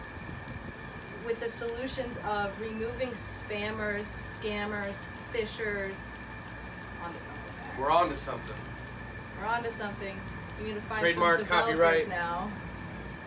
with 1.27 1.41
the 1.41 1.49
solutions 1.49 2.17
of 2.27 2.59
removing 2.61 3.11
spammers, 3.11 4.05
scammers, 4.17 4.95
phishers 5.35 5.97
onto 7.03 7.19
something 7.19 7.55
there. 7.65 7.75
We're 7.81 7.91
on 7.91 8.09
to 8.11 8.15
something. 8.17 8.57
We're 9.41 9.47
onto 9.47 9.71
something. 9.71 10.19
We 10.61 10.69
need 10.69 10.75
to 10.75 10.81
find 10.83 11.01
Trademark, 11.01 11.37
some 11.39 11.45
developers 11.47 11.75
copyright. 11.77 12.09
now. 12.09 12.51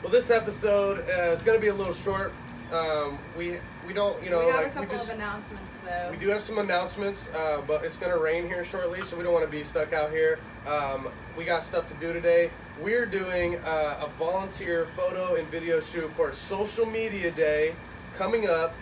Well, 0.03 0.11
this 0.11 0.29
episode 0.29 0.99
uh, 1.07 1.31
is 1.31 1.43
going 1.43 1.57
to 1.57 1.61
be 1.61 1.69
a 1.69 1.73
little 1.73 1.93
short. 1.93 2.33
Um, 2.73 3.17
we 3.37 3.55
we 3.87 3.93
don't 3.93 4.21
you 4.21 4.29
know 4.29 4.39
we 4.39 4.51
got 4.51 4.63
like 4.63 4.65
a 4.65 4.69
couple 4.71 4.89
we 4.89 4.97
just 4.97 5.07
of 5.07 5.15
announcements 5.15 5.77
though. 5.85 6.09
we 6.11 6.17
do 6.17 6.27
have 6.27 6.41
some 6.41 6.57
announcements, 6.57 7.29
uh, 7.33 7.61
but 7.65 7.85
it's 7.85 7.95
going 7.95 8.11
to 8.11 8.17
rain 8.17 8.45
here 8.45 8.65
shortly, 8.65 9.01
so 9.03 9.15
we 9.15 9.23
don't 9.23 9.31
want 9.31 9.45
to 9.45 9.51
be 9.51 9.63
stuck 9.63 9.93
out 9.93 10.11
here. 10.11 10.39
Um, 10.67 11.07
we 11.37 11.45
got 11.45 11.63
stuff 11.63 11.87
to 11.87 11.93
do 12.05 12.11
today. 12.11 12.51
We're 12.81 13.05
doing 13.05 13.55
uh, 13.59 14.03
a 14.03 14.09
volunteer 14.19 14.87
photo 14.87 15.35
and 15.35 15.47
video 15.47 15.79
shoot 15.79 16.11
for 16.15 16.33
Social 16.33 16.85
Media 16.85 17.31
Day 17.31 17.73
coming 18.15 18.49
up. 18.49 18.75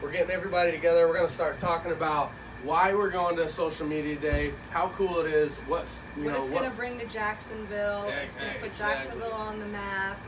We're 0.00 0.12
getting 0.12 0.30
everybody 0.30 0.70
together. 0.70 1.06
We're 1.06 1.16
going 1.16 1.28
to 1.28 1.32
start 1.32 1.58
talking 1.58 1.92
about 1.92 2.30
why 2.62 2.94
we're 2.94 3.10
going 3.10 3.36
to 3.36 3.48
Social 3.50 3.86
Media 3.86 4.16
Day, 4.16 4.52
how 4.70 4.88
cool 4.88 5.18
it 5.20 5.26
is, 5.26 5.58
what's 5.66 6.00
you 6.16 6.24
what 6.24 6.32
know 6.32 6.40
it's 6.40 6.48
what 6.48 6.62
gonna 6.62 6.74
bring 6.74 6.98
to 6.98 7.06
Jacksonville. 7.06 8.06
Yeah, 8.08 8.20
it's 8.20 8.36
gonna 8.36 8.54
put 8.58 8.68
exactly. 8.68 9.04
Jacksonville 9.04 9.38
on 9.38 9.58
the 9.58 9.66
map. 9.66 10.18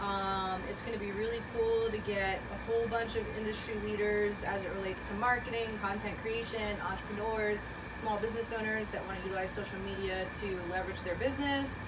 Um, 0.00 0.60
it's 0.70 0.82
gonna 0.82 0.98
be 0.98 1.12
really 1.12 1.42
cool 1.54 1.90
to 1.90 1.98
get 1.98 2.40
a 2.52 2.70
whole 2.70 2.86
bunch 2.88 3.16
of 3.16 3.24
industry 3.38 3.74
leaders 3.84 4.34
as 4.44 4.64
it 4.64 4.70
relates 4.76 5.02
to 5.04 5.14
marketing, 5.14 5.68
content 5.82 6.16
creation, 6.22 6.76
entrepreneurs, 6.88 7.60
small 8.00 8.18
business 8.18 8.52
owners 8.52 8.88
that 8.88 9.04
want 9.06 9.18
to 9.18 9.24
utilize 9.24 9.50
social 9.50 9.78
media 9.80 10.26
to 10.40 10.58
leverage 10.70 11.00
their 11.04 11.16
business. 11.16 11.78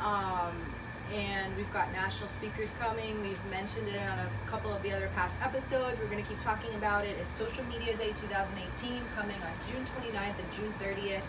Um, 0.00 0.52
and 1.12 1.56
we've 1.56 1.72
got 1.72 1.90
national 1.92 2.28
speakers 2.28 2.74
coming. 2.80 3.20
We've 3.22 3.44
mentioned 3.50 3.88
it 3.88 4.00
on 4.00 4.18
a 4.18 4.28
couple 4.50 4.72
of 4.72 4.82
the 4.82 4.92
other 4.92 5.08
past 5.14 5.36
episodes. 5.40 5.98
We're 6.00 6.10
going 6.10 6.22
to 6.22 6.28
keep 6.28 6.40
talking 6.40 6.74
about 6.74 7.04
it. 7.04 7.16
It's 7.20 7.32
Social 7.32 7.64
Media 7.64 7.96
Day 7.96 8.10
2018 8.10 9.00
coming 9.14 9.36
on 9.36 9.52
June 9.70 9.84
29th 9.84 10.38
and 10.38 10.52
June 10.52 10.74
30th. 10.80 11.22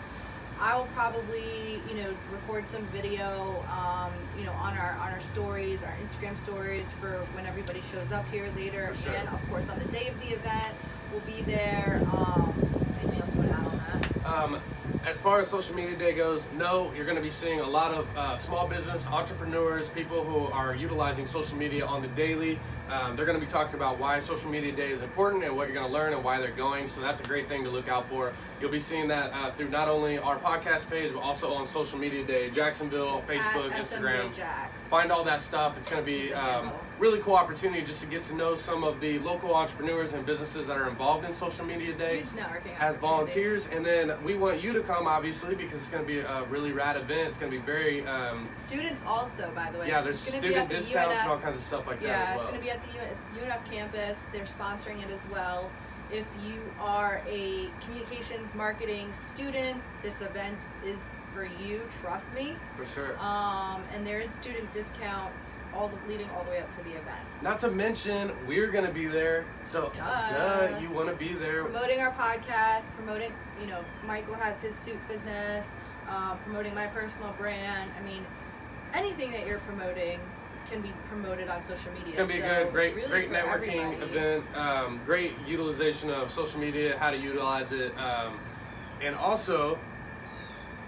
I 0.60 0.76
will 0.76 0.88
probably, 0.94 1.80
you 1.88 1.94
know, 2.02 2.12
record 2.32 2.66
some 2.66 2.82
video, 2.86 3.64
um, 3.70 4.12
you 4.36 4.44
know, 4.44 4.52
on 4.52 4.76
our 4.76 4.96
on 4.98 5.12
our 5.12 5.20
stories, 5.20 5.84
our 5.84 5.94
Instagram 6.04 6.36
stories 6.38 6.86
for 7.00 7.12
when 7.34 7.46
everybody 7.46 7.80
shows 7.92 8.12
up 8.12 8.28
here 8.30 8.48
later. 8.56 8.92
Sure. 8.94 9.12
And 9.14 9.28
of 9.28 9.48
course, 9.48 9.68
on 9.68 9.78
the 9.78 9.84
day 9.86 10.08
of 10.08 10.20
the 10.20 10.34
event, 10.34 10.74
we'll 11.12 11.20
be 11.20 11.42
there. 11.42 12.02
Um, 12.12 12.52
anything 13.00 13.20
else 13.20 13.34
you 13.34 13.40
want 13.40 13.50
to 13.50 13.56
add 13.56 13.66
on 13.66 13.78
that? 13.78 14.26
Um, 14.26 14.60
as 15.06 15.18
far 15.20 15.40
as 15.40 15.48
social 15.48 15.74
media 15.74 15.96
day 15.96 16.12
goes, 16.12 16.48
no, 16.56 16.92
you're 16.94 17.04
going 17.04 17.16
to 17.16 17.22
be 17.22 17.30
seeing 17.30 17.60
a 17.60 17.66
lot 17.66 17.94
of 17.94 18.16
uh, 18.16 18.36
small 18.36 18.66
business 18.66 19.06
entrepreneurs, 19.06 19.88
people 19.88 20.24
who 20.24 20.52
are 20.52 20.74
utilizing 20.74 21.26
social 21.26 21.56
media 21.56 21.86
on 21.86 22.02
the 22.02 22.08
daily. 22.08 22.58
Um, 22.90 23.16
they're 23.16 23.26
going 23.26 23.38
to 23.38 23.44
be 23.44 23.50
talking 23.50 23.74
about 23.74 23.98
why 23.98 24.18
social 24.18 24.50
media 24.50 24.72
day 24.72 24.90
is 24.90 25.02
important 25.02 25.44
and 25.44 25.56
what 25.56 25.68
you're 25.68 25.74
going 25.74 25.86
to 25.86 25.92
learn 25.92 26.12
and 26.14 26.24
why 26.24 26.38
they're 26.38 26.50
going. 26.50 26.86
So 26.86 27.00
that's 27.00 27.20
a 27.20 27.24
great 27.24 27.48
thing 27.48 27.64
to 27.64 27.70
look 27.70 27.88
out 27.88 28.08
for. 28.08 28.32
You'll 28.60 28.70
be 28.70 28.78
seeing 28.78 29.08
that 29.08 29.32
uh, 29.32 29.50
through 29.52 29.68
not 29.70 29.88
only 29.88 30.18
our 30.18 30.38
podcast 30.38 30.88
page, 30.88 31.12
but 31.12 31.20
also 31.20 31.52
on 31.54 31.66
social 31.66 31.98
media 31.98 32.24
day, 32.24 32.50
Jacksonville, 32.50 33.18
It's 33.18 33.26
Facebook, 33.26 33.70
Instagram. 33.72 34.32
Find 34.76 35.12
all 35.12 35.24
that 35.24 35.40
stuff. 35.40 35.76
It's 35.76 35.88
going 35.88 36.02
to 36.02 36.06
be 36.06 36.32
um. 36.32 36.72
Really 36.98 37.20
cool 37.20 37.34
opportunity 37.34 37.82
just 37.82 38.00
to 38.00 38.06
get 38.06 38.22
to 38.24 38.34
know 38.34 38.54
some 38.54 38.84
of 38.84 39.00
the 39.00 39.18
local 39.20 39.54
entrepreneurs 39.54 40.12
and 40.12 40.26
businesses 40.26 40.66
that 40.66 40.76
are 40.76 40.88
involved 40.88 41.24
in 41.24 41.32
social 41.32 41.64
media 41.64 41.94
day 41.94 42.24
as 42.80 42.96
volunteers, 42.98 43.68
and 43.68 43.84
then 43.84 44.12
we 44.24 44.34
want 44.34 44.62
you 44.62 44.72
to 44.72 44.80
come, 44.80 45.06
obviously, 45.06 45.54
because 45.54 45.74
it's 45.74 45.88
going 45.88 46.04
to 46.04 46.06
be 46.06 46.18
a 46.18 46.44
really 46.44 46.72
rad 46.72 46.96
event. 46.96 47.28
It's 47.28 47.38
going 47.38 47.52
to 47.52 47.58
be 47.58 47.64
very, 47.64 48.06
um, 48.06 48.48
Students 48.50 49.02
also, 49.06 49.50
by 49.54 49.70
the 49.70 49.78
way. 49.78 49.88
yeah, 49.88 50.00
there's 50.00 50.26
is 50.26 50.32
gonna 50.32 50.42
be 50.42 50.48
student 50.48 50.68
discounts 50.70 51.14
UNF 51.14 51.22
and 51.22 51.30
all 51.30 51.38
kinds 51.38 51.58
of 51.58 51.62
stuff 51.62 51.86
like 51.86 52.00
yeah, 52.00 52.08
that 52.08 52.28
as 52.28 52.36
it's 52.36 52.46
going 52.46 52.58
to 52.58 52.64
be 52.64 52.70
at 52.70 52.80
the 52.82 53.40
UNF 53.40 53.70
campus. 53.70 54.26
They're 54.32 54.44
sponsoring 54.44 55.02
it 55.02 55.10
as 55.10 55.24
well. 55.32 55.70
If 56.10 56.26
you 56.46 56.62
are 56.80 57.22
a 57.28 57.68
communications 57.82 58.54
marketing 58.54 59.12
student, 59.12 59.82
this 60.02 60.22
event 60.22 60.56
is 60.84 61.00
for 61.34 61.44
you. 61.44 61.82
Trust 62.00 62.34
me. 62.34 62.54
For 62.78 62.86
sure. 62.86 63.18
Um, 63.18 63.82
and 63.94 64.06
there 64.06 64.18
is 64.20 64.30
student 64.30 64.72
discounts 64.72 65.48
all 65.74 65.88
the 65.88 65.96
leading 66.08 66.30
all 66.30 66.44
the 66.44 66.50
way 66.50 66.60
up 66.60 66.70
to 66.70 66.76
the 66.78 66.92
event. 66.92 67.20
Not 67.42 67.58
to 67.60 67.70
mention, 67.70 68.32
we're 68.46 68.70
going 68.70 68.86
to 68.86 68.92
be 68.92 69.06
there. 69.06 69.44
So, 69.64 69.92
Duh. 69.94 70.30
duh, 70.30 70.78
you 70.78 70.90
want 70.90 71.10
to 71.10 71.14
be 71.14 71.34
there. 71.34 71.64
Promoting 71.64 72.00
our 72.00 72.12
podcast, 72.12 72.90
promoting, 72.96 73.34
you 73.60 73.66
know, 73.66 73.84
Michael 74.06 74.34
has 74.34 74.62
his 74.62 74.74
suit 74.74 74.98
business, 75.08 75.76
uh, 76.08 76.36
promoting 76.36 76.74
my 76.74 76.86
personal 76.86 77.32
brand. 77.34 77.90
I 77.98 78.02
mean, 78.02 78.24
anything 78.94 79.30
that 79.32 79.46
you're 79.46 79.60
promoting 79.60 80.20
can 80.70 80.82
be 80.82 80.92
promoted 81.04 81.48
on 81.48 81.62
social 81.62 81.92
media. 81.92 82.06
It's 82.06 82.14
gonna 82.14 82.28
be 82.28 82.40
a 82.40 82.64
good, 82.64 82.72
great, 82.72 82.94
really 82.94 83.08
great 83.08 83.30
networking 83.30 83.94
everybody. 83.94 84.18
event. 84.18 84.56
Um, 84.56 85.00
great 85.06 85.32
utilization 85.46 86.10
of 86.10 86.30
social 86.30 86.60
media, 86.60 86.98
how 86.98 87.10
to 87.10 87.16
utilize 87.16 87.72
it, 87.72 87.96
um, 87.98 88.38
and 89.00 89.14
also 89.14 89.78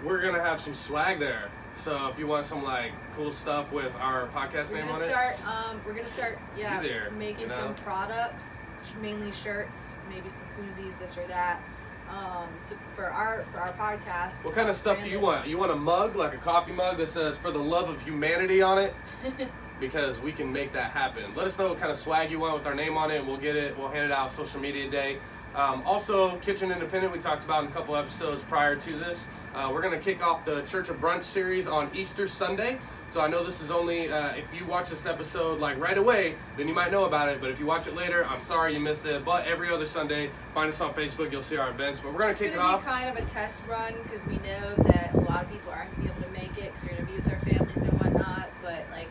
we're 0.03 0.21
gonna 0.21 0.41
have 0.41 0.59
some 0.59 0.73
swag 0.73 1.19
there. 1.19 1.49
So 1.75 2.07
if 2.07 2.19
you 2.19 2.27
want 2.27 2.45
some 2.45 2.63
like 2.63 2.91
cool 3.15 3.31
stuff 3.31 3.71
with 3.71 3.95
our 3.97 4.27
podcast 4.27 4.71
We're 4.71 4.81
name 4.81 4.91
on 4.91 5.01
it, 5.01 5.07
start. 5.07 5.35
Um, 5.47 5.81
we're 5.85 5.93
gonna 5.93 6.07
start. 6.07 6.39
Yeah, 6.57 6.81
there, 6.81 7.11
making 7.11 7.41
you 7.41 7.47
know? 7.47 7.59
some 7.59 7.75
products, 7.75 8.55
mainly 9.01 9.31
shirts, 9.31 9.95
maybe 10.09 10.29
some 10.29 10.45
koozies, 10.59 10.99
this 10.99 11.17
or 11.17 11.25
that. 11.27 11.61
Um, 12.09 12.49
to, 12.67 12.75
for 12.93 13.05
our 13.05 13.45
for 13.45 13.59
our 13.59 13.71
podcast. 13.71 14.43
what 14.43 14.53
kind 14.53 14.67
of 14.67 14.75
stuff 14.75 15.01
do 15.01 15.09
you 15.09 15.21
want? 15.21 15.47
You 15.47 15.57
want 15.57 15.71
a 15.71 15.77
mug, 15.77 16.17
like 16.17 16.33
a 16.33 16.37
coffee 16.37 16.73
mug 16.73 16.97
that 16.97 17.07
says 17.07 17.37
"For 17.37 17.51
the 17.51 17.59
love 17.59 17.89
of 17.89 18.01
humanity" 18.01 18.61
on 18.61 18.79
it? 18.79 18.93
because 19.81 20.19
we 20.19 20.31
can 20.31 20.53
make 20.53 20.71
that 20.71 20.91
happen. 20.91 21.35
Let 21.35 21.47
us 21.47 21.59
know 21.59 21.67
what 21.69 21.79
kind 21.79 21.91
of 21.91 21.97
swag 21.97 22.31
you 22.31 22.39
want 22.39 22.53
with 22.53 22.67
our 22.67 22.75
name 22.75 22.95
on 22.95 23.11
it, 23.11 23.25
we'll 23.25 23.35
get 23.35 23.57
it. 23.57 23.77
We'll 23.77 23.89
hand 23.89 24.05
it 24.05 24.11
out 24.11 24.31
social 24.31 24.61
media 24.61 24.89
day. 24.89 25.17
Um, 25.53 25.83
also, 25.85 26.37
Kitchen 26.37 26.71
Independent, 26.71 27.11
we 27.11 27.19
talked 27.19 27.43
about 27.43 27.65
in 27.65 27.69
a 27.69 27.73
couple 27.73 27.97
episodes 27.97 28.41
prior 28.43 28.77
to 28.77 28.97
this. 28.97 29.27
Uh, 29.53 29.69
we're 29.73 29.81
going 29.81 29.93
to 29.93 29.99
kick 29.99 30.25
off 30.25 30.45
the 30.45 30.61
Church 30.61 30.87
of 30.87 31.01
Brunch 31.01 31.23
series 31.23 31.67
on 31.67 31.89
Easter 31.93 32.25
Sunday. 32.25 32.79
So 33.07 33.19
I 33.19 33.27
know 33.27 33.43
this 33.43 33.61
is 33.61 33.69
only, 33.69 34.09
uh, 34.09 34.29
if 34.35 34.45
you 34.57 34.65
watch 34.65 34.89
this 34.89 35.05
episode 35.05 35.59
like 35.59 35.77
right 35.77 35.97
away, 35.97 36.35
then 36.55 36.69
you 36.69 36.73
might 36.73 36.89
know 36.89 37.03
about 37.03 37.27
it. 37.27 37.41
But 37.41 37.49
if 37.49 37.59
you 37.59 37.65
watch 37.65 37.85
it 37.85 37.93
later, 37.93 38.25
I'm 38.25 38.39
sorry 38.39 38.73
you 38.73 38.79
missed 38.79 39.05
it. 39.05 39.25
But 39.25 39.45
every 39.45 39.69
other 39.69 39.85
Sunday, 39.85 40.29
find 40.53 40.69
us 40.69 40.79
on 40.79 40.93
Facebook, 40.93 41.33
you'll 41.33 41.41
see 41.41 41.57
our 41.57 41.71
events. 41.71 41.99
But 41.99 42.13
we're 42.13 42.19
going 42.19 42.33
to 42.33 42.41
kick 42.41 42.53
it 42.53 42.55
gonna 42.55 42.75
off. 42.75 42.85
be 42.85 42.87
kind 42.89 43.09
of 43.17 43.21
a 43.21 43.27
test 43.27 43.59
run 43.67 43.93
because 44.03 44.25
we 44.25 44.37
know 44.37 44.73
that 44.85 45.11
a 45.13 45.19
lot 45.19 45.43
of 45.43 45.51
people 45.51 45.73
aren't 45.73 45.91
gonna 45.97 46.03
be 46.03 46.09
able 46.13 46.21
to 46.21 46.31
make 46.31 46.57
it 46.57 46.71
because 46.71 46.83
they're 46.83 46.95
gonna 46.95 47.09
be 47.09 47.15
with 47.15 47.25
their 47.25 47.39
families 47.41 47.83
and 47.83 47.91
whatnot. 47.99 48.49
But 48.61 48.85
like, 48.91 49.09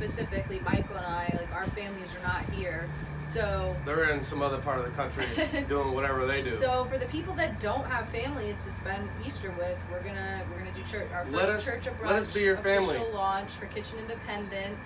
specifically, 0.00 0.60
Michael 0.64 0.96
and 0.96 1.06
I, 1.06 1.34
like, 1.38 1.52
our 1.54 1.66
families 1.68 2.14
are 2.16 2.22
not 2.26 2.42
here. 2.50 2.88
So, 3.22 3.76
They're 3.84 4.10
in 4.10 4.22
some 4.22 4.40
other 4.42 4.58
part 4.58 4.78
of 4.78 4.84
the 4.86 4.90
country 4.92 5.26
doing 5.68 5.92
whatever 5.94 6.26
they 6.26 6.42
do. 6.42 6.56
so 6.56 6.84
for 6.86 6.98
the 6.98 7.06
people 7.06 7.34
that 7.34 7.60
don't 7.60 7.84
have 7.86 8.08
families 8.08 8.64
to 8.64 8.72
spend 8.72 9.08
Easter 9.24 9.50
with, 9.58 9.78
we're 9.92 10.02
gonna 10.02 10.42
we're 10.50 10.58
gonna 10.58 10.72
do 10.72 10.82
church 10.82 11.06
our 11.12 11.24
first 11.24 11.36
Let 11.36 11.48
us- 11.50 11.64
church 11.64 11.86
of 11.86 11.94
brunch 12.00 12.06
let 12.06 12.16
us 12.16 12.34
be 12.34 12.40
your 12.40 12.56
family. 12.56 12.96
official 12.96 13.12
launch 13.14 13.50
for 13.52 13.66
Kitchen 13.66 13.98
Independent, 14.00 14.76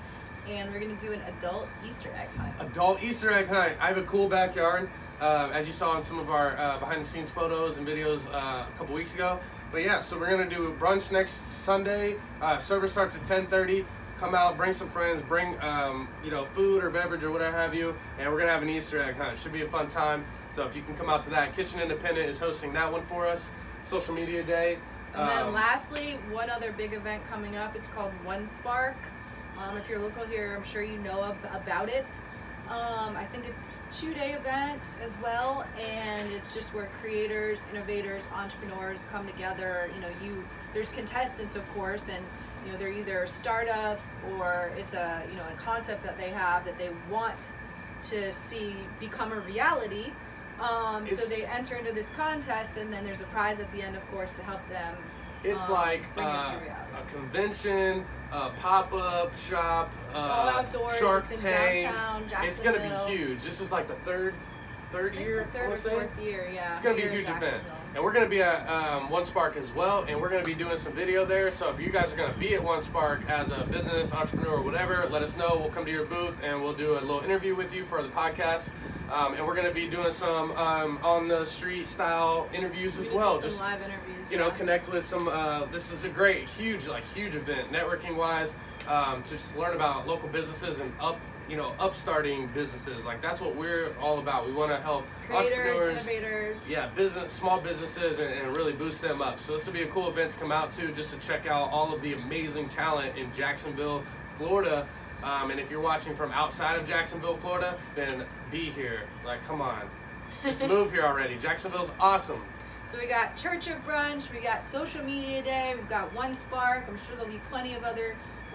and 0.49 0.71
we're 0.73 0.81
gonna 0.81 0.95
do 1.01 1.13
an 1.13 1.23
adult 1.39 1.69
Easter 1.89 2.11
egg 2.19 2.29
hunt. 2.37 2.53
Adult 2.61 3.03
Easter 3.03 3.31
egg 3.31 3.47
hunt. 3.49 3.75
I 3.81 3.87
have 3.87 3.97
a 3.99 4.03
cool 4.03 4.29
backyard, 4.29 4.91
uh, 5.23 5.49
as 5.53 5.67
you 5.67 5.73
saw 5.73 5.97
in 5.97 6.03
some 6.03 6.19
of 6.19 6.29
our 6.29 6.59
uh, 6.59 6.79
behind 6.79 7.01
the 7.03 7.09
scenes 7.09 7.31
photos 7.31 7.79
and 7.79 7.87
videos 7.87 8.27
uh, 8.35 8.67
a 8.69 8.79
couple 8.79 8.95
weeks 8.95 9.15
ago. 9.15 9.39
But 9.73 9.83
yeah, 9.85 10.01
so 10.01 10.19
we're 10.19 10.29
gonna 10.31 10.51
do 10.51 10.67
a 10.67 10.73
brunch 10.73 11.11
next 11.13 11.33
Sunday. 11.65 12.17
Uh, 12.43 12.59
service 12.59 12.93
starts 12.93 13.15
at 13.17 13.23
10:30. 13.23 13.87
Come 14.25 14.35
out, 14.35 14.57
bring 14.57 14.73
some 14.73 14.89
friends, 14.89 15.21
bring 15.21 15.55
um, 15.63 16.09
you 16.25 16.31
know 16.31 16.47
food 16.47 16.83
or 16.83 16.89
beverage 16.89 17.23
or 17.23 17.31
whatever 17.31 17.55
have 17.55 17.75
you, 17.75 17.95
and 18.19 18.33
we're 18.33 18.39
gonna 18.39 18.53
have 18.53 18.63
an 18.63 18.71
Easter 18.71 18.99
egg 18.99 19.17
hunt. 19.17 19.37
Should 19.37 19.53
be 19.53 19.61
a 19.61 19.69
fun 19.69 19.87
time. 19.87 20.25
So 20.49 20.67
if 20.67 20.75
you 20.75 20.81
can 20.81 20.97
come 20.97 21.11
out 21.11 21.23
to 21.25 21.31
that, 21.31 21.55
Kitchen 21.55 21.79
Independent 21.79 22.31
is 22.31 22.39
hosting 22.39 22.73
that 22.73 22.91
one 22.91 23.05
for 23.05 23.27
us. 23.27 23.51
Social 23.85 24.15
Media 24.15 24.43
Day. 24.43 24.79
And 25.15 25.29
then 25.29 25.47
Um, 25.49 25.53
lastly, 25.53 26.19
one 26.31 26.49
other 26.49 26.73
big 26.73 26.95
event 26.95 27.23
coming 27.27 27.57
up. 27.57 27.77
It's 27.77 27.87
called 27.87 28.13
One 28.25 28.49
Spark. 28.49 28.97
Um, 29.59 29.77
if 29.77 29.91
you're 29.91 29.99
local 29.99 30.25
here, 30.25 30.55
I'm 30.57 30.65
sure 30.65 30.83
you 30.83 30.97
know 31.01 31.23
ab- 31.23 31.55
about 31.55 31.91
it. 31.91 32.07
Um, 32.71 33.15
I 33.19 33.27
think 33.27 33.45
it's 33.47 33.83
two 33.91 34.15
day 34.15 34.33
event 34.33 34.81
as 35.03 35.15
well, 35.23 35.67
and 35.79 36.33
it's 36.33 36.55
just 36.55 36.73
where 36.73 36.89
creators, 37.03 37.63
innovators, 37.75 38.23
entrepreneurs 38.35 39.05
come 39.13 39.27
together. 39.27 39.91
You 39.95 40.01
know, 40.01 40.11
you 40.23 40.49
there's 40.73 40.91
contestants, 40.91 41.57
of 41.57 41.75
course, 41.75 42.09
and 42.09 42.25
you 42.65 42.73
know 42.73 42.79
they're 42.79 42.93
either 42.93 43.27
startups 43.27 44.09
or 44.37 44.73
it's 44.77 44.95
a 44.95 45.23
you 45.31 45.37
know 45.37 45.45
a 45.53 45.57
concept 45.57 46.03
that 46.05 46.17
they 46.19 46.31
have 46.31 46.65
that 46.65 46.79
they 46.79 46.91
want 47.11 47.53
to 48.05 48.33
see 48.33 48.75
become 49.01 49.33
a 49.33 49.41
reality. 49.41 50.13
Um, 50.61 51.07
so 51.09 51.27
they 51.27 51.45
enter 51.47 51.75
into 51.75 51.93
this 51.93 52.11
contest, 52.11 52.77
and 52.77 52.93
then 52.93 53.05
there's 53.05 53.21
a 53.21 53.25
prize 53.25 53.59
at 53.59 53.71
the 53.73 53.83
end, 53.83 53.97
of 53.97 54.09
course, 54.13 54.35
to 54.35 54.43
help 54.45 54.67
them 54.69 54.97
It's 55.43 55.65
um, 55.65 55.73
like 55.73 56.07
uh, 56.17 56.55
a 56.97 57.13
convention, 57.13 58.05
a 58.31 58.51
pop-up 58.51 59.37
shop, 59.37 59.93
It's 60.07 60.15
uh, 60.15 60.21
all 60.21 60.49
outdoors. 60.49 60.97
Shark 60.97 61.25
it's 61.29 61.43
in 61.43 61.51
Tank. 61.51 61.93
downtown 61.93 62.45
It's 62.45 62.61
gonna 62.61 62.79
be 62.79 63.13
huge. 63.13 63.43
This 63.43 63.61
is 63.61 63.73
like 63.73 63.89
the 63.89 63.97
third, 63.97 64.33
third 64.93 65.17
year. 65.17 65.49
third 65.53 65.73
or 65.73 65.77
fourth 65.77 66.23
year, 66.23 66.49
yeah. 66.55 66.75
It's 66.75 66.85
gonna 66.85 66.97
be 66.97 67.03
a 67.03 67.11
huge 67.11 67.29
event. 67.29 67.63
And 67.95 68.03
we're 68.03 68.13
gonna 68.13 68.29
be 68.29 68.43
at 68.43 68.69
um, 68.69 69.09
One 69.09 69.25
Spark 69.25 69.57
as 69.57 69.71
well, 69.73 70.05
and 70.09 70.21
we're 70.21 70.29
gonna 70.29 70.43
be 70.43 70.55
doing 70.55 70.77
some 70.77 70.93
video 70.93 71.25
there. 71.25 71.51
So 71.51 71.71
if 71.71 71.79
you 71.79 71.91
guys 71.91 72.13
are 72.13 72.17
gonna 72.17 72.37
be 72.39 72.55
at 72.55 72.63
One 72.63 72.83
Spark 72.83 73.29
as 73.29 73.53
a 73.53 73.65
business 73.71 74.13
entrepreneur 74.13 74.55
or 74.57 74.63
whatever, 74.63 75.07
let 75.11 75.23
us 75.23 75.37
know. 75.37 75.57
We'll 75.59 75.71
come 75.71 75.85
to 75.85 75.93
your 75.93 76.05
booth 76.05 76.41
and 76.43 76.61
we'll 76.61 76.73
do 76.73 76.99
a 76.99 77.01
little 77.01 77.21
interview 77.21 77.55
with 77.55 77.73
you 77.73 77.85
for 77.85 78.03
the 78.03 78.09
podcast. 78.09 78.71
Um, 79.13 79.35
and 79.35 79.47
we're 79.47 79.55
gonna 79.55 79.71
be 79.71 79.87
doing 79.87 80.11
some 80.11 80.51
um, 80.53 80.99
on 81.05 81.29
the 81.29 81.45
street 81.45 81.87
style 81.87 82.49
interviews 82.53 82.99
as 82.99 83.11
well. 83.11 83.41
Just 83.41 83.61
live 83.61 83.81
interviews. 83.81 84.31
you 84.31 84.39
know, 84.39 84.49
yeah. 84.49 84.55
connect 84.57 84.89
with 84.91 85.07
some. 85.07 85.29
Uh, 85.29 85.67
this 85.67 85.93
is 85.93 86.05
a 86.05 86.09
great, 86.09 86.49
huge, 86.49 86.89
like 86.89 87.05
huge 87.15 87.37
event, 87.37 87.71
networking 87.71 88.17
wise, 88.17 88.57
um, 88.89 89.23
to 89.23 89.33
just 89.33 89.57
learn 89.57 89.77
about 89.77 90.09
local 90.09 90.29
businesses 90.29 90.81
and 90.81 90.93
up, 91.01 91.21
you 91.49 91.57
know, 91.57 91.75
upstarting 91.79 92.49
businesses. 92.49 93.05
Like 93.05 93.21
that's 93.21 93.41
what 93.41 93.55
we're 93.55 93.95
all 93.99 94.19
about. 94.19 94.47
We 94.47 94.53
want 94.53 94.71
to 94.71 94.79
help 94.79 95.07
creators, 95.27 95.53
entrepreneurs. 95.53 96.09
innovators. 96.09 96.71
Yeah, 96.71 96.89
business, 96.89 97.33
small 97.33 97.61
businesses, 97.61 98.19
and, 98.19 98.33
and 98.33 98.57
really 98.57 98.73
boost 98.73 99.01
them 99.01 99.21
up. 99.21 99.41
So 99.41 99.53
this 99.53 99.67
will 99.67 99.75
be 99.75 99.83
a 99.83 99.89
cool 99.89 100.09
event 100.09 100.33
to 100.33 100.39
come 100.39 100.53
out 100.53 100.73
to, 100.73 100.93
just 100.93 101.11
to 101.11 101.19
check 101.27 101.47
out 101.47 101.71
all 101.71 101.95
of 101.95 102.03
the 102.03 102.15
amazing 102.15 102.69
talent 102.69 103.17
in 103.17 103.33
Jacksonville, 103.33 104.03
Florida. 104.37 104.87
Um, 105.23 105.51
and 105.51 105.59
if 105.59 105.71
you're 105.71 105.81
watching 105.81 106.15
from 106.15 106.33
outside 106.33 106.79
of 106.79 106.87
Jacksonville, 106.87 107.37
Florida, 107.37 107.79
then 107.95 108.27
be 108.51 108.71
here. 108.71 109.03
Like, 109.25 109.43
come 109.45 109.61
on, 109.61 109.89
just 110.43 110.63
move 110.69 110.91
here 110.91 111.03
already. 111.03 111.37
Jacksonville's 111.39 111.91
awesome. 111.99 112.43
So 112.91 112.99
we 112.99 113.07
got 113.07 113.35
Church 113.35 113.69
of 113.69 113.85
Brunch, 113.87 114.31
we 114.33 114.41
got 114.41 114.65
Social 114.65 115.03
Media 115.03 115.43
Day, 115.43 115.75
we've 115.75 115.89
got 115.89 116.15
One 116.15 116.35
Spark. 116.35 116.85
I'm 116.87 116.99
sure 116.99 117.17
there'll 117.17 117.33
be 117.33 117.41
plenty 117.49 117.75
of 117.75 117.83
other 117.83 118.15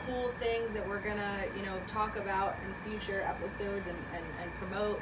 cool 0.10 0.30
things 0.40 0.74
that 0.74 0.88
we're 0.88 1.02
gonna, 1.02 1.44
you 1.56 1.64
know, 1.66 1.80
talk 1.88 2.18
about 2.18 2.58
in 2.66 2.92
future 2.92 3.22
episodes 3.22 3.86
and, 3.88 3.98
and, 4.14 4.24
and 4.42 4.54
promote. 4.56 5.02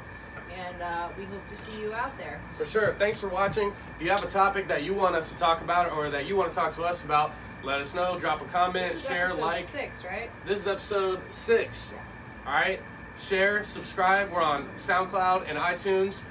And 0.56 0.82
uh, 0.82 1.08
we 1.18 1.24
hope 1.24 1.46
to 1.48 1.56
see 1.56 1.80
you 1.80 1.92
out 1.92 2.16
there. 2.18 2.40
For 2.56 2.64
sure. 2.64 2.94
Thanks 2.98 3.18
for 3.18 3.28
watching. 3.28 3.72
If 3.96 4.02
you 4.02 4.10
have 4.10 4.24
a 4.24 4.28
topic 4.28 4.66
that 4.68 4.82
you 4.82 4.94
want 4.94 5.14
us 5.14 5.30
to 5.30 5.36
talk 5.36 5.60
about 5.60 5.92
or 5.92 6.10
that 6.10 6.26
you 6.26 6.36
want 6.36 6.52
to 6.52 6.58
talk 6.58 6.74
to 6.76 6.82
us 6.84 7.04
about, 7.04 7.32
let 7.62 7.80
us 7.80 7.94
know. 7.94 8.18
Drop 8.18 8.40
a 8.40 8.44
comment, 8.46 8.92
This 8.92 9.02
is 9.02 9.08
share, 9.08 9.26
episode 9.26 9.40
like. 9.42 9.64
six, 9.64 10.04
right? 10.04 10.30
This 10.46 10.60
is 10.60 10.68
episode 10.68 11.20
six. 11.30 11.92
Yes. 11.94 12.30
All 12.46 12.52
right. 12.52 12.80
Share, 13.18 13.64
subscribe. 13.64 14.30
We're 14.30 14.42
on 14.42 14.68
SoundCloud 14.76 15.48
and 15.48 15.58
iTunes. 15.58 16.22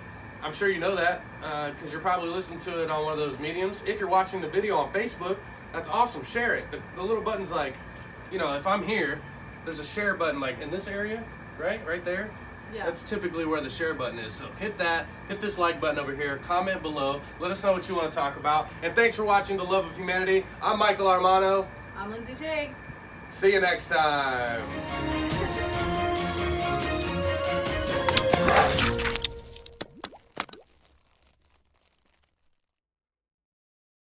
I'm 0.41 0.53
sure 0.53 0.69
you 0.69 0.79
know 0.79 0.95
that 0.95 1.21
because 1.75 1.91
you're 1.91 2.01
probably 2.01 2.29
listening 2.29 2.59
to 2.59 2.83
it 2.83 2.89
on 2.89 3.03
one 3.03 3.13
of 3.13 3.19
those 3.19 3.37
mediums. 3.39 3.83
If 3.85 3.99
you're 3.99 4.09
watching 4.09 4.39
the 4.39 4.47
video 4.47 4.77
on 4.77 4.91
Facebook, 4.93 5.37
that's 5.73 5.89
awesome. 5.89 6.23
Share 6.23 6.55
it. 6.55 6.71
The, 6.71 6.79
the 6.95 7.03
little 7.03 7.21
button's 7.23 7.51
like, 7.51 7.75
you 8.31 8.39
know, 8.39 8.55
if 8.55 8.67
I'm 8.67 8.83
here, 8.83 9.19
there's 9.65 9.79
a 9.79 9.85
share 9.85 10.15
button 10.15 10.39
like 10.39 10.61
in 10.61 10.71
this 10.71 10.87
area, 10.87 11.23
right? 11.57 11.85
Right 11.85 12.03
there. 12.03 12.29
Yeah. 12.73 12.85
That's 12.85 13.03
typically 13.03 13.45
where 13.45 13.61
the 13.61 13.69
share 13.69 13.93
button 13.93 14.19
is. 14.19 14.33
So 14.33 14.47
hit 14.59 14.77
that, 14.77 15.05
hit 15.29 15.39
this 15.39 15.57
like 15.57 15.79
button 15.79 15.99
over 15.99 16.13
here, 16.15 16.37
comment 16.37 16.81
below, 16.81 17.21
let 17.39 17.49
us 17.51 17.63
know 17.63 17.71
what 17.71 17.87
you 17.87 17.95
want 17.95 18.09
to 18.11 18.15
talk 18.15 18.35
about. 18.37 18.69
And 18.83 18.93
thanks 18.93 19.15
for 19.15 19.23
watching 19.23 19.57
The 19.57 19.63
Love 19.63 19.85
of 19.85 19.95
Humanity. 19.95 20.45
I'm 20.61 20.77
Michael 20.77 21.07
Armano. 21.07 21.65
I'm 21.95 22.11
Lindsay 22.11 22.35
Tig. 22.35 22.75
See 23.29 23.53
you 23.53 23.61
next 23.61 23.89
time. 23.89 24.63